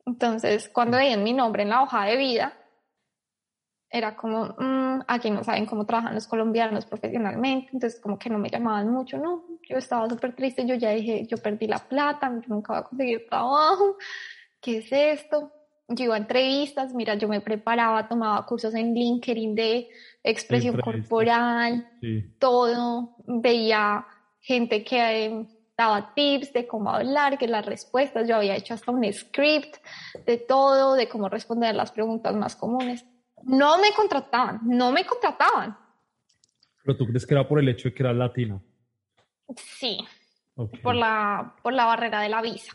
Entonces, 0.06 0.70
cuando 0.70 0.98
veían 0.98 1.24
mi 1.24 1.34
nombre 1.34 1.64
en 1.64 1.70
la 1.70 1.84
hoja 1.84 2.06
de 2.06 2.18
vida, 2.18 2.54
era 3.90 4.16
como, 4.16 4.56
mm, 4.58 5.04
aquí 5.08 5.30
no 5.30 5.44
saben 5.44 5.66
cómo 5.66 5.86
trabajan 5.86 6.16
los 6.16 6.28
colombianos 6.28 6.86
profesionalmente, 6.86 7.70
entonces 7.74 8.00
como 8.02 8.20
que 8.20 8.30
no 8.30 8.38
me 8.38 8.50
llamaban 8.50 8.90
mucho, 8.90 9.18
no, 9.18 9.46
yo 9.70 9.78
estaba 9.78 10.10
súper 10.10 10.36
triste, 10.36 10.66
yo 10.66 10.76
ya 10.76 10.90
dije, 10.90 11.26
yo 11.28 11.38
perdí 11.38 11.68
la 11.68 11.80
plata, 11.80 12.30
yo 12.30 12.48
nunca 12.48 12.74
voy 12.74 12.82
a 12.82 12.84
conseguir 12.84 13.26
trabajo, 13.30 13.98
¿qué 14.60 14.80
es 14.80 14.92
esto? 14.92 15.52
Yo 15.88 16.06
iba 16.06 16.16
a 16.16 16.18
entrevistas, 16.18 16.94
mira, 16.94 17.14
yo 17.16 17.28
me 17.28 17.42
preparaba, 17.42 18.08
tomaba 18.08 18.46
cursos 18.46 18.74
en 18.74 18.94
LinkedIn 18.94 19.54
de 19.54 19.90
expresión 20.24 20.80
corporal, 20.80 21.88
todo, 22.40 23.16
veía 23.28 24.06
gente 24.42 24.84
que 24.84 25.26
eh, 25.26 25.48
daba 25.78 26.14
tips 26.14 26.54
de 26.54 26.68
cómo 26.68 26.90
hablar, 26.90 27.38
que 27.38 27.48
las 27.48 27.66
respuestas, 27.66 28.28
yo 28.28 28.36
había 28.36 28.56
hecho 28.56 28.74
hasta 28.74 28.92
un 28.92 29.12
script 29.12 29.76
de 30.26 30.38
todo, 30.38 30.96
de 30.96 31.08
cómo 31.08 31.30
responder 31.30 31.76
las 31.76 31.92
preguntas 31.92 32.34
más 32.36 32.56
comunes. 32.56 33.06
No 33.44 33.78
me 33.78 33.92
contrataban, 33.94 34.62
no 34.64 34.92
me 34.92 35.06
contrataban. 35.06 35.78
¿Pero 36.84 36.98
tú 36.98 37.06
crees 37.06 37.26
que 37.26 37.34
era 37.34 37.48
por 37.48 37.60
el 37.60 37.70
hecho 37.70 37.90
de 37.90 37.96
que 37.96 38.04
era 38.04 38.14
latina? 38.14 38.60
Sí, 39.56 40.00
por, 40.56 40.96
la, 40.96 41.56
por 41.62 41.74
la 41.74 41.86
barrera 41.86 42.22
de 42.22 42.30
la 42.30 42.42
visa, 42.42 42.74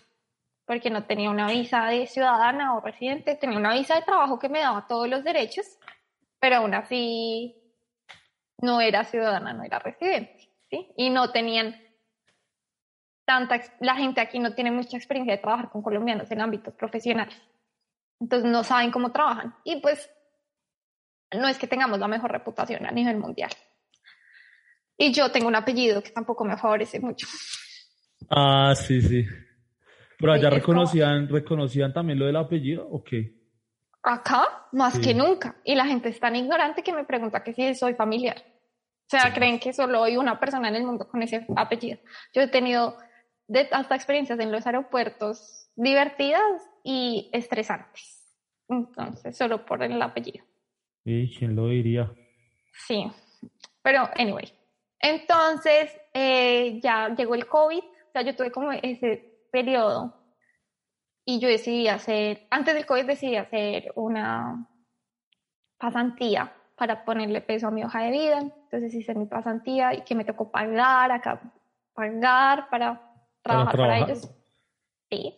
porque 0.71 0.89
no 0.89 1.03
tenía 1.03 1.31
una 1.31 1.49
visa 1.49 1.87
de 1.87 2.07
ciudadana 2.07 2.77
o 2.77 2.81
residente, 2.81 3.35
tenía 3.35 3.59
una 3.59 3.75
visa 3.75 3.97
de 3.97 4.03
trabajo 4.03 4.39
que 4.39 4.49
me 4.49 4.61
daba 4.61 4.87
todos 4.87 5.09
los 5.09 5.25
derechos, 5.25 5.66
pero 6.39 6.59
aún 6.59 6.75
así 6.75 7.61
no 8.59 8.81
era 8.81 9.03
ciudadana, 9.03 9.53
no 9.53 9.64
era 9.64 9.81
residente, 9.81 10.49
¿sí? 10.71 10.93
Y 10.97 11.11
no 11.11 11.33
tenían 11.33 11.75
tanta, 13.25 13.61
la 13.81 13.97
gente 13.97 14.21
aquí 14.21 14.39
no 14.39 14.55
tiene 14.55 14.71
mucha 14.71 14.97
experiencia 14.97 15.35
de 15.35 15.43
trabajar 15.43 15.71
con 15.71 15.83
colombianos 15.83 16.31
en 16.31 16.41
ámbitos 16.41 16.73
profesionales, 16.75 17.35
entonces 18.21 18.49
no 18.49 18.62
saben 18.62 18.93
cómo 18.93 19.11
trabajan. 19.11 19.57
Y 19.64 19.81
pues 19.81 20.09
no 21.33 21.49
es 21.49 21.59
que 21.59 21.66
tengamos 21.66 21.99
la 21.99 22.07
mejor 22.07 22.31
reputación 22.31 22.87
a 22.87 22.93
nivel 22.93 23.16
mundial. 23.16 23.51
Y 24.97 25.12
yo 25.12 25.33
tengo 25.33 25.49
un 25.49 25.57
apellido 25.57 26.01
que 26.01 26.11
tampoco 26.11 26.45
me 26.45 26.57
favorece 26.57 27.01
mucho. 27.01 27.27
Ah, 28.31 28.73
sí, 28.77 29.03
sí. 29.03 29.27
Pero 30.21 30.33
allá 30.33 30.51
reconocían, 30.51 31.29
reconocían 31.29 31.93
también 31.93 32.18
lo 32.18 32.27
del 32.27 32.37
apellido 32.37 32.87
o 32.89 33.03
qué? 33.03 33.35
Acá, 34.03 34.66
más 34.73 34.99
que 34.99 35.14
nunca. 35.14 35.57
Y 35.64 35.75
la 35.75 35.87
gente 35.87 36.11
es 36.11 36.21
tan 36.21 36.37
ignorante 36.37 36.83
que 36.83 36.93
me 36.93 37.05
pregunta 37.05 37.43
que 37.43 37.55
si 37.55 37.75
soy 37.75 37.95
familiar. 37.95 38.37
O 38.37 39.11
sea, 39.11 39.33
creen 39.33 39.59
que 39.59 39.73
solo 39.73 40.05
hay 40.05 40.16
una 40.16 40.39
persona 40.39 40.68
en 40.68 40.77
el 40.77 40.85
mundo 40.85 41.09
con 41.09 41.23
ese 41.23 41.45
apellido. 41.57 41.99
Yo 42.33 42.43
he 42.43 42.49
tenido 42.49 42.97
de, 43.49 43.68
hasta 43.73 43.97
experiencias 43.97 44.39
en 44.39 44.53
los 44.53 44.66
aeropuertos 44.66 45.71
divertidas 45.75 46.71
y 46.85 47.29
estresantes. 47.33 48.21
Entonces, 48.68 49.37
solo 49.37 49.66
por 49.66 49.83
el 49.83 50.01
apellido. 50.01 50.45
¿Y 51.05 51.37
quién 51.37 51.57
lo 51.57 51.68
diría? 51.68 52.12
Sí, 52.87 53.11
pero 53.83 54.09
anyway. 54.16 54.53
Entonces, 55.01 55.91
eh, 56.14 56.79
ya 56.81 57.14
llegó 57.14 57.35
el 57.35 57.47
COVID, 57.47 57.83
o 57.83 58.12
sea, 58.12 58.23
yo 58.23 58.37
tuve 58.37 58.53
como 58.53 58.71
ese 58.71 59.30
periodo 59.51 60.15
y 61.25 61.39
yo 61.39 61.49
decidí 61.49 61.89
hacer, 61.89 62.47
antes 62.51 62.75
del 62.75 62.87
COVID 62.87 63.07
decidí 63.07 63.37
hacer 63.37 63.93
una 63.95 64.69
pasantía 65.79 66.53
para 66.77 67.05
ponerle 67.05 67.41
peso 67.41 67.69
a 67.69 67.71
mi 67.71 67.85
hoja 67.85 68.03
de 68.05 68.11
vida. 68.11 68.39
Entonces 68.39 68.95
hice 68.95 69.15
mi 69.15 69.27
pasantía 69.27 69.95
y 69.95 70.03
que 70.03 70.15
me 70.15 70.25
tocó 70.25 70.51
pagar 70.51 71.13
acá, 71.13 71.41
pagar 71.93 72.69
para 72.71 73.01
trabajar 73.43 73.77
para, 73.77 73.99
ellos. 73.99 74.31
Sí, 75.11 75.35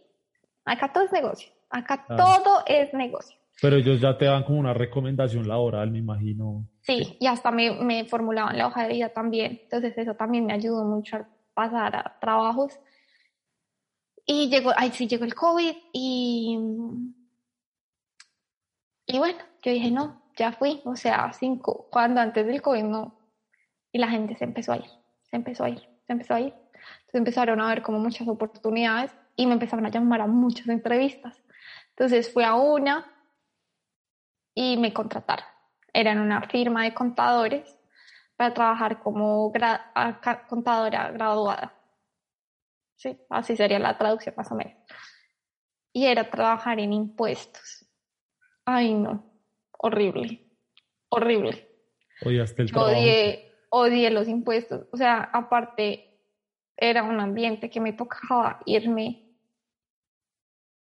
acá 0.65 0.93
todo 0.93 1.05
es 1.05 1.13
negocio, 1.13 1.51
acá 1.69 2.07
todo 2.07 2.63
es 2.67 2.95
negocio. 2.95 3.37
Pero 3.61 3.77
ellos 3.77 4.01
ya 4.01 4.17
te 4.17 4.25
dan 4.25 4.45
como 4.45 4.59
una 4.59 4.73
recomendación 4.75 5.47
laboral, 5.47 5.91
me 5.91 5.99
imagino. 5.99 6.67
Sí, 6.81 7.17
y 7.21 7.27
hasta 7.27 7.51
me, 7.51 7.73
me 7.73 8.05
formulaban 8.07 8.57
la 8.57 8.67
hoja 8.67 8.85
de 8.85 8.95
vida 8.95 9.09
también. 9.11 9.61
Entonces 9.63 9.97
eso 9.99 10.15
también 10.15 10.47
me 10.47 10.53
ayudó 10.53 10.85
mucho 10.85 11.17
a 11.17 11.29
pasar 11.55 11.97
a 11.97 12.19
trabajos. 12.21 12.79
Y 14.25 14.49
llegó, 14.49 14.73
ay, 14.77 14.93
sí, 14.93 15.09
llegó 15.09 15.25
el 15.25 15.35
COVID 15.35 15.75
y, 15.93 16.59
y 19.07 19.19
bueno, 19.19 19.39
yo 19.63 19.73
dije, 19.73 19.91
no, 19.91 20.23
ya 20.37 20.53
fui, 20.53 20.81
o 20.85 20.97
sea, 20.97 21.33
cinco, 21.33 21.89
cuando 21.91 22.21
antes 22.21 22.47
del 22.47 22.63
COVID 22.63 22.85
no. 22.85 23.19
Y 23.91 23.99
la 23.99 24.09
gente 24.09 24.37
se 24.37 24.45
empezó 24.45 24.73
a 24.73 24.77
ir, 24.77 24.91
se 25.25 25.37
empezó 25.37 25.65
a 25.65 25.71
ir, 25.71 25.81
se 26.07 26.13
empezó 26.13 26.35
a 26.35 26.41
ir. 26.41 26.55
Entonces 26.73 27.15
empezaron 27.15 27.61
a 27.61 27.69
ver 27.69 27.83
como 27.83 27.99
muchas 27.99 28.27
oportunidades 28.29 29.13
y 29.37 29.47
me 29.47 29.55
empezaron 29.55 29.87
a 29.87 29.91
llamar 29.91 30.21
a 30.21 30.27
muchas 30.27 30.69
entrevistas. 30.69 31.43
Entonces 31.91 32.33
fui 32.33 32.45
a 32.45 32.55
una, 32.55 33.13
y 34.55 34.77
me 34.77 34.93
contrataron. 34.93 35.47
Era 35.93 36.13
en 36.13 36.21
una 36.21 36.43
firma 36.43 36.85
de 36.85 36.95
contadores 36.95 37.79
para 38.37 38.55
trabajar 38.55 39.01
como 39.01 39.53
contadora 40.49 41.11
graduada. 41.11 41.75
Sí, 43.03 43.19
así 43.31 43.57
sería 43.57 43.81
la 43.81 43.99
traducción 43.99 44.33
más 44.37 44.53
o 44.53 44.55
menos. 44.55 44.75
Y 45.93 46.07
era 46.07 46.31
trabajar 46.31 46.79
en 46.79 46.93
impuestos. 46.93 47.85
Ay, 48.65 48.95
no, 48.95 49.25
horrible, 49.77 50.47
horrible. 51.09 51.69
Odiaste 52.25 52.63
el 52.63 52.77
Odié, 52.77 53.53
odié 53.71 54.11
los 54.11 54.29
impuestos. 54.29 54.87
O 54.93 54.97
sea, 54.97 55.31
aparte, 55.33 56.17
era 56.77 57.03
un 57.03 57.19
ambiente 57.19 57.69
que 57.69 57.81
me 57.81 57.93
tocaba 57.93 58.61
irme 58.67 59.35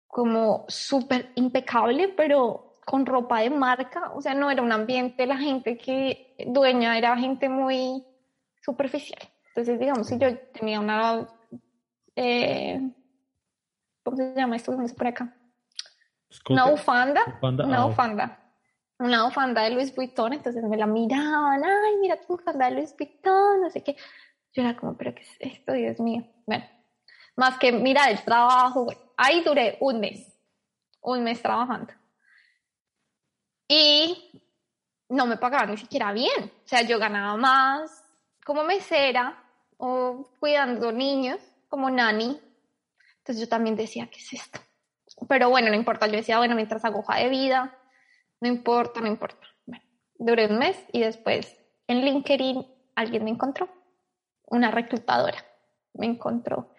como 0.06 0.66
súper 0.68 1.32
impecable, 1.36 2.08
pero 2.08 2.76
con 2.84 3.06
ropa 3.06 3.40
de 3.40 3.48
marca, 3.48 4.12
o 4.14 4.20
sea, 4.20 4.34
no 4.34 4.50
era 4.50 4.60
un 4.60 4.72
ambiente, 4.72 5.24
la 5.24 5.38
gente 5.38 5.78
que 5.78 6.34
dueña 6.46 6.98
era 6.98 7.16
gente 7.16 7.48
muy 7.48 8.04
superficial. 8.60 9.22
Entonces, 9.48 9.80
digamos, 9.80 10.06
si 10.06 10.18
yo 10.18 10.36
tenía 10.52 10.80
una, 10.80 11.26
eh, 12.22 12.80
¿cómo 14.02 14.16
se 14.16 14.34
llama 14.34 14.56
esto? 14.56 14.72
¿Cómo 14.72 14.86
se 14.86 14.94
por 14.94 15.06
acá? 15.06 15.34
Una 16.48 16.66
bufanda, 16.66 17.38
una 17.42 17.82
ah, 17.82 17.86
bufanda, 17.86 18.38
una 18.98 19.24
bufanda 19.24 19.62
de 19.62 19.70
Louis 19.70 19.94
Vuitton, 19.94 20.34
entonces 20.34 20.62
me 20.62 20.76
la 20.76 20.86
miraban, 20.86 21.64
ay, 21.64 21.96
mira 22.00 22.20
tu 22.20 22.36
bufanda 22.36 22.66
de 22.66 22.76
Louis 22.76 22.94
Vuitton, 22.96 23.62
no 23.62 23.70
sé 23.70 23.82
qué. 23.82 23.96
Yo 24.52 24.62
era 24.62 24.76
como, 24.76 24.96
pero 24.96 25.14
¿qué 25.14 25.22
es 25.22 25.36
esto, 25.40 25.72
Dios 25.72 25.98
mío? 25.98 26.24
Bueno, 26.46 26.64
más 27.36 27.58
que 27.58 27.72
mira 27.72 28.10
el 28.10 28.22
trabajo, 28.22 28.86
ahí 29.16 29.42
duré 29.42 29.78
un 29.80 30.00
mes, 30.00 30.38
un 31.00 31.24
mes 31.24 31.40
trabajando 31.42 31.92
y 33.70 34.32
no 35.08 35.26
me 35.26 35.36
pagaban 35.36 35.70
ni 35.70 35.76
siquiera 35.76 36.12
bien. 36.12 36.52
O 36.64 36.68
sea, 36.68 36.82
yo 36.82 36.98
ganaba 36.98 37.36
más 37.36 38.04
como 38.44 38.64
mesera 38.64 39.44
o 39.76 40.28
cuidando 40.40 40.90
niños, 40.90 41.40
como 41.70 41.88
nani. 41.88 42.38
Entonces 43.18 43.40
yo 43.40 43.48
también 43.48 43.76
decía, 43.76 44.10
¿qué 44.10 44.18
es 44.18 44.34
esto? 44.34 44.60
Pero 45.26 45.48
bueno, 45.48 45.70
no 45.70 45.74
importa. 45.74 46.06
Yo 46.06 46.16
decía, 46.16 46.36
bueno, 46.36 46.54
mientras 46.54 46.84
hago 46.84 46.98
hoja 46.98 47.16
de 47.16 47.30
vida, 47.30 47.74
no 48.40 48.48
importa, 48.48 49.00
no 49.00 49.06
importa. 49.06 49.46
Duré 50.16 50.46
un 50.46 50.58
mes 50.58 50.76
y 50.92 51.00
después 51.00 51.56
en 51.86 52.04
LinkedIn 52.04 52.66
alguien 52.94 53.24
me 53.24 53.30
encontró, 53.30 53.70
una 54.44 54.70
reclutadora 54.70 55.42
me 55.94 56.06
encontró 56.06 56.74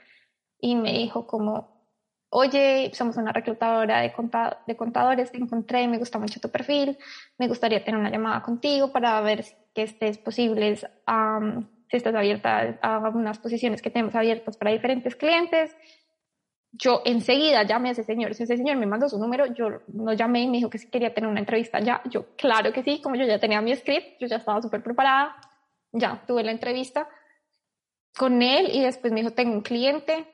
y 0.60 0.76
me 0.76 0.94
dijo 0.94 1.26
como, 1.26 1.82
oye, 2.30 2.92
somos 2.94 3.18
una 3.18 3.34
reclutadora 3.34 4.02
de, 4.02 4.14
contadores, 4.14 5.32
te 5.32 5.38
encontré, 5.38 5.88
me 5.88 5.98
gusta 5.98 6.20
mucho 6.20 6.40
tu 6.40 6.50
perfil, 6.50 6.98
me 7.38 7.48
gustaría 7.48 7.84
tener 7.84 8.00
una 8.00 8.12
llamada 8.12 8.42
contigo 8.42 8.92
para 8.92 9.20
ver 9.22 9.46
que 9.74 9.84
estés 9.84 10.18
posibles, 10.18 10.86
si 11.92 11.98
estás 11.98 12.16
abierta 12.16 12.80
a 12.82 12.96
algunas 13.06 13.38
posiciones 13.38 13.82
que 13.82 13.92
tenemos 13.92 14.16
abiertas 14.16 14.58
para 14.58 14.72
diferentes 14.72 15.16
clientes. 15.16 15.76
Yo 16.72 17.02
enseguida 17.04 17.64
llamé 17.64 17.90
a 17.90 17.92
ese 17.92 18.04
señor, 18.04 18.32
ese 18.32 18.48
señor 18.48 18.78
me 18.78 18.86
mandó 18.86 19.10
su 19.10 19.20
número, 19.20 19.46
yo 19.54 19.82
lo 19.94 20.14
llamé 20.14 20.44
y 20.44 20.48
me 20.48 20.58
dijo 20.58 20.70
que 20.70 20.78
si 20.78 20.90
quería 20.90 21.14
tener 21.14 21.30
una 21.30 21.42
entrevista 21.42 21.82
ya, 21.82 22.02
yo 22.10 22.34
claro 22.38 22.72
que 22.72 22.82
sí, 22.82 23.02
como 23.02 23.16
yo 23.16 23.26
ya 23.26 23.40
tenía 23.40 23.62
mi 23.62 23.76
script, 23.76 24.22
yo 24.22 24.28
ya 24.28 24.38
estaba 24.38 24.62
súper 24.62 24.82
preparada, 24.82 25.36
ya 25.92 26.24
tuve 26.26 26.44
la 26.46 26.52
entrevista 26.52 27.10
con 28.18 28.42
él 28.42 28.70
y 28.72 28.82
después 28.82 29.12
me 29.12 29.20
dijo, 29.20 29.34
tengo 29.34 29.54
un 29.54 29.62
cliente, 29.62 30.26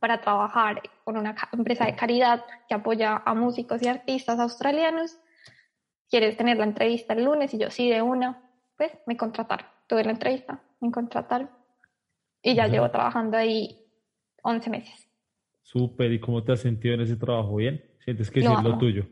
para 0.00 0.20
trabajar 0.20 0.82
con 1.02 1.16
una 1.16 1.34
empresa 1.52 1.86
de 1.86 1.96
caridad 1.96 2.44
que 2.68 2.74
apoya 2.74 3.22
a 3.24 3.32
músicos 3.32 3.80
y 3.80 3.88
artistas 3.88 4.38
australianos. 4.38 5.16
¿Quieres 6.10 6.36
tener 6.36 6.58
la 6.58 6.64
entrevista 6.64 7.14
el 7.14 7.24
lunes? 7.24 7.54
Y 7.54 7.58
yo, 7.58 7.70
sí, 7.70 7.88
de 7.88 8.02
una. 8.02 8.42
Pues 8.76 8.92
me 9.06 9.16
contrataron. 9.16 9.73
Tuve 9.86 10.04
la 10.04 10.12
entrevista, 10.12 10.62
me 10.80 10.90
contrataron. 10.90 11.50
Y 12.42 12.54
ya 12.54 12.66
llevo 12.66 12.90
trabajando 12.90 13.36
ahí 13.36 13.78
11 14.42 14.70
meses. 14.70 15.08
Súper. 15.62 16.12
¿Y 16.12 16.20
cómo 16.20 16.44
te 16.44 16.52
has 16.52 16.60
sentido 16.60 16.94
en 16.94 17.00
ese 17.00 17.16
trabajo? 17.16 17.56
¿Bien? 17.56 17.82
¿Sientes 18.04 18.30
que 18.30 18.40
es 18.40 18.46
lo 18.46 18.78
tuyo? 18.78 19.06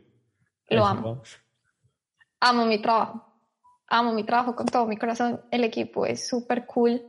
Lo 0.69 0.85
amo. 0.85 1.21
Amo 2.39 2.65
mi 2.65 2.79
trabajo. 2.81 3.25
Amo 3.87 4.13
mi 4.13 4.23
trabajo 4.23 4.55
con 4.55 4.67
todo 4.67 4.85
mi 4.85 4.97
corazón. 4.97 5.41
El 5.49 5.63
equipo 5.63 6.05
es 6.05 6.27
súper 6.27 6.65
cool 6.65 7.01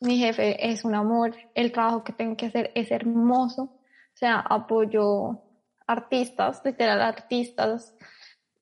mi 0.00 0.18
jefe 0.18 0.70
es 0.70 0.84
un 0.84 0.94
amor, 0.94 1.34
el 1.54 1.72
trabajo 1.72 2.04
que 2.04 2.12
tengo 2.12 2.36
que 2.36 2.46
hacer 2.46 2.70
es 2.74 2.90
hermoso, 2.92 3.62
o 3.62 4.14
sea, 4.14 4.38
apoyo 4.38 5.42
artistas, 5.86 6.62
literal 6.64 7.02
artistas 7.02 7.96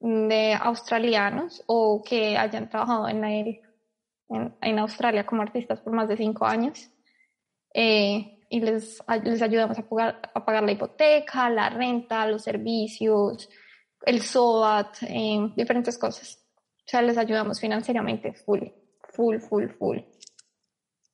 de 0.01 0.55
australianos 0.55 1.63
o 1.67 2.03
que 2.03 2.39
hayan 2.39 2.71
trabajado 2.71 3.09
en, 3.09 3.25
el, 3.25 3.61
en, 4.29 4.79
Australia 4.79 5.27
como 5.27 5.43
artistas 5.43 5.81
por 5.81 5.93
más 5.93 6.09
de 6.09 6.16
cinco 6.16 6.45
años. 6.45 6.91
Eh, 7.74 8.45
y 8.49 8.61
les, 8.61 9.03
les 9.24 9.43
ayudamos 9.43 9.79
a 9.79 9.89
pagar, 9.89 10.31
a 10.35 10.45
pagar 10.45 10.62
la 10.62 10.72
hipoteca, 10.72 11.51
la 11.51 11.68
renta, 11.68 12.27
los 12.27 12.43
servicios, 12.43 13.49
el 14.05 14.22
SOAT, 14.22 15.03
eh, 15.03 15.53
diferentes 15.57 15.99
cosas. 15.99 16.43
O 16.79 16.89
sea, 16.89 17.03
les 17.03 17.18
ayudamos 17.18 17.61
financieramente 17.61 18.33
full, 18.33 18.62
full, 19.11 19.39
full, 19.39 19.68
full. 19.79 19.99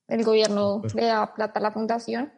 El 0.08 0.24
gobierno 0.24 0.82
le 0.94 1.06
da 1.06 1.32
plata 1.34 1.58
a 1.58 1.62
la 1.62 1.72
fundación, 1.72 2.32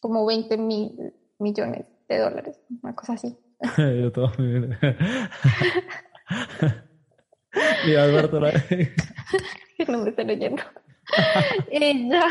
como 0.00 0.24
20 0.24 0.56
mil 0.56 1.12
millones 1.38 1.86
de 2.08 2.18
dólares, 2.18 2.58
una 2.82 2.94
cosa 2.94 3.12
así. 3.14 3.38
Yo 3.76 4.10
todo 4.12 4.32
y 7.86 7.94
Alberto 7.96 8.40
la... 8.40 8.52
no 9.88 9.98
me 9.98 10.10
estoy 10.10 10.30
oyendo. 10.30 10.62
y 11.70 12.08
ya. 12.08 12.24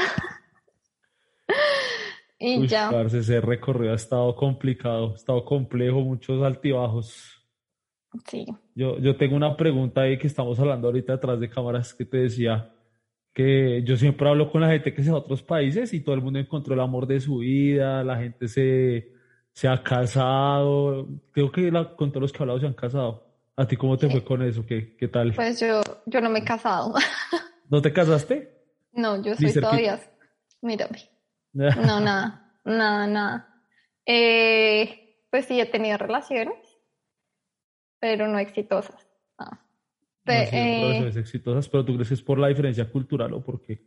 Y 2.39 2.59
Uy, 2.59 2.67
ya. 2.67 2.91
ese 3.01 3.41
recorrido 3.41 3.93
ha 3.93 3.95
estado 3.95 4.35
complicado, 4.35 5.13
ha 5.13 5.15
estado 5.15 5.43
complejo, 5.43 6.01
muchos 6.01 6.43
altibajos. 6.43 7.33
Sí. 8.27 8.45
Yo, 8.75 8.99
yo 8.99 9.15
tengo 9.17 9.35
una 9.35 9.57
pregunta 9.57 10.01
ahí 10.01 10.17
que 10.17 10.27
estamos 10.27 10.59
hablando 10.59 10.87
ahorita 10.87 11.13
detrás 11.13 11.39
de 11.39 11.49
cámaras 11.49 11.93
que 11.93 12.05
te 12.05 12.17
decía 12.17 12.71
que 13.33 13.83
yo 13.83 13.97
siempre 13.97 14.27
hablo 14.27 14.51
con 14.51 14.61
la 14.61 14.69
gente 14.69 14.93
que 14.93 15.01
es 15.01 15.07
de 15.07 15.13
otros 15.13 15.43
países 15.43 15.93
y 15.93 15.99
todo 15.99 16.15
el 16.15 16.21
mundo 16.21 16.39
encontró 16.39 16.73
el 16.73 16.79
amor 16.79 17.05
de 17.05 17.19
su 17.19 17.37
vida, 17.39 18.03
la 18.03 18.17
gente 18.17 18.47
se, 18.47 19.11
se 19.51 19.67
ha 19.67 19.83
casado, 19.83 21.07
creo 21.31 21.51
que 21.51 21.71
con 21.95 22.11
todos 22.11 22.21
los 22.21 22.31
que 22.31 22.39
he 22.39 22.41
hablado 22.41 22.59
se 22.59 22.65
han 22.65 22.73
casado. 22.73 23.27
¿A 23.55 23.67
ti 23.67 23.75
cómo 23.75 23.97
te 23.97 24.09
fue 24.09 24.23
con 24.23 24.41
eso? 24.43 24.65
¿Qué, 24.65 24.95
qué 24.95 25.07
tal? 25.07 25.33
Pues 25.33 25.59
yo, 25.59 25.81
yo 26.07 26.21
no 26.21 26.29
me 26.29 26.39
he 26.39 26.43
casado. 26.43 26.93
¿No 27.69 27.81
te 27.81 27.93
casaste? 27.93 28.49
No, 28.93 29.21
yo 29.21 29.35
soy 29.35 29.53
todavía, 29.53 29.99
mírame. 30.61 31.09
No, 31.53 31.69
nada, 31.99 32.53
nada, 32.65 33.07
nada. 33.07 33.63
Eh, 34.05 35.25
pues 35.29 35.45
sí, 35.45 35.59
he 35.59 35.65
tenido 35.65 35.97
relaciones, 35.97 36.57
pero 37.99 38.27
no 38.27 38.39
exitosas. 38.39 39.07
Ah. 39.37 39.59
No. 40.25 40.33
Eh, 40.33 41.07
exitosas, 41.15 41.69
pero 41.69 41.85
tú 41.85 41.93
crees 41.93 42.07
que 42.07 42.13
es 42.15 42.21
por 42.21 42.39
la 42.39 42.47
diferencia 42.47 42.89
cultural 42.89 43.33
o 43.33 43.43
por 43.43 43.61
qué? 43.61 43.85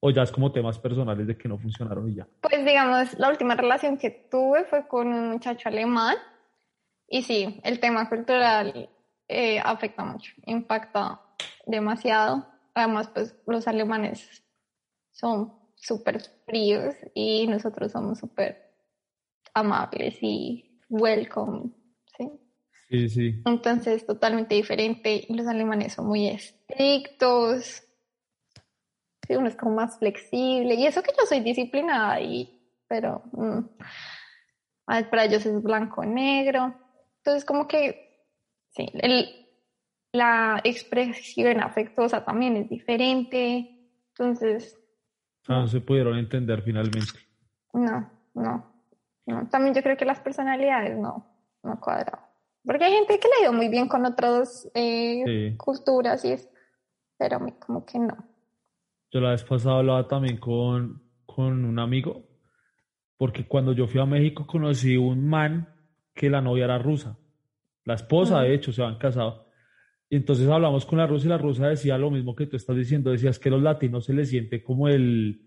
O 0.00 0.10
ya 0.10 0.22
es 0.22 0.32
como 0.32 0.52
temas 0.52 0.78
personales 0.78 1.26
de 1.26 1.36
que 1.36 1.48
no 1.48 1.58
funcionaron 1.58 2.08
y 2.08 2.16
ya. 2.16 2.28
Pues 2.40 2.64
digamos, 2.64 3.18
la 3.18 3.28
última 3.28 3.54
relación 3.54 3.96
que 3.96 4.10
tuve 4.10 4.64
fue 4.64 4.86
con 4.88 5.08
un 5.08 5.30
muchacho 5.30 5.68
alemán 5.68 6.16
y 7.06 7.22
sí, 7.22 7.60
el 7.62 7.78
tema 7.78 8.08
cultural 8.08 8.90
eh, 9.28 9.60
afecta 9.60 10.04
mucho, 10.04 10.32
impacta 10.46 11.20
demasiado. 11.66 12.46
Además, 12.74 13.08
pues 13.12 13.34
los 13.46 13.68
alemanes 13.68 14.42
son 15.10 15.52
súper 15.76 16.22
fríos 16.46 16.94
y 17.14 17.46
nosotros 17.46 17.92
somos 17.92 18.18
súper 18.18 18.72
amables 19.54 20.16
y 20.20 20.80
welcome, 20.88 21.70
¿sí? 22.16 22.30
Sí, 22.88 23.08
sí. 23.08 23.42
Entonces, 23.46 24.06
totalmente 24.06 24.54
diferente. 24.54 25.26
Los 25.28 25.46
alemanes 25.46 25.94
son 25.94 26.06
muy 26.06 26.28
estrictos. 26.28 27.82
Sí, 29.26 29.36
uno 29.36 29.48
es 29.48 29.56
como 29.56 29.74
más 29.74 29.98
flexible. 29.98 30.74
Y 30.74 30.86
eso 30.86 31.02
que 31.02 31.12
yo 31.18 31.26
soy 31.26 31.40
disciplinada, 31.40 32.20
y, 32.20 32.60
pero 32.88 33.22
mm, 33.32 33.60
para 34.84 35.24
ellos 35.24 35.46
es 35.46 35.62
blanco-negro. 35.62 36.74
Entonces, 37.18 37.44
como 37.44 37.66
que, 37.66 38.26
sí, 38.70 38.86
el, 38.94 39.41
la 40.12 40.60
expresión 40.62 41.60
afectuosa 41.60 42.24
también 42.24 42.56
es 42.56 42.68
diferente. 42.68 43.78
Entonces, 44.08 44.78
Ah, 45.48 45.60
no 45.60 45.66
se 45.66 45.80
pudieron 45.80 46.16
entender 46.18 46.62
finalmente. 46.62 47.18
No, 47.72 48.08
no, 48.34 48.72
También 49.50 49.74
yo 49.74 49.82
creo 49.82 49.96
que 49.96 50.04
las 50.04 50.20
personalidades 50.20 50.96
no, 50.96 51.26
no 51.62 51.80
cuadran. 51.80 52.20
Porque 52.64 52.84
hay 52.84 52.92
gente 52.92 53.18
que 53.18 53.28
le 53.28 53.34
ha 53.34 53.42
ido 53.44 53.52
muy 53.52 53.68
bien 53.68 53.88
con 53.88 54.04
otras 54.04 54.70
eh, 54.74 55.56
culturas 55.56 56.24
y 56.24 56.32
es, 56.32 56.48
pero 57.18 57.40
como 57.58 57.84
que 57.84 57.98
no. 57.98 58.16
Yo 59.10 59.20
la 59.20 59.30
vez 59.30 59.42
pasada 59.42 59.78
hablaba 59.78 60.06
también 60.06 60.36
con, 60.36 61.02
con 61.26 61.64
un 61.64 61.78
amigo, 61.80 62.22
porque 63.16 63.46
cuando 63.46 63.72
yo 63.72 63.88
fui 63.88 64.00
a 64.00 64.06
México 64.06 64.46
conocí 64.46 64.96
un 64.96 65.28
man 65.28 65.74
que 66.14 66.30
la 66.30 66.40
novia 66.40 66.66
era 66.66 66.78
rusa. 66.78 67.18
La 67.84 67.94
esposa, 67.94 68.42
de 68.42 68.54
hecho, 68.54 68.72
se 68.72 68.84
han 68.84 68.96
casado. 68.96 69.46
Y 70.12 70.16
entonces 70.16 70.46
hablamos 70.46 70.84
con 70.84 70.98
la 70.98 71.06
rusa 71.06 71.24
y 71.24 71.30
la 71.30 71.38
rusa 71.38 71.68
decía 71.68 71.96
lo 71.96 72.10
mismo 72.10 72.36
que 72.36 72.44
tú 72.44 72.54
estás 72.54 72.76
diciendo, 72.76 73.10
decías 73.10 73.38
que 73.38 73.48
a 73.48 73.52
los 73.52 73.62
latinos 73.62 74.04
se 74.04 74.12
les 74.12 74.28
siente 74.28 74.62
como 74.62 74.86
el, 74.86 75.40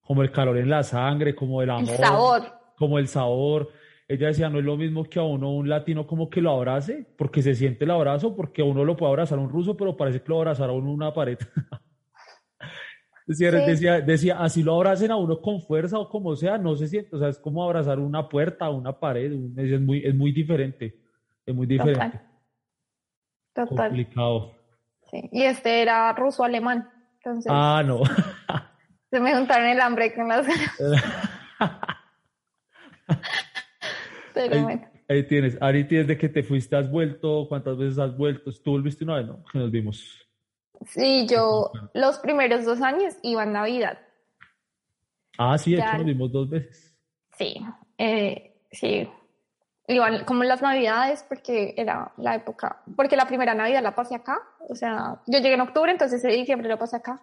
como 0.00 0.22
el 0.22 0.32
calor 0.32 0.58
en 0.58 0.68
la 0.68 0.82
sangre, 0.82 1.36
como 1.36 1.62
el 1.62 1.70
amor. 1.70 1.88
El 1.88 1.96
sabor. 1.98 2.42
Como 2.76 2.98
el 2.98 3.06
sabor. 3.06 3.68
Ella 4.08 4.26
decía, 4.26 4.50
no 4.50 4.58
es 4.58 4.64
lo 4.64 4.76
mismo 4.76 5.04
que 5.04 5.20
a 5.20 5.22
uno 5.22 5.54
un 5.54 5.68
latino 5.68 6.04
como 6.04 6.28
que 6.28 6.40
lo 6.40 6.50
abrace, 6.50 7.06
porque 7.16 7.42
se 7.42 7.54
siente 7.54 7.84
el 7.84 7.92
abrazo, 7.92 8.34
porque 8.34 8.62
a 8.62 8.64
uno 8.64 8.84
lo 8.84 8.96
puede 8.96 9.10
abrazar 9.10 9.38
un 9.38 9.50
ruso, 9.50 9.76
pero 9.76 9.96
parece 9.96 10.20
que 10.20 10.28
lo 10.30 10.38
abrazará 10.38 10.72
a 10.72 10.74
uno 10.74 10.90
una 10.90 11.14
pared. 11.14 11.38
decía, 13.28 13.52
decía, 13.52 14.00
decía, 14.00 14.40
así 14.40 14.64
lo 14.64 14.74
abracen 14.74 15.12
a 15.12 15.16
uno 15.16 15.40
con 15.40 15.62
fuerza 15.62 15.96
o 15.96 16.08
como 16.08 16.34
sea, 16.34 16.58
no 16.58 16.74
se 16.74 16.88
siente, 16.88 17.14
o 17.14 17.20
sea, 17.20 17.28
es 17.28 17.38
como 17.38 17.62
abrazar 17.62 18.00
una 18.00 18.28
puerta, 18.28 18.68
una 18.68 18.98
pared, 18.98 19.32
es 19.56 19.80
muy, 19.80 20.04
es 20.04 20.14
muy 20.16 20.32
diferente, 20.32 20.98
es 21.46 21.54
muy 21.54 21.68
diferente. 21.68 22.00
Total. 22.00 22.27
Complicado. 23.66 24.54
Sí. 25.10 25.28
Y 25.32 25.42
este 25.42 25.82
era 25.82 26.12
ruso-alemán. 26.12 26.90
Entonces, 27.16 27.50
ah, 27.54 27.82
no. 27.84 28.02
se 29.10 29.20
me 29.20 29.34
juntaron 29.34 29.66
el 29.68 29.80
hambre 29.80 30.14
con 30.14 30.28
las 30.28 30.46
Pero 34.34 34.54
ahí, 34.54 34.62
bueno. 34.62 34.86
Ahí 35.08 35.26
tienes. 35.26 35.56
Ari, 35.60 35.84
desde 35.84 36.16
que 36.18 36.28
te 36.28 36.42
fuiste 36.42 36.76
has 36.76 36.90
vuelto. 36.90 37.46
¿Cuántas 37.48 37.76
veces 37.76 37.98
has 37.98 38.16
vuelto? 38.16 38.52
¿Tú 38.62 38.72
volviste 38.72 39.04
una 39.04 39.16
vez, 39.16 39.26
no? 39.26 39.42
Que 39.50 39.58
nos 39.58 39.70
vimos. 39.70 40.28
Sí, 40.86 41.26
yo 41.28 41.72
los 41.94 42.18
primeros 42.18 42.64
dos 42.64 42.80
años 42.82 43.16
iba 43.22 43.42
en 43.42 43.52
Navidad. 43.52 43.98
Ah, 45.38 45.56
sí, 45.58 45.72
de 45.72 45.78
hecho 45.78 45.96
nos 45.98 46.06
vimos 46.06 46.32
dos 46.32 46.48
veces. 46.48 46.96
Sí, 47.36 47.56
eh, 47.96 48.60
sí, 48.70 49.08
iban 49.88 50.24
como 50.24 50.44
las 50.44 50.60
navidades 50.60 51.24
porque 51.28 51.74
era 51.76 52.12
la 52.18 52.34
época, 52.34 52.82
porque 52.94 53.16
la 53.16 53.26
primera 53.26 53.54
navidad 53.54 53.82
la 53.82 53.94
pasé 53.94 54.14
acá, 54.14 54.38
o 54.68 54.74
sea, 54.74 55.22
yo 55.26 55.38
llegué 55.38 55.54
en 55.54 55.62
octubre, 55.62 55.90
entonces 55.90 56.22
en 56.24 56.32
diciembre 56.32 56.68
la 56.68 56.78
pasé 56.78 56.96
acá, 56.96 57.20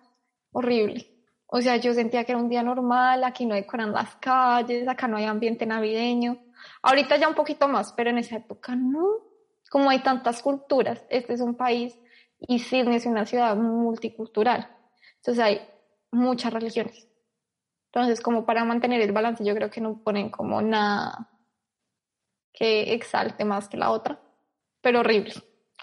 horrible. 0.51 1.11
O 1.47 1.61
sea, 1.61 1.78
yo 1.78 1.93
sentía 1.93 2.24
que 2.24 2.32
era 2.32 2.41
un 2.41 2.49
día 2.49 2.63
normal, 2.63 3.24
aquí 3.24 3.45
no 3.45 3.53
decoran 3.53 3.91
las 3.91 4.16
calles, 4.16 4.88
acá 4.88 5.07
no 5.07 5.18
hay 5.18 5.26
ambiente 5.26 5.66
navideño. 5.68 6.39
Ahorita 6.82 7.18
ya 7.18 7.28
un 7.28 7.36
poquito 7.36 7.68
más, 7.68 7.93
pero 7.93 8.09
en 8.09 8.18
esa 8.18 8.38
época 8.38 8.76
no. 8.76 9.05
Como 9.70 9.89
hay 9.91 9.99
tantas 9.99 10.41
culturas, 10.41 11.05
este 11.09 11.34
es 11.34 11.41
un 11.41 11.55
país 11.55 11.97
y 12.39 12.59
Sydney 12.59 12.95
es 12.95 13.05
una 13.05 13.26
ciudad 13.26 13.55
multicultural. 13.55 14.68
Entonces 15.18 15.43
hay 15.43 15.61
muchas 16.11 16.51
religiones. 16.51 17.07
Entonces, 17.91 18.22
como 18.22 18.45
para 18.45 18.66
mantener 18.66 19.01
el 19.01 19.11
balance, 19.11 19.45
yo 19.45 19.53
creo 19.53 19.70
que 19.70 19.82
no 19.82 20.01
ponen 20.03 20.30
como 20.30 20.61
nada 20.61 21.30
que 22.56 22.93
exalte 22.93 23.45
más 23.45 23.68
que 23.68 23.78
la 23.78 23.91
otra, 23.91 24.20
pero 24.82 25.01
horrible. 25.01 25.34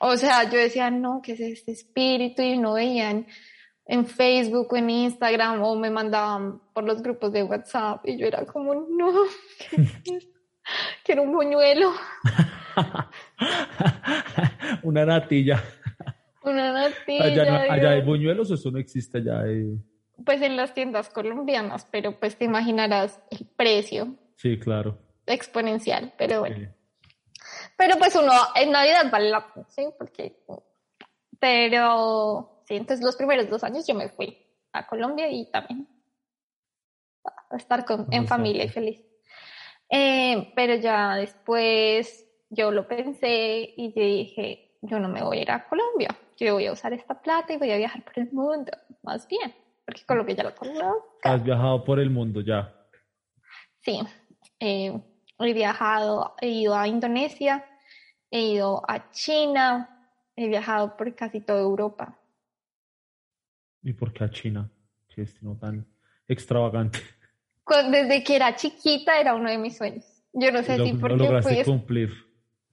O 0.01 0.17
sea, 0.17 0.49
yo 0.51 0.59
decía, 0.59 0.91
no, 0.91 1.21
¿qué 1.23 1.33
es 1.33 1.41
este 1.41 1.73
espíritu? 1.73 2.43
Y 2.43 2.59
no 2.59 2.75
veían 2.75 3.27
en 3.85 4.07
Facebook 4.07 4.73
o 4.73 4.77
en 4.77 4.91
Instagram 4.91 5.63
o 5.63 5.77
me 5.77 5.91
mandaban 5.91 6.61
por 6.73 6.85
los 6.85 7.03
grupos 7.03 7.33
de 7.33 7.43
WhatsApp 7.43 8.07
y 8.07 8.17
yo 8.17 8.27
era 8.27 8.47
como, 8.47 8.75
no, 8.75 9.13
quiero 11.05 11.23
un 11.23 11.33
buñuelo. 11.33 11.93
Una 14.83 15.05
natilla. 15.05 15.63
Una 16.43 16.73
natilla. 16.73 17.71
Allá, 17.71 17.91
hay 17.91 18.03
buñuelos 18.03 18.51
eso 18.51 18.71
no 18.71 18.79
existe 18.79 19.19
allá. 19.19 19.45
Pues 20.25 20.41
en 20.43 20.57
las 20.57 20.75
tiendas 20.75 21.11
colombianas, 21.11 21.87
pero 21.91 22.19
pues 22.19 22.37
te 22.37 22.47
imaginarás 22.47 23.21
el 23.31 23.47
precio. 23.57 24.17
Sí, 24.37 24.59
claro 24.59 24.99
exponencial, 25.27 26.13
pero 26.17 26.41
bueno. 26.41 26.73
Pero 27.77 27.97
pues 27.99 28.15
uno 28.15 28.33
en 28.55 28.71
Navidad 28.71 29.11
vale 29.11 29.31
la 29.31 29.53
pena, 29.53 29.67
¿sí? 29.69 29.87
Porque, 29.99 30.45
pero, 31.39 32.63
sí, 32.67 32.77
entonces 32.77 33.05
los 33.05 33.17
primeros 33.17 33.49
dos 33.49 33.65
años 33.65 33.87
yo 33.87 33.95
me 33.95 34.09
fui 34.09 34.39
a 34.73 34.87
Colombia 34.87 35.29
y 35.31 35.51
también 35.51 35.89
a 37.25 37.57
estar 37.57 37.85
con, 37.85 38.07
en 38.11 38.27
familia 38.27 38.65
y 38.65 38.69
feliz. 38.69 39.05
Eh, 39.91 40.53
pero 40.57 40.77
ya 40.77 41.17
después 41.17 42.27
yo 42.51 42.71
lo 42.71 42.89
pensé 42.89 43.75
y 43.77 43.93
yo 43.95 44.03
dije, 44.03 44.77
yo 44.81 44.99
no 44.99 45.09
me 45.09 45.23
voy 45.23 45.39
a 45.39 45.43
ir 45.43 45.51
a 45.51 45.69
Colombia, 45.69 46.09
yo 46.39 46.55
voy 46.55 46.67
a 46.67 46.73
usar 46.73 46.93
esta 46.93 47.21
plata 47.21 47.53
y 47.53 47.59
voy 47.59 47.71
a 47.71 47.77
viajar 47.77 48.03
por 48.03 48.19
el 48.19 48.33
mundo, 48.33 48.73
más 49.03 49.29
bien, 49.29 49.55
porque 49.85 50.03
Colombia 50.07 50.37
ya 50.37 50.45
lo 50.45 50.55
conozco. 50.55 51.19
Has 51.23 51.43
viajado 51.43 51.85
por 51.85 52.01
el 52.01 52.11
mundo 52.11 52.41
ya. 52.41 52.75
Sí, 53.81 54.01
eh, 54.61 54.93
he 55.45 55.53
viajado, 55.53 56.35
he 56.41 56.49
ido 56.49 56.75
a 56.75 56.89
Indonesia, 56.89 57.65
he 58.31 58.41
ido 58.41 58.83
a 58.89 59.11
China, 59.11 60.09
he 60.37 60.49
viajado 60.49 60.97
por 60.97 61.15
casi 61.15 61.41
toda 61.41 61.61
Europa. 61.61 62.19
¿Y 63.83 63.93
por 63.93 64.13
qué 64.13 64.25
a 64.25 64.31
China? 64.31 64.71
Qué 65.09 65.23
destino 65.23 65.57
tan 65.57 65.87
extravagante. 66.29 67.01
Desde 67.91 68.23
que 68.23 68.37
era 68.37 68.55
chiquita 68.55 69.21
era 69.21 69.35
uno 69.35 69.51
de 69.51 69.59
mis 69.59 69.77
sueños. 69.77 70.05
Yo 70.33 70.51
no 70.51 70.63
sé 70.63 70.83
si 70.85 70.95
por 70.95 71.19
qué 71.19 71.43
fui... 71.43 71.65
cumplir. 71.65 72.11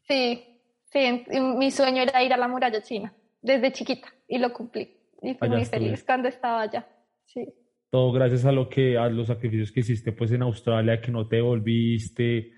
Sí, 0.07 0.61
sí, 0.85 1.23
mi 1.57 1.71
sueño 1.71 2.01
era 2.01 2.23
ir 2.23 2.33
a 2.33 2.37
la 2.37 2.47
muralla 2.47 2.81
china, 2.81 3.13
desde 3.41 3.71
chiquita, 3.71 4.07
y 4.27 4.37
lo 4.37 4.51
cumplí. 4.53 4.97
Y 5.21 5.35
fui 5.35 5.49
muy 5.49 5.65
feliz 5.65 6.03
cuando 6.03 6.29
estaba 6.29 6.61
allá, 6.61 6.87
sí. 7.25 7.47
Todo 7.89 8.11
gracias 8.11 8.45
a 8.45 8.51
lo 8.51 8.69
que, 8.69 8.97
a 8.97 9.09
los 9.09 9.27
sacrificios 9.27 9.71
que 9.71 9.79
hiciste 9.79 10.11
pues 10.11 10.31
en 10.31 10.43
Australia, 10.43 11.01
que 11.01 11.11
no 11.11 11.27
te 11.27 11.41
volviste, 11.41 12.53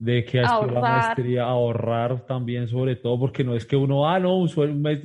de 0.00 0.24
que 0.24 0.40
has 0.40 0.66
la 0.66 0.80
maestría, 0.80 1.44
ahorrar 1.44 2.26
también 2.26 2.66
sobre 2.68 2.96
todo, 2.96 3.20
porque 3.20 3.44
no 3.44 3.54
es 3.54 3.66
que 3.66 3.76
uno, 3.76 4.08
ah, 4.08 4.18
no, 4.18 4.38
un 4.38 4.82
mes 4.82 5.00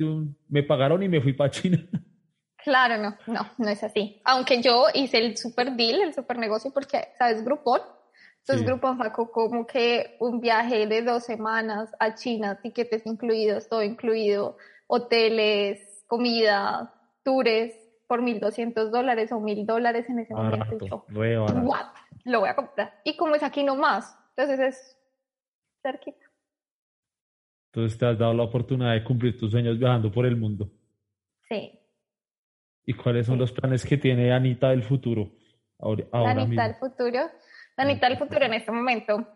me 0.48 0.62
pagaron 0.62 1.02
y 1.02 1.08
me 1.08 1.20
fui 1.20 1.32
para 1.32 1.50
China. 1.50 1.78
Claro, 2.64 3.00
no, 3.00 3.16
no, 3.28 3.46
no 3.58 3.68
es 3.68 3.84
así. 3.84 4.20
Aunque 4.24 4.60
yo 4.60 4.86
hice 4.92 5.18
el 5.18 5.36
super 5.36 5.76
deal, 5.76 6.00
el 6.00 6.12
super 6.12 6.36
negocio, 6.36 6.72
porque, 6.74 7.10
¿sabes? 7.16 7.44
Groupon. 7.44 7.80
Entonces 8.40 8.66
Groupon 8.66 8.98
sacó 8.98 9.30
como 9.30 9.64
que 9.68 10.16
un 10.18 10.40
viaje 10.40 10.84
de 10.88 11.02
dos 11.02 11.22
semanas 11.22 11.94
a 12.00 12.16
China, 12.16 12.58
tiquetes 12.60 13.06
incluidos, 13.06 13.68
todo 13.68 13.84
incluido, 13.84 14.56
hoteles, 14.88 16.04
comida, 16.08 16.92
tours, 17.22 17.72
por 18.08 18.22
1.200 18.22 18.90
dólares 18.90 19.30
o 19.30 19.36
1.000 19.36 19.64
dólares 19.64 20.08
en 20.08 20.18
ese 20.18 20.34
momento. 20.34 21.06
Lo 22.24 22.40
voy 22.40 22.48
a 22.48 22.56
comprar. 22.56 23.00
Y 23.04 23.16
como 23.16 23.36
es 23.36 23.44
aquí 23.44 23.62
nomás, 23.62 24.18
entonces 24.36 24.60
es 24.60 24.98
cerquita. 25.82 26.26
Entonces 27.72 27.98
te 27.98 28.06
has 28.06 28.18
dado 28.18 28.34
la 28.34 28.42
oportunidad 28.42 28.92
de 28.92 29.04
cumplir 29.04 29.38
tus 29.38 29.50
sueños 29.50 29.78
viajando 29.78 30.10
por 30.10 30.26
el 30.26 30.36
mundo. 30.36 30.70
Sí. 31.48 31.78
¿Y 32.84 32.94
cuáles 32.94 33.26
son 33.26 33.38
los 33.38 33.52
planes 33.52 33.84
que 33.84 33.96
tiene 33.96 34.32
Anita 34.32 34.70
del 34.70 34.82
futuro? 34.82 35.30
Ahora, 35.78 36.04
Anita 36.12 36.64
del 36.64 36.74
futuro. 36.76 37.30
Anita 37.76 38.08
del 38.08 38.18
futuro 38.18 38.44
en 38.44 38.54
este 38.54 38.72
momento 38.72 39.26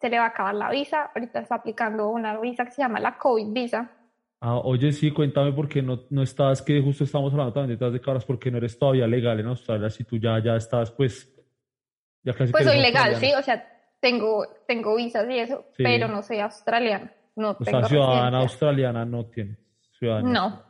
se 0.00 0.10
le 0.10 0.18
va 0.18 0.24
a 0.24 0.28
acabar 0.28 0.54
la 0.54 0.70
visa. 0.70 1.10
Ahorita 1.14 1.40
está 1.40 1.56
aplicando 1.56 2.08
una 2.08 2.38
visa 2.40 2.64
que 2.64 2.72
se 2.72 2.82
llama 2.82 3.00
la 3.00 3.16
COVID 3.18 3.52
visa. 3.52 3.90
Ah, 4.40 4.58
oye, 4.58 4.90
sí, 4.92 5.12
cuéntame 5.12 5.52
por 5.52 5.68
qué 5.68 5.82
no, 5.82 6.00
no 6.10 6.22
estás, 6.22 6.62
que 6.62 6.80
justo 6.80 7.04
estamos 7.04 7.32
hablando 7.32 7.52
también 7.52 7.78
detrás 7.78 7.92
de 7.92 8.00
caras, 8.00 8.24
porque 8.24 8.50
no 8.50 8.58
eres 8.58 8.76
todavía 8.76 9.06
legal 9.06 9.38
en 9.38 9.46
Australia, 9.46 9.88
si 9.88 10.02
tú 10.02 10.16
ya, 10.16 10.42
ya 10.42 10.56
estás, 10.56 10.90
pues, 10.90 11.32
Pues 12.24 12.64
soy 12.64 12.78
legal, 12.78 13.16
sí, 13.16 13.32
o 13.36 13.42
sea, 13.42 13.68
tengo, 14.00 14.46
tengo 14.66 14.94
visas 14.96 15.28
y 15.28 15.38
eso, 15.38 15.64
pero 15.76 16.08
no 16.08 16.22
soy 16.22 16.38
australiana. 16.40 17.12
No 17.34 17.56
o 17.58 17.64
sea, 17.64 17.84
ciudadana 17.84 18.40
australiana 18.40 19.04
no 19.04 19.26
tiene. 19.26 19.56
Ciudadana. 19.98 20.28
No, 20.28 20.62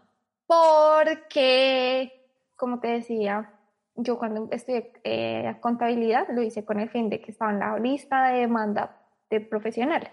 porque, 0.47 2.29
como 2.57 2.81
te 2.81 2.89
decía, 2.89 3.51
yo 3.97 4.19
cuando 4.19 4.49
estudié 4.51 4.93
eh, 5.05 5.57
contabilidad 5.61 6.29
lo 6.31 6.43
hice 6.43 6.65
con 6.65 6.81
el 6.81 6.89
fin 6.89 7.11
de 7.11 7.21
que 7.21 7.33
estaba 7.33 7.53
en 7.53 7.59
la 7.59 7.79
lista 7.79 8.29
de 8.29 8.41
demanda 8.41 8.97
de 9.29 9.41
profesionales, 9.41 10.13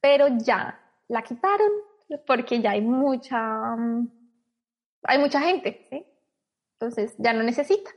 pero 0.00 0.26
ya 0.38 0.80
la 1.08 1.22
quitaron 1.22 1.70
porque 2.26 2.60
ya 2.60 2.72
hay 2.72 2.80
mucha, 2.80 3.74
hay 5.04 5.18
mucha 5.18 5.40
gente, 5.40 5.86
¿sí? 5.90 6.06
Entonces 6.74 7.14
ya 7.18 7.32
no 7.32 7.42
necesita. 7.42 7.90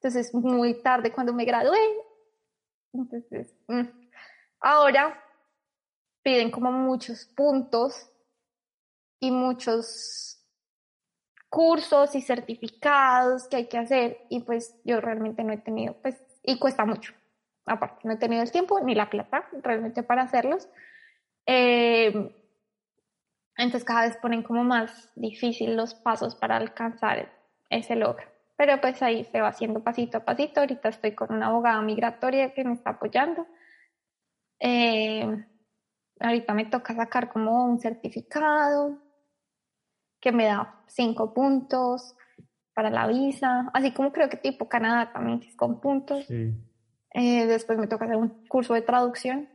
Entonces, 0.00 0.32
muy 0.32 0.80
tarde 0.80 1.12
cuando 1.12 1.32
me 1.32 1.44
gradué, 1.44 1.78
entonces, 2.92 3.54
mm, 3.66 3.82
ahora 4.60 5.22
piden 6.22 6.50
como 6.50 6.70
muchos 6.70 7.26
puntos 7.26 8.08
y 9.20 9.30
muchos 9.30 10.38
cursos 11.48 12.14
y 12.14 12.22
certificados 12.22 13.48
que 13.48 13.56
hay 13.56 13.68
que 13.68 13.78
hacer 13.78 14.26
y 14.28 14.40
pues 14.40 14.78
yo 14.84 15.00
realmente 15.00 15.42
no 15.42 15.52
he 15.52 15.58
tenido, 15.58 15.94
pues, 16.02 16.22
y 16.42 16.58
cuesta 16.58 16.84
mucho. 16.84 17.12
Aparte, 17.66 18.06
no 18.06 18.12
he 18.12 18.16
tenido 18.16 18.42
el 18.42 18.52
tiempo 18.52 18.80
ni 18.80 18.94
la 18.94 19.10
plata 19.10 19.48
realmente 19.62 20.02
para 20.02 20.22
hacerlos. 20.22 20.68
Eh, 21.46 22.34
entonces 23.56 23.84
cada 23.84 24.02
vez 24.02 24.16
ponen 24.18 24.42
como 24.42 24.64
más 24.64 25.10
difícil 25.16 25.76
los 25.76 25.94
pasos 25.94 26.34
para 26.34 26.56
alcanzar 26.56 27.32
ese 27.68 27.96
logro. 27.96 28.37
Pero 28.58 28.80
pues 28.80 29.00
ahí 29.02 29.22
se 29.22 29.40
va 29.40 29.48
haciendo 29.48 29.84
pasito 29.84 30.18
a 30.18 30.24
pasito. 30.24 30.58
Ahorita 30.60 30.88
estoy 30.88 31.12
con 31.12 31.32
una 31.32 31.46
abogada 31.46 31.80
migratoria 31.80 32.52
que 32.52 32.64
me 32.64 32.74
está 32.74 32.90
apoyando. 32.90 33.46
Eh, 34.58 35.46
ahorita 36.18 36.54
me 36.54 36.64
toca 36.64 36.92
sacar 36.96 37.32
como 37.32 37.64
un 37.64 37.78
certificado 37.78 38.98
que 40.20 40.32
me 40.32 40.46
da 40.46 40.82
cinco 40.88 41.32
puntos 41.32 42.16
para 42.74 42.90
la 42.90 43.06
visa, 43.06 43.70
así 43.72 43.92
como 43.92 44.12
creo 44.12 44.28
que 44.28 44.36
tipo 44.36 44.68
Canadá 44.68 45.12
también 45.12 45.40
es 45.46 45.54
con 45.54 45.80
puntos. 45.80 46.28
Eh, 46.28 47.46
después 47.46 47.78
me 47.78 47.86
toca 47.86 48.06
hacer 48.06 48.16
un 48.16 48.44
curso 48.48 48.74
de 48.74 48.82
traducción. 48.82 49.48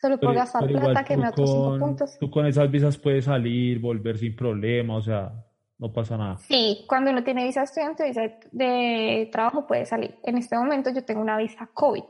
Solo 0.00 0.20
por 0.20 0.34
gastar 0.34 0.68
plata 0.68 1.04
que 1.04 1.16
me 1.16 1.24
da 1.24 1.30
otros 1.30 1.50
cinco 1.50 1.78
puntos. 1.80 2.16
Tú 2.20 2.30
con 2.30 2.46
esas 2.46 2.70
visas 2.70 2.96
puedes 2.96 3.24
salir, 3.24 3.80
volver 3.80 4.18
sin 4.18 4.36
problema, 4.36 4.94
o 4.94 5.02
sea, 5.02 5.47
no 5.78 5.92
pasa 5.92 6.16
nada. 6.16 6.38
Sí, 6.38 6.84
cuando 6.88 7.12
uno 7.12 7.22
tiene 7.22 7.44
visa 7.44 7.62
estudiante, 7.62 8.04
visa 8.04 8.22
de 8.50 9.28
trabajo 9.30 9.66
puede 9.66 9.86
salir. 9.86 10.18
En 10.24 10.36
este 10.36 10.56
momento 10.56 10.90
yo 10.90 11.04
tengo 11.04 11.20
una 11.20 11.36
visa 11.36 11.68
COVID. 11.72 12.04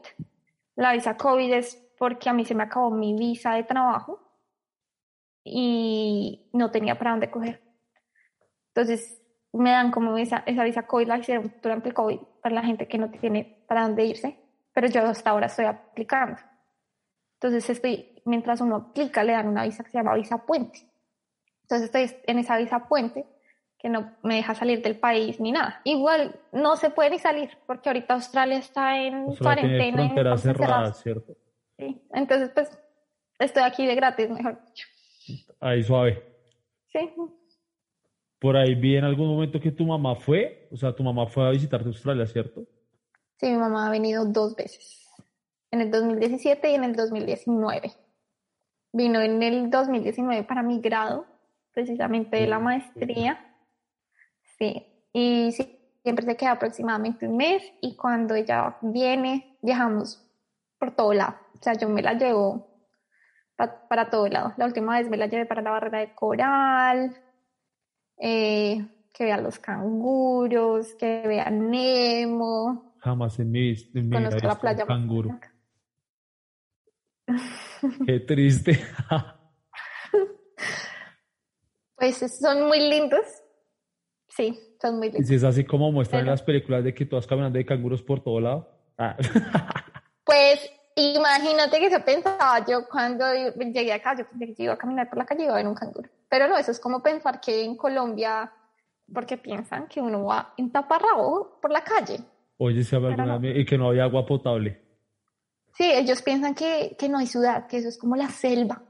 La 0.76 0.94
visa 0.94 1.16
COVID 1.16 1.52
es 1.52 1.76
porque 1.98 2.30
a 2.30 2.32
mí 2.32 2.46
se 2.46 2.54
me 2.54 2.62
acabó 2.62 2.90
mi 2.90 3.14
visa 3.14 3.54
de 3.54 3.64
trabajo 3.64 4.20
y 5.44 6.48
no 6.54 6.70
tenía 6.70 6.96
para 6.96 7.10
dónde 7.10 7.30
coger. 7.30 7.62
Entonces 8.68 9.20
me 9.52 9.70
dan 9.70 9.90
como 9.90 10.16
esa, 10.16 10.44
esa 10.46 10.64
visa 10.64 10.86
COVID, 10.86 11.06
la 11.06 11.18
hicieron 11.18 11.52
durante 11.62 11.88
el 11.88 11.94
COVID 11.94 12.20
para 12.42 12.54
la 12.54 12.62
gente 12.62 12.88
que 12.88 12.96
no 12.96 13.10
tiene 13.10 13.64
para 13.68 13.82
dónde 13.82 14.04
irse, 14.04 14.38
pero 14.72 14.86
yo 14.86 15.02
hasta 15.02 15.30
ahora 15.30 15.46
estoy 15.46 15.66
aplicando. 15.66 16.40
Entonces 17.34 17.68
estoy, 17.68 18.22
mientras 18.24 18.62
uno 18.62 18.76
aplica, 18.76 19.24
le 19.24 19.32
dan 19.32 19.48
una 19.48 19.64
visa 19.64 19.84
que 19.84 19.90
se 19.90 19.98
llama 19.98 20.14
visa 20.14 20.46
puente. 20.46 20.88
Entonces 21.62 21.86
estoy 21.86 22.22
en 22.26 22.38
esa 22.38 22.56
visa 22.56 22.88
puente 22.88 23.26
que 23.78 23.88
no 23.88 24.12
me 24.22 24.36
deja 24.36 24.54
salir 24.54 24.82
del 24.82 24.98
país 24.98 25.40
ni 25.40 25.52
nada. 25.52 25.80
Igual 25.84 26.40
no 26.52 26.76
se 26.76 26.90
puede 26.90 27.10
ni 27.10 27.18
salir 27.18 27.50
porque 27.66 27.88
ahorita 27.88 28.14
Australia 28.14 28.58
está 28.58 29.00
en 29.00 29.34
cuarentena. 29.36 30.04
fronteras 30.04 30.42
cerradas, 30.42 31.02
¿cierto? 31.02 31.36
Sí, 31.76 32.02
entonces 32.12 32.50
pues 32.52 32.76
estoy 33.38 33.62
aquí 33.62 33.86
de 33.86 33.94
gratis, 33.94 34.28
mejor 34.28 34.60
dicho. 34.66 34.86
Ahí 35.60 35.82
suave. 35.82 36.22
Sí. 36.88 37.12
Por 38.40 38.56
ahí 38.56 38.74
vi 38.74 38.96
en 38.96 39.04
algún 39.04 39.28
momento 39.28 39.60
que 39.60 39.70
tu 39.70 39.84
mamá 39.84 40.14
fue, 40.16 40.68
o 40.72 40.76
sea, 40.76 40.94
tu 40.94 41.02
mamá 41.02 41.26
fue 41.26 41.46
a 41.46 41.50
visitarte 41.50 41.86
a 41.86 41.90
Australia, 41.90 42.26
¿cierto? 42.26 42.64
Sí, 43.36 43.46
mi 43.46 43.56
mamá 43.56 43.86
ha 43.86 43.90
venido 43.90 44.24
dos 44.24 44.56
veces, 44.56 45.08
en 45.70 45.80
el 45.80 45.90
2017 45.90 46.70
y 46.70 46.74
en 46.74 46.84
el 46.84 46.96
2019. 46.96 47.92
Vino 48.92 49.20
en 49.20 49.42
el 49.42 49.70
2019 49.70 50.44
para 50.44 50.62
mi 50.62 50.80
grado, 50.80 51.26
precisamente 51.72 52.36
de 52.36 52.46
la 52.46 52.58
maestría. 52.58 53.44
Sí, 54.58 54.86
y 55.12 55.52
siempre 56.02 56.24
se 56.24 56.36
queda 56.36 56.52
aproximadamente 56.52 57.28
un 57.28 57.36
mes 57.36 57.62
y 57.80 57.96
cuando 57.96 58.34
ella 58.34 58.76
viene, 58.82 59.56
viajamos 59.62 60.24
por 60.78 60.94
todo 60.94 61.12
lado. 61.12 61.36
O 61.54 61.62
sea, 61.62 61.74
yo 61.74 61.88
me 61.88 62.02
la 62.02 62.14
llevo 62.14 62.68
para, 63.88 64.10
todo 64.10 64.28
lado. 64.28 64.54
La 64.56 64.66
última 64.66 64.98
vez 64.98 65.08
me 65.08 65.16
la 65.16 65.26
llevé 65.26 65.46
para 65.46 65.62
la 65.62 65.70
barrera 65.70 65.98
de 65.98 66.14
coral, 66.14 67.16
eh, 68.16 68.86
que 69.12 69.24
vea 69.24 69.38
los 69.38 69.58
canguros, 69.58 70.94
que 70.94 71.22
vea 71.26 71.50
Nemo. 71.50 72.94
Jamás 73.00 73.38
en 73.38 73.50
mi, 73.50 73.74
en 73.94 74.08
mi 74.08 74.16
vida 74.16 74.38
la 74.42 74.58
playa. 74.58 74.86
canguro. 74.86 75.38
Qué 78.06 78.20
triste. 78.20 78.80
pues 81.96 82.38
son 82.40 82.66
muy 82.66 82.80
lindos. 82.80 83.24
Sí, 84.38 84.56
son 84.80 84.98
muy 84.98 85.10
lindos. 85.10 85.28
Y 85.28 85.34
es 85.34 85.42
así 85.42 85.64
como 85.64 85.90
muestran 85.90 86.20
en 86.20 86.28
las 86.28 86.42
películas 86.42 86.84
de 86.84 86.94
que 86.94 87.04
tú 87.04 87.16
vas 87.16 87.26
caminando 87.26 87.58
de 87.58 87.66
canguros 87.66 88.02
por 88.02 88.22
todo 88.22 88.40
lado. 88.40 88.70
Ah. 88.96 89.16
Pues 90.24 90.60
Imagínate 90.98 91.78
que 91.78 91.90
yo 91.90 92.04
pensaba 92.04 92.64
yo 92.66 92.88
cuando 92.88 93.24
llegué 93.32 93.92
acá, 93.92 94.16
yo 94.18 94.26
pensé 94.28 94.52
que 94.52 94.64
iba 94.64 94.72
a 94.72 94.76
caminar 94.76 95.08
por 95.08 95.18
la 95.18 95.24
calle 95.24 95.42
y 95.42 95.44
iba 95.44 95.54
a 95.54 95.58
ver 95.58 95.68
un 95.68 95.74
canguro. 95.74 96.08
Pero 96.28 96.48
no, 96.48 96.58
eso 96.58 96.72
es 96.72 96.80
como 96.80 97.00
pensar 97.00 97.40
que 97.40 97.62
en 97.62 97.76
Colombia, 97.76 98.50
porque 99.12 99.36
piensan 99.36 99.86
que 99.86 100.00
uno 100.00 100.24
va 100.24 100.54
en 100.56 100.72
taparrabo 100.72 101.60
por 101.62 101.70
la 101.70 101.84
calle. 101.84 102.18
Oye, 102.56 102.82
si 102.82 102.96
alguna 102.96 103.38
y 103.40 103.64
que 103.64 103.78
no 103.78 103.88
había 103.88 104.02
agua 104.04 104.26
potable. 104.26 104.82
Sí, 105.72 105.84
ellos 105.84 106.20
piensan 106.20 106.56
que, 106.56 106.96
que 106.98 107.08
no 107.08 107.18
hay 107.18 107.28
ciudad, 107.28 107.68
que 107.68 107.76
eso 107.76 107.88
es 107.88 107.96
como 107.96 108.16
la 108.16 108.28
selva. 108.28 108.82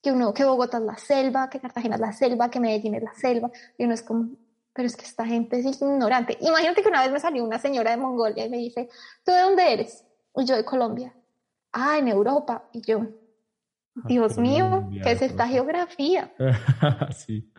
Que 0.00 0.12
uno, 0.12 0.32
que 0.32 0.44
Bogotá 0.44 0.78
es 0.78 0.84
la 0.84 0.96
selva, 0.96 1.50
que 1.50 1.58
Cartagena 1.58 1.96
es 1.96 2.00
la 2.00 2.12
selva, 2.12 2.50
que 2.50 2.60
Medellín 2.60 2.94
es 2.94 3.02
la 3.02 3.14
selva. 3.14 3.50
Y 3.76 3.84
uno 3.84 3.94
es 3.94 4.02
como, 4.02 4.28
pero 4.74 4.86
es 4.86 4.96
que 4.96 5.04
esta 5.04 5.26
gente 5.26 5.58
es 5.58 5.80
ignorante. 5.80 6.36
Imagínate 6.40 6.82
que 6.82 6.88
una 6.88 7.02
vez 7.02 7.12
me 7.12 7.20
salió 7.20 7.44
una 7.44 7.58
señora 7.58 7.90
de 7.90 7.96
Mongolia 7.96 8.46
y 8.46 8.50
me 8.50 8.58
dice, 8.58 8.88
¿tú 9.24 9.32
de 9.32 9.40
dónde 9.40 9.72
eres? 9.72 10.06
Y 10.36 10.44
yo 10.44 10.56
de 10.56 10.64
Colombia. 10.64 11.14
Ah, 11.72 11.98
en 11.98 12.08
Europa. 12.08 12.68
Y 12.72 12.82
yo, 12.82 13.00
ah, 13.96 14.00
Dios 14.06 14.38
mío, 14.38 14.88
¿qué 15.02 15.12
es 15.12 15.22
esta 15.22 15.46
geografía? 15.46 16.32
sí. 17.16 17.52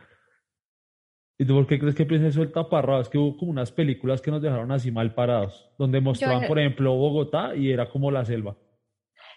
¿Y 1.37 1.45
tú 1.45 1.55
por 1.55 1.67
qué 1.67 1.79
crees 1.79 1.95
que 1.95 2.05
Princesa 2.05 2.41
el 2.41 2.51
taparrado? 2.51 3.01
Es 3.01 3.09
que 3.09 3.17
hubo 3.17 3.37
como 3.37 3.51
unas 3.51 3.71
películas 3.71 4.21
que 4.21 4.31
nos 4.31 4.41
dejaron 4.41 4.71
así 4.71 4.91
mal 4.91 5.13
parados, 5.13 5.69
donde 5.77 5.99
mostraban, 5.99 6.47
por 6.47 6.59
ejemplo, 6.59 6.93
Bogotá 6.95 7.55
y 7.55 7.71
era 7.71 7.89
como 7.89 8.11
la 8.11 8.23
selva. 8.23 8.55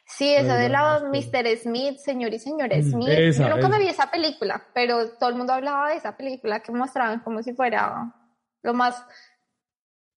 Sí, 0.09 0.33
esa 0.33 0.57
de 0.57 0.69
la 0.69 1.03
Mr. 1.13 1.57
Smith, 1.57 1.97
señor 1.99 2.33
y 2.33 2.39
señora 2.39 2.77
mm, 2.77 2.83
Smith. 2.83 3.33
Yo 3.39 3.49
nunca 3.49 3.69
me 3.69 3.79
vi 3.79 3.89
esa 3.89 4.09
película, 4.09 4.63
pero 4.73 5.11
todo 5.19 5.31
el 5.31 5.37
mundo 5.37 5.53
hablaba 5.53 5.91
de 5.91 5.97
esa 5.97 6.17
película 6.17 6.61
que 6.61 6.71
mostraban 6.71 7.21
como 7.21 7.43
si 7.43 7.55
fuera 7.55 8.15
lo 8.63 8.73
más 8.73 9.05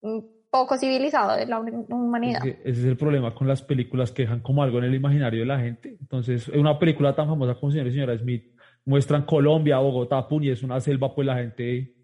mm, 0.03 0.19
poco 0.51 0.77
civilizado 0.77 1.37
de 1.37 1.47
la 1.47 1.61
humanidad. 1.61 2.45
ese 2.45 2.61
es 2.65 2.85
el 2.85 2.97
problema 2.97 3.33
con 3.33 3.47
las 3.47 3.63
películas 3.63 4.11
que 4.11 4.23
dejan 4.23 4.41
como 4.41 4.63
algo 4.63 4.79
en 4.79 4.85
el 4.85 4.95
imaginario 4.95 5.41
de 5.41 5.47
la 5.47 5.61
gente. 5.61 5.97
Entonces, 6.01 6.49
una 6.49 6.79
película 6.79 7.15
tan 7.15 7.29
famosa 7.29 7.55
como 7.55 7.71
Señor 7.71 7.87
y 7.87 7.93
Señora 7.93 8.19
Smith 8.19 8.57
muestran 8.85 9.25
Colombia, 9.25 9.79
Bogotá, 9.79 10.27
pum, 10.27 10.43
y 10.43 10.51
es 10.51 10.65
una 10.65 10.81
selva, 10.81 11.15
pues 11.15 11.27
la 11.27 11.37
gente 11.37 11.95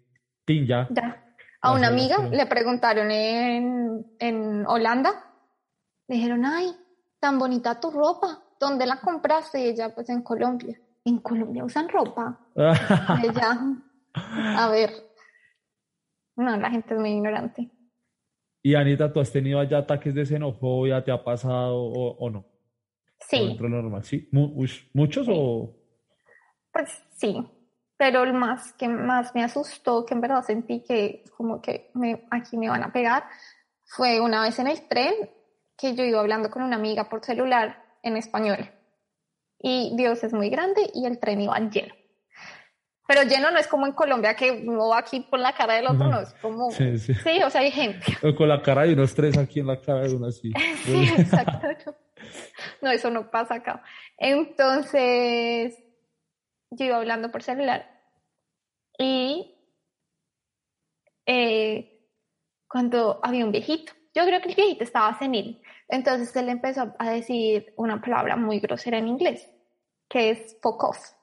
tinja. 0.45 0.87
Ya. 0.89 1.19
A 1.61 1.73
una 1.73 1.87
amiga 1.87 2.17
le 2.29 2.45
preguntaron 2.45 3.09
en, 3.09 4.05
en 4.19 4.65
Holanda, 4.67 5.11
le 6.07 6.15
dijeron, 6.15 6.45
ay, 6.45 6.75
tan 7.23 7.39
bonita 7.39 7.79
tu 7.79 7.89
ropa, 7.89 8.43
¿dónde 8.59 8.85
la 8.85 8.99
compraste? 8.99 9.69
ella, 9.69 9.95
pues 9.95 10.09
en 10.09 10.23
Colombia. 10.23 10.77
¿En 11.05 11.19
Colombia 11.19 11.63
usan 11.63 11.87
ropa? 11.87 12.37
ella, 12.53 13.57
a 14.13 14.69
ver. 14.69 14.89
No, 16.35 16.57
la 16.57 16.69
gente 16.69 16.93
es 16.93 16.99
muy 16.99 17.11
ignorante. 17.11 17.71
Y 18.61 18.75
Anita, 18.75 19.13
¿tú 19.13 19.21
has 19.21 19.31
tenido 19.31 19.61
allá 19.61 19.77
ataques 19.77 20.13
de 20.13 20.25
xenofobia? 20.25 21.01
¿Te 21.01 21.13
ha 21.13 21.23
pasado 21.23 21.77
o, 21.77 22.29
no? 22.29 22.43
Sí. 23.21 23.57
normal, 23.57 24.03
¿sí? 24.03 24.27
¿Muchos 24.93 25.25
o...? 25.29 25.73
Pues 26.73 26.89
sí, 27.15 27.41
pero 27.95 28.23
el 28.23 28.33
más 28.33 28.73
que 28.73 28.89
más 28.89 29.33
me 29.33 29.45
asustó, 29.45 30.05
que 30.05 30.13
en 30.13 30.19
verdad 30.19 30.43
sentí 30.43 30.83
que 30.83 31.23
como 31.37 31.61
que 31.61 31.89
me, 31.93 32.27
aquí 32.31 32.57
me 32.57 32.67
van 32.67 32.83
a 32.83 32.91
pegar, 32.91 33.23
fue 33.85 34.19
una 34.19 34.41
vez 34.41 34.59
en 34.59 34.67
el 34.67 34.85
tren 34.89 35.13
que 35.83 35.95
yo 35.95 36.05
iba 36.05 36.21
hablando 36.21 36.49
con 36.49 36.63
una 36.63 36.77
amiga 36.77 37.09
por 37.09 37.25
celular 37.25 37.83
en 38.03 38.15
español. 38.15 38.71
Y 39.59 39.93
Dios 39.97 40.23
es 40.23 40.31
muy 40.31 40.49
grande 40.49 40.89
y 40.93 41.05
el 41.05 41.19
tren 41.19 41.41
iba 41.41 41.59
lleno. 41.59 41.93
Pero 43.05 43.23
lleno 43.23 43.51
no 43.51 43.59
es 43.59 43.67
como 43.67 43.85
en 43.85 43.91
Colombia 43.91 44.33
que 44.33 44.49
uno 44.49 44.87
va 44.87 44.99
aquí 44.99 45.19
por 45.19 45.39
la 45.39 45.51
cara 45.53 45.73
del 45.73 45.87
otro, 45.87 46.07
no, 46.07 46.21
es 46.21 46.33
como... 46.35 46.71
Sí, 46.71 46.97
sí. 46.97 47.13
o 47.45 47.49
sea, 47.49 47.59
hay 47.59 47.71
gente. 47.71 48.15
con 48.37 48.47
la 48.47 48.61
cara 48.61 48.83
de 48.83 48.93
unos 48.93 49.13
tres 49.13 49.37
aquí 49.37 49.59
en 49.59 49.67
la 49.67 49.81
cara 49.81 50.03
de 50.03 50.15
uno 50.15 50.27
así. 50.27 50.53
sí, 50.85 51.09
exacto. 51.17 51.97
No, 52.81 52.89
eso 52.91 53.09
no 53.09 53.29
pasa 53.29 53.55
acá. 53.55 53.83
Entonces, 54.17 55.77
yo 56.71 56.85
iba 56.85 56.95
hablando 56.95 57.29
por 57.29 57.43
celular 57.43 57.91
y 58.97 59.53
eh, 61.25 62.07
cuando 62.69 63.19
había 63.21 63.43
un 63.43 63.51
viejito, 63.51 63.91
yo 64.13 64.25
creo 64.25 64.41
que 64.41 64.49
el 64.49 64.55
viejito 64.55 64.83
estaba 64.83 65.17
senil, 65.17 65.61
entonces 65.87 66.35
él 66.35 66.49
empezó 66.49 66.93
a 66.97 67.09
decir 67.09 67.73
una 67.77 67.99
palabra 68.01 68.35
muy 68.35 68.59
grosera 68.59 68.97
en 68.97 69.07
inglés, 69.07 69.49
que 70.07 70.31
es 70.31 70.57
focus. 70.61 71.15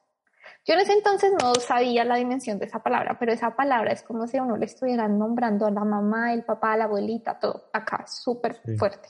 Yo 0.67 0.75
en 0.75 0.81
ese 0.81 0.93
entonces 0.93 1.33
no 1.41 1.55
sabía 1.55 2.05
la 2.05 2.17
dimensión 2.17 2.59
de 2.59 2.67
esa 2.67 2.83
palabra, 2.83 3.17
pero 3.19 3.33
esa 3.33 3.57
palabra 3.57 3.93
es 3.93 4.03
como 4.03 4.27
si 4.27 4.39
uno 4.39 4.57
le 4.57 4.67
estuviera 4.67 5.09
nombrando 5.09 5.67
a 5.67 5.71
la 5.71 5.85
mamá, 5.85 6.35
el 6.35 6.45
papá, 6.45 6.77
la 6.77 6.85
abuelita, 6.85 7.39
todo 7.39 7.71
acá, 7.73 8.07
súper 8.07 8.61
fuerte. 8.79 9.09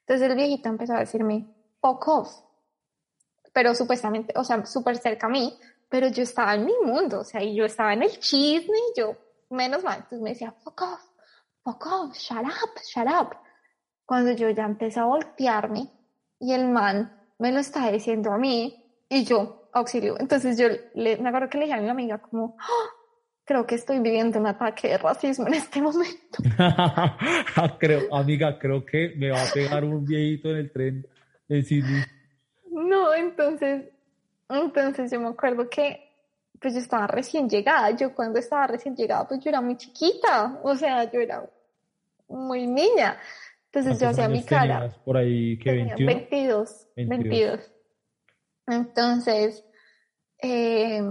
Entonces 0.00 0.28
el 0.28 0.36
viejito 0.36 0.68
empezó 0.68 0.94
a 0.94 1.00
decirme, 1.00 1.46
focus, 1.80 2.42
pero 3.52 3.74
supuestamente, 3.74 4.34
o 4.36 4.44
sea, 4.44 4.64
súper 4.66 4.96
cerca 4.96 5.26
a 5.26 5.30
mí, 5.30 5.56
pero 5.88 6.08
yo 6.08 6.22
estaba 6.22 6.54
en 6.54 6.64
mi 6.64 6.74
mundo, 6.84 7.20
o 7.20 7.24
sea, 7.24 7.42
y 7.42 7.54
yo 7.54 7.64
estaba 7.64 7.92
en 7.92 8.02
el 8.02 8.18
chisme 8.18 8.76
y 8.76 9.00
yo, 9.00 9.16
menos 9.50 9.84
mal, 9.84 9.96
entonces 9.96 10.20
me 10.20 10.30
decía, 10.30 10.52
fuck 10.52 10.82
off, 10.82 11.09
fuck 11.72 11.86
off, 11.86 12.16
shut 12.16 12.44
up, 12.44 12.80
shut 12.84 13.06
up. 13.06 13.36
Cuando 14.04 14.32
yo 14.32 14.50
ya 14.50 14.64
empecé 14.64 15.00
a 15.00 15.04
voltearme 15.04 15.88
y 16.38 16.52
el 16.52 16.68
man 16.68 17.12
me 17.38 17.52
lo 17.52 17.60
estaba 17.60 17.90
diciendo 17.90 18.32
a 18.32 18.38
mí 18.38 18.84
y 19.08 19.24
yo, 19.24 19.68
auxilio. 19.72 20.18
Entonces 20.18 20.58
yo 20.58 20.68
le, 20.94 21.16
me 21.18 21.28
acuerdo 21.28 21.48
que 21.48 21.58
le 21.58 21.64
dije 21.64 21.78
a 21.78 21.80
mi 21.80 21.88
amiga 21.88 22.18
como, 22.18 22.56
¡Ah! 22.58 22.90
creo 23.44 23.66
que 23.66 23.74
estoy 23.74 23.98
viviendo 24.00 24.38
un 24.38 24.46
ataque 24.46 24.88
de 24.88 24.98
racismo 24.98 25.46
en 25.46 25.54
este 25.54 25.80
momento. 25.80 26.42
creo, 27.78 28.14
amiga, 28.14 28.58
creo 28.58 28.84
que 28.84 29.14
me 29.16 29.30
va 29.30 29.42
a 29.42 29.52
pegar 29.52 29.84
un 29.84 30.04
viejito 30.04 30.50
en 30.50 30.56
el 30.56 30.72
tren 30.72 31.06
en 31.48 31.64
Sydney. 31.64 32.02
No, 32.70 33.14
entonces 33.14 33.84
entonces 34.48 35.10
yo 35.10 35.20
me 35.20 35.28
acuerdo 35.28 35.68
que 35.68 36.08
pues 36.60 36.74
yo 36.74 36.80
estaba 36.80 37.06
recién 37.06 37.48
llegada, 37.48 37.90
yo 37.92 38.14
cuando 38.14 38.38
estaba 38.38 38.66
recién 38.66 38.94
llegada 38.94 39.26
pues 39.26 39.40
yo 39.40 39.48
era 39.48 39.60
muy 39.60 39.76
chiquita, 39.76 40.60
o 40.62 40.76
sea, 40.76 41.10
yo 41.10 41.20
era 41.20 41.48
muy 42.30 42.66
niña. 42.66 43.18
Entonces 43.66 44.00
yo 44.00 44.08
hacía 44.08 44.28
mi 44.28 44.42
cara. 44.44 44.90
Por 45.04 45.16
ahí 45.16 45.58
que 45.58 45.72
21? 45.72 46.06
22, 46.06 46.88
22. 46.96 47.72
Entonces, 48.66 49.64
eh, 50.42 51.02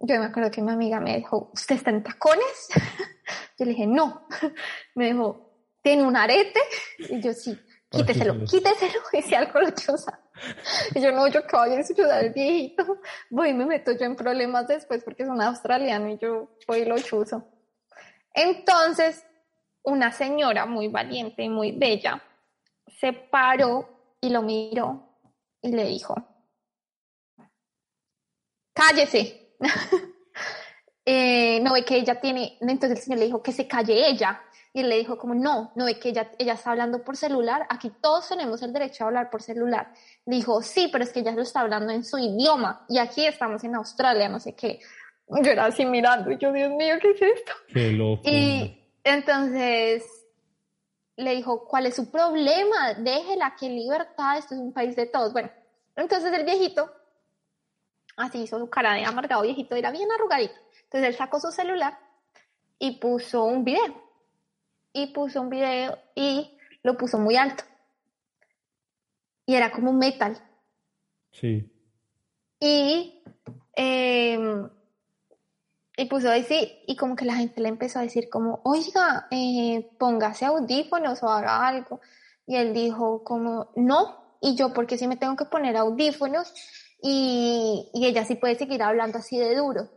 yo 0.00 0.18
me 0.18 0.26
acuerdo 0.26 0.50
que 0.50 0.62
mi 0.62 0.70
amiga 0.70 1.00
me 1.00 1.16
dijo, 1.16 1.50
¿usted 1.52 1.76
está 1.76 1.90
en 1.90 2.02
tacones? 2.02 2.68
yo 3.58 3.64
le 3.64 3.72
dije, 3.72 3.86
no. 3.86 4.26
Me 4.94 5.06
dijo, 5.06 5.50
¿tiene 5.82 6.02
un 6.04 6.16
arete? 6.16 6.60
Y 6.98 7.20
yo 7.20 7.32
sí, 7.32 7.58
quíteselo, 7.90 8.44
quíteselo 8.44 9.00
y 9.12 9.22
sea 9.22 9.40
algo. 9.40 9.60
Y 10.94 11.00
yo 11.00 11.12
no, 11.12 11.28
yo 11.28 11.46
que 11.46 11.56
voy 11.56 11.72
a 11.72 11.76
disfrutar 11.76 12.24
el 12.24 12.32
viejito, 12.32 13.00
voy 13.28 13.50
y 13.50 13.54
me 13.54 13.66
meto 13.66 13.92
yo 13.92 14.06
en 14.06 14.16
problemas 14.16 14.66
después 14.68 15.04
porque 15.04 15.24
es 15.24 15.28
un 15.28 15.42
australiano 15.42 16.08
y 16.08 16.18
yo 16.18 16.56
voy 16.66 16.80
y 16.80 16.84
lo 16.86 16.98
chuzo. 16.98 17.46
Entonces, 18.32 19.26
una 19.82 20.12
señora 20.12 20.66
muy 20.66 20.88
valiente 20.88 21.42
y 21.42 21.48
muy 21.48 21.72
bella 21.72 22.22
se 22.98 23.12
paró 23.12 24.16
y 24.20 24.28
lo 24.28 24.42
miró 24.42 25.16
y 25.62 25.72
le 25.72 25.84
dijo, 25.86 26.14
cállese. 28.72 29.56
eh, 31.04 31.60
no 31.60 31.74
ve 31.74 31.84
que 31.84 31.96
ella 31.96 32.20
tiene, 32.20 32.58
entonces 32.60 32.98
el 32.98 33.04
señor 33.04 33.18
le 33.20 33.26
dijo 33.26 33.42
que 33.42 33.52
se 33.52 33.66
calle 33.66 34.08
ella 34.08 34.42
y 34.72 34.82
le 34.82 34.98
dijo 34.98 35.18
como, 35.18 35.34
no, 35.34 35.72
no 35.74 35.88
es 35.88 35.98
que 35.98 36.10
ella, 36.10 36.30
ella 36.38 36.52
está 36.52 36.70
hablando 36.70 37.02
por 37.02 37.16
celular, 37.16 37.66
aquí 37.68 37.90
todos 38.00 38.28
tenemos 38.28 38.62
el 38.62 38.72
derecho 38.72 39.04
a 39.04 39.06
hablar 39.08 39.30
por 39.30 39.42
celular. 39.42 39.92
Dijo, 40.24 40.62
sí, 40.62 40.88
pero 40.92 41.02
es 41.02 41.12
que 41.12 41.20
ella 41.20 41.32
lo 41.32 41.42
está 41.42 41.60
hablando 41.60 41.92
en 41.92 42.04
su 42.04 42.18
idioma 42.18 42.84
y 42.88 42.98
aquí 42.98 43.26
estamos 43.26 43.64
en 43.64 43.74
Australia, 43.74 44.28
no 44.28 44.38
sé 44.38 44.54
qué. 44.54 44.80
Yo 45.26 45.50
era 45.50 45.66
así 45.66 45.84
mirando, 45.84 46.30
yo, 46.32 46.52
Dios 46.52 46.70
mío, 46.72 46.96
¿qué 47.00 47.10
es 47.10 47.22
esto? 47.22 47.52
Qué 47.72 47.92
loco. 47.92 48.22
Y 48.24 48.79
entonces 49.04 50.04
le 51.16 51.34
dijo, 51.34 51.66
¿cuál 51.66 51.86
es 51.86 51.96
su 51.96 52.10
problema? 52.10 52.94
Déjela, 52.94 53.54
qué 53.58 53.68
libertad, 53.68 54.38
esto 54.38 54.54
es 54.54 54.60
un 54.60 54.72
país 54.72 54.96
de 54.96 55.06
todos. 55.06 55.32
Bueno, 55.32 55.50
entonces 55.96 56.32
el 56.32 56.44
viejito, 56.44 56.90
así 58.16 58.42
hizo 58.42 58.58
su 58.58 58.70
cara 58.70 58.94
de 58.94 59.04
amargado 59.04 59.42
viejito, 59.42 59.74
era 59.74 59.90
bien 59.90 60.10
arrugadito. 60.10 60.54
Entonces 60.84 61.10
él 61.10 61.16
sacó 61.16 61.38
su 61.40 61.52
celular 61.52 61.98
y 62.78 62.98
puso 62.98 63.44
un 63.44 63.64
video 63.64 64.02
y 64.92 65.08
puso 65.08 65.40
un 65.40 65.50
video 65.50 65.98
y 66.14 66.58
lo 66.82 66.96
puso 66.96 67.18
muy 67.18 67.36
alto. 67.36 67.64
Y 69.46 69.54
era 69.54 69.70
como 69.70 69.92
metal. 69.92 70.40
Sí. 71.32 71.70
Y, 72.58 73.22
eh, 73.76 74.38
y 76.00 76.06
puso 76.06 76.30
decir, 76.30 76.78
y 76.86 76.96
como 76.96 77.14
que 77.14 77.26
la 77.26 77.34
gente 77.34 77.60
le 77.60 77.68
empezó 77.68 77.98
a 77.98 78.02
decir 78.02 78.30
como, 78.30 78.60
oiga, 78.64 79.26
eh, 79.30 79.86
póngase 79.98 80.46
audífonos 80.46 81.22
o 81.22 81.28
haga 81.28 81.68
algo. 81.68 82.00
Y 82.46 82.56
él 82.56 82.72
dijo 82.72 83.22
como, 83.22 83.70
no, 83.76 84.38
y 84.40 84.56
yo 84.56 84.72
porque 84.72 84.96
si 84.96 85.06
me 85.06 85.18
tengo 85.18 85.36
que 85.36 85.44
poner 85.44 85.76
audífonos 85.76 86.54
y, 87.02 87.90
y 87.92 88.06
ella 88.06 88.24
sí 88.24 88.36
puede 88.36 88.54
seguir 88.54 88.82
hablando 88.82 89.18
así 89.18 89.38
de 89.38 89.54
duro. 89.54 89.90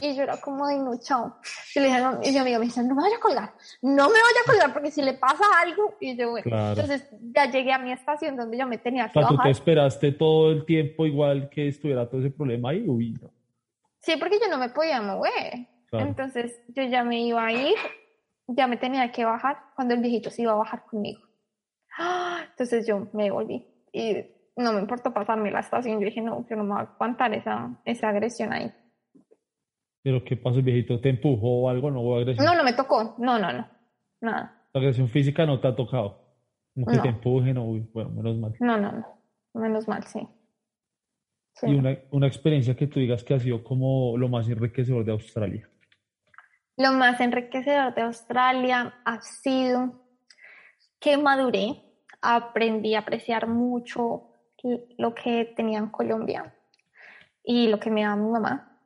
Y 0.00 0.16
yo 0.16 0.22
era 0.22 0.40
como 0.40 0.66
de 0.66 0.78
no, 0.78 0.98
chao. 0.98 1.36
Y, 1.74 1.80
le 1.80 1.88
dije, 1.88 2.00
y 2.22 2.32
mi 2.32 2.38
amiga 2.38 2.58
me 2.58 2.64
dice, 2.64 2.82
no 2.82 2.94
me 2.94 3.02
vaya 3.02 3.16
a 3.16 3.20
colgar, 3.20 3.52
no 3.82 4.08
me 4.08 4.14
vaya 4.14 4.40
a 4.44 4.50
colgar 4.50 4.72
porque 4.72 4.90
si 4.90 5.02
le 5.02 5.12
pasa 5.12 5.44
algo. 5.60 5.94
Y 6.00 6.16
yo, 6.16 6.30
bueno, 6.30 6.70
entonces 6.70 7.06
ya 7.34 7.50
llegué 7.50 7.70
a 7.70 7.78
mi 7.78 7.92
estación 7.92 8.34
donde 8.34 8.56
yo 8.56 8.66
me 8.66 8.78
tenía 8.78 9.10
que 9.10 9.18
o 9.18 9.22
sea, 9.22 9.28
tú 9.28 9.42
te 9.42 9.50
esperaste 9.50 10.12
todo 10.12 10.52
el 10.52 10.64
tiempo 10.64 11.04
igual 11.04 11.50
que 11.50 11.68
estuviera 11.68 12.08
todo 12.08 12.22
ese 12.22 12.30
problema 12.30 12.70
ahí, 12.70 12.82
uy, 12.88 13.12
no. 13.20 13.30
Sí, 14.04 14.16
porque 14.18 14.38
yo 14.38 14.50
no 14.50 14.58
me 14.58 14.68
podía 14.68 15.00
mover. 15.00 15.66
Entonces 15.92 16.60
yo 16.68 16.82
ya 16.82 17.04
me 17.04 17.20
iba 17.20 17.44
a 17.44 17.52
ir, 17.52 17.74
ya 18.48 18.66
me 18.66 18.76
tenía 18.76 19.10
que 19.12 19.24
bajar 19.24 19.56
cuando 19.76 19.94
el 19.94 20.00
viejito 20.00 20.28
se 20.28 20.42
iba 20.42 20.52
a 20.52 20.56
bajar 20.56 20.84
conmigo. 20.84 21.20
Entonces 22.50 22.86
yo 22.86 23.08
me 23.12 23.30
volví 23.30 23.66
y 23.92 24.16
no 24.56 24.72
me 24.72 24.80
importó 24.80 25.12
pasarme 25.14 25.50
la 25.50 25.60
estación. 25.60 26.00
Yo 26.00 26.06
dije, 26.06 26.20
no, 26.20 26.46
yo 26.48 26.56
no 26.56 26.64
me 26.64 26.74
voy 26.74 26.80
a 26.80 26.82
aguantar 26.82 27.32
esa, 27.32 27.80
esa 27.84 28.08
agresión 28.08 28.52
ahí. 28.52 28.72
¿Pero 30.02 30.22
qué 30.22 30.36
pasó, 30.36 30.58
el 30.58 30.64
viejito? 30.64 31.00
¿Te 31.00 31.08
empujó 31.08 31.62
o 31.62 31.68
algo? 31.70 31.90
¿No 31.90 32.02
hubo 32.02 32.18
agresión? 32.18 32.44
No, 32.44 32.54
no 32.54 32.62
me 32.62 32.74
tocó. 32.74 33.14
No, 33.18 33.38
no, 33.38 33.52
no. 33.52 33.66
Nada. 34.20 34.68
¿La 34.74 34.80
agresión 34.80 35.08
física 35.08 35.46
no 35.46 35.60
te 35.60 35.68
ha 35.68 35.74
tocado? 35.74 36.20
Que 36.74 36.98
te 36.98 37.08
empujen 37.08 37.56
o, 37.56 37.64
bueno, 37.92 38.10
menos 38.10 38.36
mal. 38.36 38.54
No, 38.60 38.76
no, 38.76 38.92
no. 38.92 39.06
Menos 39.54 39.88
mal, 39.88 40.02
sí. 40.04 40.28
Y 41.62 41.74
una, 41.74 41.96
una 42.10 42.26
experiencia 42.26 42.74
que 42.74 42.86
tú 42.86 43.00
digas 43.00 43.22
que 43.22 43.34
ha 43.34 43.40
sido 43.40 43.62
como 43.62 44.16
lo 44.18 44.28
más 44.28 44.48
enriquecedor 44.48 45.04
de 45.04 45.12
Australia. 45.12 45.68
Lo 46.76 46.92
más 46.92 47.20
enriquecedor 47.20 47.94
de 47.94 48.02
Australia 48.02 48.94
ha 49.04 49.20
sido 49.20 50.04
que 50.98 51.16
maduré, 51.16 51.82
aprendí 52.20 52.94
a 52.94 53.00
apreciar 53.00 53.46
mucho 53.46 54.30
lo 54.96 55.14
que 55.14 55.52
tenía 55.56 55.78
en 55.78 55.88
Colombia 55.88 56.54
y 57.44 57.68
lo 57.68 57.78
que 57.78 57.90
me 57.90 58.02
daba 58.02 58.16
mi 58.16 58.30
mamá 58.30 58.80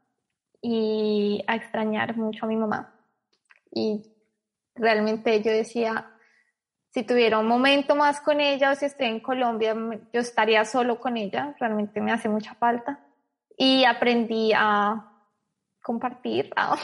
y 0.61 1.45
a 1.47 1.55
extrañar 1.55 2.17
mucho 2.17 2.45
a 2.45 2.49
mi 2.49 2.57
mamá. 2.57 2.95
Y 3.73 4.03
realmente 4.75 5.41
yo 5.43 5.53
decía, 5.53 6.11
si 6.91 7.03
tuviera 7.03 7.39
un 7.39 7.47
momento 7.47 7.95
más 7.95 8.21
con 8.21 8.41
ella 8.41 8.73
o 8.73 8.75
si 8.75 8.87
estoy 8.87 9.07
en 9.09 9.21
Colombia, 9.21 9.75
yo 10.13 10.21
estaría 10.21 10.65
solo 10.65 10.99
con 10.99 11.17
ella, 11.17 11.55
realmente 11.59 12.01
me 12.01 12.13
hace 12.13 12.29
mucha 12.29 12.55
falta. 12.55 13.01
Y 13.57 13.85
aprendí 13.85 14.53
a 14.55 15.13
compartir, 15.83 16.51
a, 16.57 16.77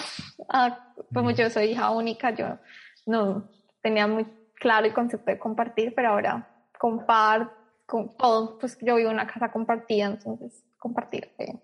como 1.13 1.31
yo 1.31 1.49
soy 1.51 1.73
hija 1.73 1.91
única, 1.91 2.31
yo 2.31 2.59
no 3.07 3.49
tenía 3.81 4.07
muy 4.07 4.27
claro 4.55 4.87
el 4.87 4.95
concepto 4.95 5.31
de 5.31 5.39
compartir, 5.39 5.95
pero 5.95 6.11
ahora 6.11 6.49
comparto 6.79 7.53
con 7.87 8.17
todo, 8.17 8.59
pues 8.59 8.79
yo 8.81 8.97
vivo 8.97 9.11
en 9.11 9.17
una 9.17 9.27
casa 9.27 9.51
compartida, 9.53 10.07
entonces 10.07 10.65
compartir. 10.79 11.31
Eh, 11.39 11.55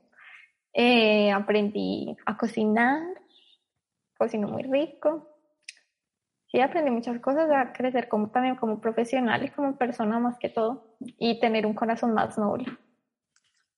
eh, 0.72 1.32
aprendí 1.32 2.16
a 2.26 2.36
cocinar, 2.36 3.02
cocino 4.16 4.48
muy 4.48 4.62
rico. 4.64 5.29
Sí, 6.50 6.60
aprendí 6.60 6.90
muchas 6.90 7.20
cosas, 7.20 7.48
a 7.50 7.72
crecer 7.72 8.08
como, 8.08 8.30
también 8.30 8.56
como 8.56 8.80
profesional 8.80 9.44
y 9.44 9.50
como 9.50 9.78
persona 9.78 10.18
más 10.18 10.36
que 10.38 10.48
todo, 10.48 10.96
y 11.18 11.38
tener 11.38 11.64
un 11.64 11.74
corazón 11.74 12.12
más 12.12 12.36
noble. 12.38 12.66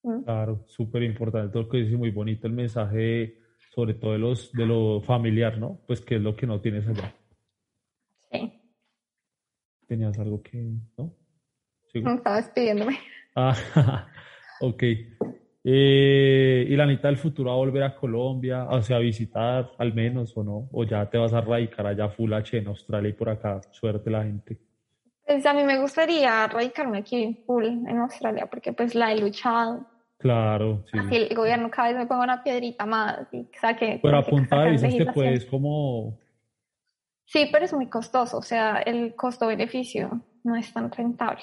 ¿Mm? 0.02 0.22
Claro, 0.22 0.64
súper 0.66 1.02
importante, 1.02 1.52
todo 1.52 1.64
lo 1.64 1.68
que 1.68 1.78
dice 1.78 1.96
muy 1.96 2.10
bonito 2.10 2.46
el 2.46 2.54
mensaje, 2.54 3.38
sobre 3.74 3.94
todo 3.94 4.12
de, 4.12 4.18
los, 4.18 4.52
de 4.52 4.64
lo 4.64 5.02
familiar, 5.02 5.58
¿no? 5.58 5.80
Pues 5.86 6.00
que 6.00 6.16
es 6.16 6.22
lo 6.22 6.34
que 6.34 6.46
no 6.46 6.60
tienes 6.62 6.88
allá. 6.88 7.14
Sí. 8.30 8.60
¿Tenías 9.86 10.18
algo 10.18 10.42
que, 10.42 10.72
no? 10.96 11.14
No, 11.94 12.14
estaba 12.14 12.36
despidiéndome. 12.36 12.98
Ah, 13.36 13.54
ok. 14.62 14.82
Eh, 15.64 16.66
¿Y 16.68 16.76
la 16.76 16.86
mitad 16.86 17.08
del 17.08 17.18
futuro 17.18 17.50
va 17.50 17.54
a 17.54 17.58
volver 17.58 17.84
a 17.84 17.94
Colombia, 17.94 18.64
o 18.64 18.82
sea, 18.82 18.96
a 18.96 19.00
visitar 19.00 19.70
al 19.78 19.94
menos 19.94 20.36
o 20.36 20.42
no? 20.42 20.68
¿O 20.72 20.84
ya 20.84 21.08
te 21.08 21.18
vas 21.18 21.32
a 21.32 21.40
radicar 21.40 21.86
allá 21.86 22.08
full 22.08 22.32
H 22.32 22.58
en 22.58 22.66
Australia 22.66 23.10
y 23.10 23.12
por 23.12 23.28
acá? 23.28 23.60
Suerte 23.70 24.10
la 24.10 24.24
gente. 24.24 24.58
Pues 25.24 25.46
a 25.46 25.54
mí 25.54 25.62
me 25.62 25.80
gustaría 25.80 26.46
radicarme 26.48 26.98
aquí 26.98 27.44
full 27.46 27.64
en 27.64 27.98
Australia 27.98 28.46
porque 28.50 28.72
pues 28.72 28.94
la 28.94 29.12
he 29.12 29.20
luchado. 29.20 29.86
Claro, 30.18 30.84
sí. 30.90 30.98
Así 30.98 31.16
el 31.16 31.34
gobierno 31.34 31.70
cada 31.70 31.88
vez 31.88 31.96
me 31.98 32.06
ponga 32.06 32.24
una 32.24 32.42
piedrita 32.42 32.86
más 32.86 33.26
y 33.32 33.48
saque. 33.60 34.00
Pero 34.02 34.18
apuntar 34.18 34.70
dices 34.70 34.94
que 34.94 35.06
puedes 35.06 35.44
como... 35.46 36.18
Sí, 37.24 37.48
pero 37.50 37.64
es 37.64 37.72
muy 37.72 37.86
costoso, 37.86 38.38
o 38.38 38.42
sea, 38.42 38.78
el 38.82 39.14
costo-beneficio 39.14 40.20
no 40.44 40.56
es 40.56 40.72
tan 40.72 40.90
rentable. 40.90 41.42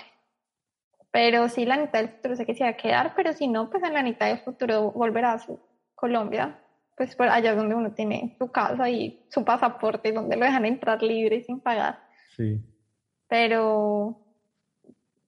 Pero 1.12 1.50
sí, 1.50 1.66
la 1.66 1.78
mitad 1.78 2.00
del 2.00 2.10
futuro 2.10 2.36
sé 2.36 2.46
que 2.46 2.54
se 2.54 2.64
va 2.64 2.72
a 2.72 2.78
quedar, 2.78 3.14
pero 3.16 3.34
si 3.34 3.48
no, 3.48 3.70
pues 3.70 3.84
en 3.84 3.94
la 3.94 4.04
mitad 4.04 4.28
del 4.28 4.40
futuro 4.40 4.92
volverá 4.92 5.34
a 5.34 5.46
Colombia, 5.96 6.60
pues 6.96 7.16
por 7.16 7.28
allá 7.28 7.56
donde 7.56 7.76
uno 7.76 7.94
tiene 7.94 8.36
su 8.38 8.52
casa 8.52 8.90
y 8.90 9.24
su 9.30 9.44
pasaporte, 9.44 10.12
donde 10.12 10.36
lo 10.38 10.46
dejan 10.46 10.66
entrar 10.66 11.02
libre 11.02 11.38
y 11.38 11.44
sin 11.44 11.60
pagar. 11.62 12.00
Sí. 12.36 12.62
Pero, 13.28 14.20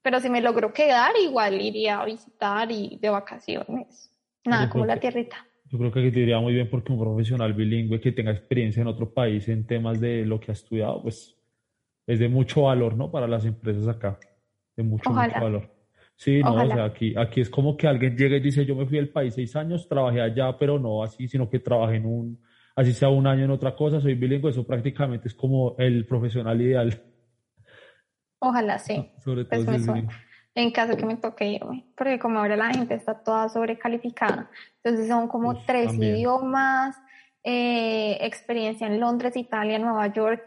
pero 0.04 0.20
si 0.20 0.30
me 0.30 0.42
logro 0.42 0.72
quedar, 0.72 1.14
igual 1.20 1.60
iría 1.60 2.02
a 2.02 2.06
visitar 2.06 2.72
y 2.72 3.00
de 3.02 3.10
vacaciones. 3.10 4.10
Nada, 4.46 4.70
como 4.70 4.86
la 4.86 5.00
tierrita. 5.00 5.38
Yo 5.66 5.78
creo 5.78 5.92
que 5.92 6.12
te 6.12 6.20
iría 6.20 6.40
muy 6.40 6.54
bien 6.54 6.70
porque 6.70 6.92
un 6.92 7.00
profesional 7.00 7.54
bilingüe 7.54 8.02
que 8.02 8.12
tenga 8.12 8.32
experiencia 8.32 8.82
en 8.82 8.88
otro 8.88 9.14
país 9.14 9.48
en 9.48 9.66
temas 9.66 10.00
de 10.00 10.26
lo 10.26 10.40
que 10.40 10.52
ha 10.52 10.54
estudiado, 10.54 11.02
pues 11.02 11.36
es 12.06 12.20
de 12.20 12.28
mucho 12.28 12.64
valor, 12.64 12.96
¿no? 12.96 13.10
Para 13.10 13.28
las 13.28 13.46
empresas 13.46 13.88
acá 13.88 14.20
de 14.76 14.84
mucho, 14.84 15.12
valor. 15.12 15.70
Sí, 16.16 16.40
no, 16.44 16.54
o 16.54 16.68
sea, 16.68 16.86
aquí, 16.86 17.16
aquí 17.18 17.42
es 17.42 17.50
como 17.50 17.76
que 17.76 17.88
alguien 17.88 18.16
llega 18.16 18.38
y 18.38 18.42
dice, 18.42 18.64
yo 18.64 18.76
me 18.76 18.86
fui 18.86 18.98
del 18.98 19.10
país 19.10 19.34
seis 19.34 19.56
años, 19.56 19.88
trabajé 19.88 20.22
allá, 20.22 20.56
pero 20.58 20.78
no 20.78 21.04
así, 21.04 21.28
sino 21.28 21.50
que 21.50 21.60
trabajé 21.60 21.96
en 21.96 22.06
un, 22.06 22.40
así 22.76 22.94
sea 22.94 23.10
un 23.10 23.26
año 23.26 23.46
en 23.46 23.52
otra 23.52 23.76
cosa, 23.76 24.00
soy 24.00 24.14
bilingüe, 24.14 24.52
eso 24.52 24.66
prácticamente 24.66 25.28
es 25.28 25.34
como 25.34 25.76
el 25.80 26.06
profesional 26.06 26.62
ideal. 26.62 27.02
Ojalá 28.40 28.78
sí. 28.78 28.96
Ah, 28.98 29.22
sobre 29.22 29.46
todo 29.46 29.66
pues 29.66 29.88
en 30.54 30.72
caso 30.72 30.98
que 30.98 31.06
me 31.06 31.16
toque 31.16 31.54
irme, 31.54 31.86
porque 31.96 32.20
como 32.20 32.40
ahora 32.40 32.58
la 32.58 32.72
gente 32.72 32.94
está 32.94 33.24
toda 33.24 33.48
sobrecalificada, 33.48 34.50
entonces 34.84 35.08
son 35.08 35.28
como 35.28 35.64
tres 35.64 35.94
idiomas, 35.94 36.96
eh, 37.44 38.18
experiencia 38.22 38.86
en 38.86 39.00
Londres, 39.00 39.38
Italia, 39.38 39.80
Nueva 39.80 40.08
York, 40.08 40.44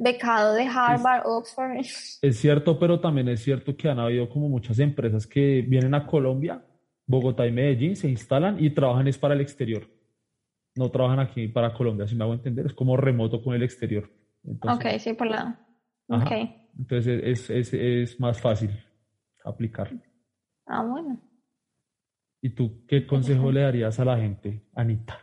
becado 0.00 0.54
de 0.54 0.66
Harvard, 0.66 1.22
Oxford. 1.26 1.76
Es 2.22 2.36
cierto, 2.38 2.78
pero 2.78 3.00
también 3.00 3.28
es 3.28 3.42
cierto 3.42 3.76
que 3.76 3.88
han 3.88 3.98
habido 3.98 4.28
como 4.28 4.48
muchas 4.48 4.78
empresas 4.78 5.26
que 5.26 5.62
vienen 5.62 5.94
a 5.94 6.06
Colombia, 6.06 6.64
Bogotá 7.06 7.46
y 7.46 7.52
Medellín, 7.52 7.96
se 7.96 8.08
instalan 8.08 8.62
y 8.62 8.70
trabajan 8.70 9.06
es 9.08 9.18
para 9.18 9.34
el 9.34 9.40
exterior. 9.40 9.86
No 10.74 10.90
trabajan 10.90 11.20
aquí 11.20 11.48
para 11.48 11.74
Colombia, 11.74 12.06
si 12.06 12.14
me 12.14 12.24
hago 12.24 12.32
entender, 12.32 12.66
es 12.66 12.72
como 12.72 12.96
remoto 12.96 13.42
con 13.42 13.54
el 13.54 13.62
exterior. 13.62 14.10
ok, 14.62 14.86
sí, 14.98 15.12
por 15.12 15.26
lado. 15.26 15.54
Okay. 16.08 16.68
Entonces 16.78 17.20
es, 17.22 17.50
es, 17.50 17.74
es 17.74 18.18
más 18.18 18.40
fácil 18.40 18.70
aplicar. 19.44 19.90
Ah, 20.66 20.82
bueno. 20.82 21.20
¿Y 22.40 22.50
tú 22.50 22.86
qué 22.86 23.06
consejo 23.06 23.52
le 23.52 23.60
darías 23.60 24.00
a 24.00 24.04
la 24.04 24.16
gente, 24.16 24.62
Anita? 24.74 25.18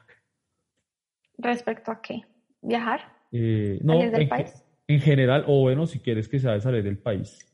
¿Respecto 1.37 1.91
a 1.91 1.99
qué? 1.99 2.21
¿Viajar? 2.61 2.99
Eh, 3.31 3.79
no, 3.83 3.97
del 3.97 4.27
país? 4.27 4.66
En 4.87 5.01
general, 5.01 5.43
o 5.47 5.61
bueno, 5.61 5.85
si 5.85 5.99
quieres 5.99 6.29
que 6.29 6.39
sea 6.39 6.59
salir 6.61 6.83
del 6.83 6.97
país? 6.97 7.45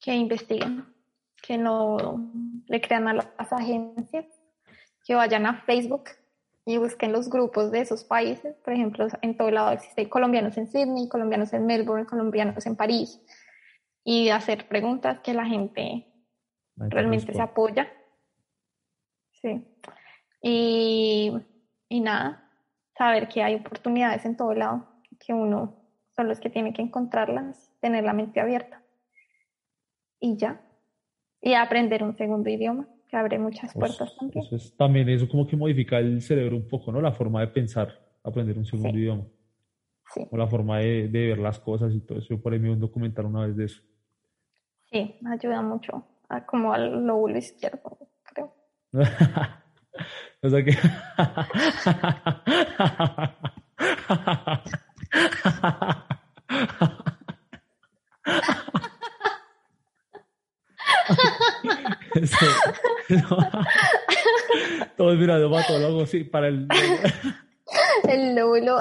Que 0.00 0.14
investiguen, 0.14 0.84
que 1.42 1.58
no 1.58 2.30
le 2.66 2.80
crean 2.80 3.08
a 3.08 3.14
las 3.14 3.52
agencias, 3.52 4.26
que 5.04 5.14
vayan 5.14 5.46
a 5.46 5.62
Facebook 5.62 6.04
y 6.64 6.78
busquen 6.78 7.12
los 7.12 7.28
grupos 7.28 7.70
de 7.70 7.80
esos 7.80 8.04
países. 8.04 8.56
Por 8.64 8.72
ejemplo, 8.72 9.06
en 9.20 9.36
todo 9.36 9.50
lado 9.50 9.72
existen 9.72 10.08
colombianos 10.08 10.56
en 10.56 10.66
Sydney, 10.66 11.08
colombianos 11.08 11.52
en 11.52 11.66
Melbourne, 11.66 12.06
colombianos 12.06 12.64
en 12.64 12.76
París. 12.76 13.20
Y 14.02 14.30
hacer 14.30 14.68
preguntas 14.68 15.20
que 15.20 15.34
la 15.34 15.44
gente 15.44 16.06
realmente 16.76 17.32
se 17.32 17.40
apoya. 17.40 17.90
Sí. 19.32 19.66
Y, 20.42 21.32
y 21.88 22.00
nada, 22.00 22.50
saber 22.96 23.28
que 23.28 23.42
hay 23.42 23.56
oportunidades 23.56 24.24
en 24.24 24.36
todo 24.36 24.54
lado 24.54 24.93
que 25.24 25.32
uno 25.32 25.84
son 26.16 26.28
los 26.28 26.40
que 26.40 26.50
tiene 26.50 26.72
que 26.72 26.82
encontrarlas, 26.82 27.72
tener 27.80 28.04
la 28.04 28.12
mente 28.12 28.40
abierta. 28.40 28.82
Y 30.20 30.36
ya. 30.36 30.60
Y 31.40 31.54
aprender 31.54 32.02
un 32.02 32.16
segundo 32.16 32.48
idioma, 32.48 32.88
que 33.08 33.16
abre 33.16 33.38
muchas 33.38 33.72
pues, 33.74 33.96
puertas 33.96 34.16
también. 34.16 34.44
Eso 34.44 34.56
es, 34.56 34.76
también 34.76 35.08
eso 35.08 35.28
como 35.28 35.46
que 35.46 35.56
modifica 35.56 35.98
el 35.98 36.22
cerebro 36.22 36.56
un 36.56 36.68
poco, 36.68 36.92
¿no? 36.92 37.00
La 37.00 37.12
forma 37.12 37.40
de 37.40 37.48
pensar, 37.48 38.00
aprender 38.22 38.56
un 38.56 38.64
segundo 38.64 38.96
idioma. 38.96 39.24
Sí. 40.12 40.26
O 40.30 40.36
la 40.36 40.46
forma 40.46 40.78
de, 40.78 41.08
de, 41.08 41.28
ver 41.28 41.38
las 41.38 41.58
cosas 41.58 41.92
y 41.94 42.00
todo 42.00 42.18
eso. 42.18 42.28
Yo 42.30 42.40
por 42.40 42.52
ahí 42.52 42.58
me 42.58 42.70
un 42.70 42.80
documental 42.80 43.26
una 43.26 43.46
vez 43.46 43.56
de 43.56 43.64
eso. 43.64 43.82
Sí, 44.90 45.16
ayuda 45.26 45.62
mucho. 45.62 46.06
A, 46.28 46.46
como 46.46 46.72
al 46.72 47.04
lóbulo 47.04 47.36
izquierdo, 47.36 47.98
creo. 48.22 48.54
o 50.42 50.48
sea 50.48 50.64
que... 50.64 50.72
Todos 64.96 65.18
mirando 65.18 65.54
algo 65.56 66.02
así 66.02 66.24
para 66.24 66.48
el. 66.48 66.66
El 68.08 68.34
lóbulo 68.34 68.78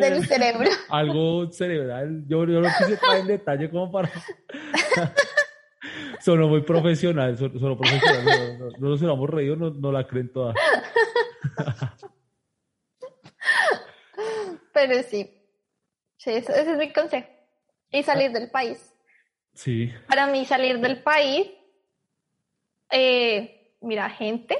del 0.00 0.26
cerebro. 0.26 0.68
Algo 0.88 1.50
cerebral. 1.50 2.24
Yo, 2.26 2.44
yo 2.44 2.60
no 2.60 2.68
quise 2.78 2.96
traer 2.96 3.20
en 3.22 3.26
detalle 3.26 3.70
como 3.70 3.90
para. 3.90 4.10
Solo 6.20 6.48
muy 6.48 6.62
profesional, 6.62 7.36
solo, 7.36 7.76
profesional. 7.76 8.58
No, 8.58 8.70
no, 8.78 8.88
nos 8.90 9.02
hemos 9.02 9.28
reído, 9.28 9.56
no, 9.56 9.70
no 9.70 9.90
la 9.90 10.06
creen 10.06 10.32
todas. 10.32 10.54
Pero 14.72 15.02
sí, 15.02 15.41
Sí, 16.22 16.30
ese, 16.30 16.60
es 16.60 16.78
mi 16.78 16.92
consejo. 16.92 17.26
Y 17.90 18.04
salir 18.04 18.30
del 18.30 18.48
país. 18.48 18.94
Sí. 19.54 19.92
Para 20.06 20.28
mí 20.28 20.44
salir 20.44 20.78
del 20.78 21.02
país, 21.02 21.50
eh, 22.90 23.74
mira, 23.80 24.08
gente 24.08 24.56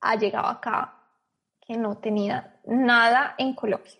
ha 0.00 0.16
llegado 0.16 0.46
acá 0.46 0.94
que 1.60 1.76
no 1.76 1.98
tenía 1.98 2.56
nada 2.64 3.34
en 3.36 3.54
Colombia. 3.54 3.92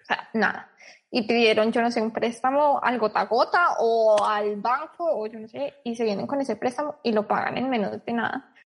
O 0.00 0.04
sea, 0.04 0.28
nada. 0.34 0.70
y 1.10 1.26
pidieron, 1.26 1.72
yo 1.72 1.80
no 1.80 1.90
sé, 1.90 2.00
un 2.00 2.12
préstamo 2.12 2.78
al 2.80 2.98
gota 2.98 3.20
a 3.20 3.26
gota 3.26 3.76
o 3.80 4.24
al 4.24 4.56
banco 4.56 5.04
o 5.04 5.26
yo 5.26 5.40
no 5.40 5.48
sé, 5.48 5.74
y 5.82 5.96
se 5.96 6.04
vienen 6.04 6.28
con 6.28 6.40
ese 6.40 6.54
préstamo 6.54 6.96
y 7.02 7.10
lo 7.10 7.26
pagan 7.26 7.58
en 7.58 7.68
menos 7.68 8.04
de 8.04 8.12
nada. 8.12 8.54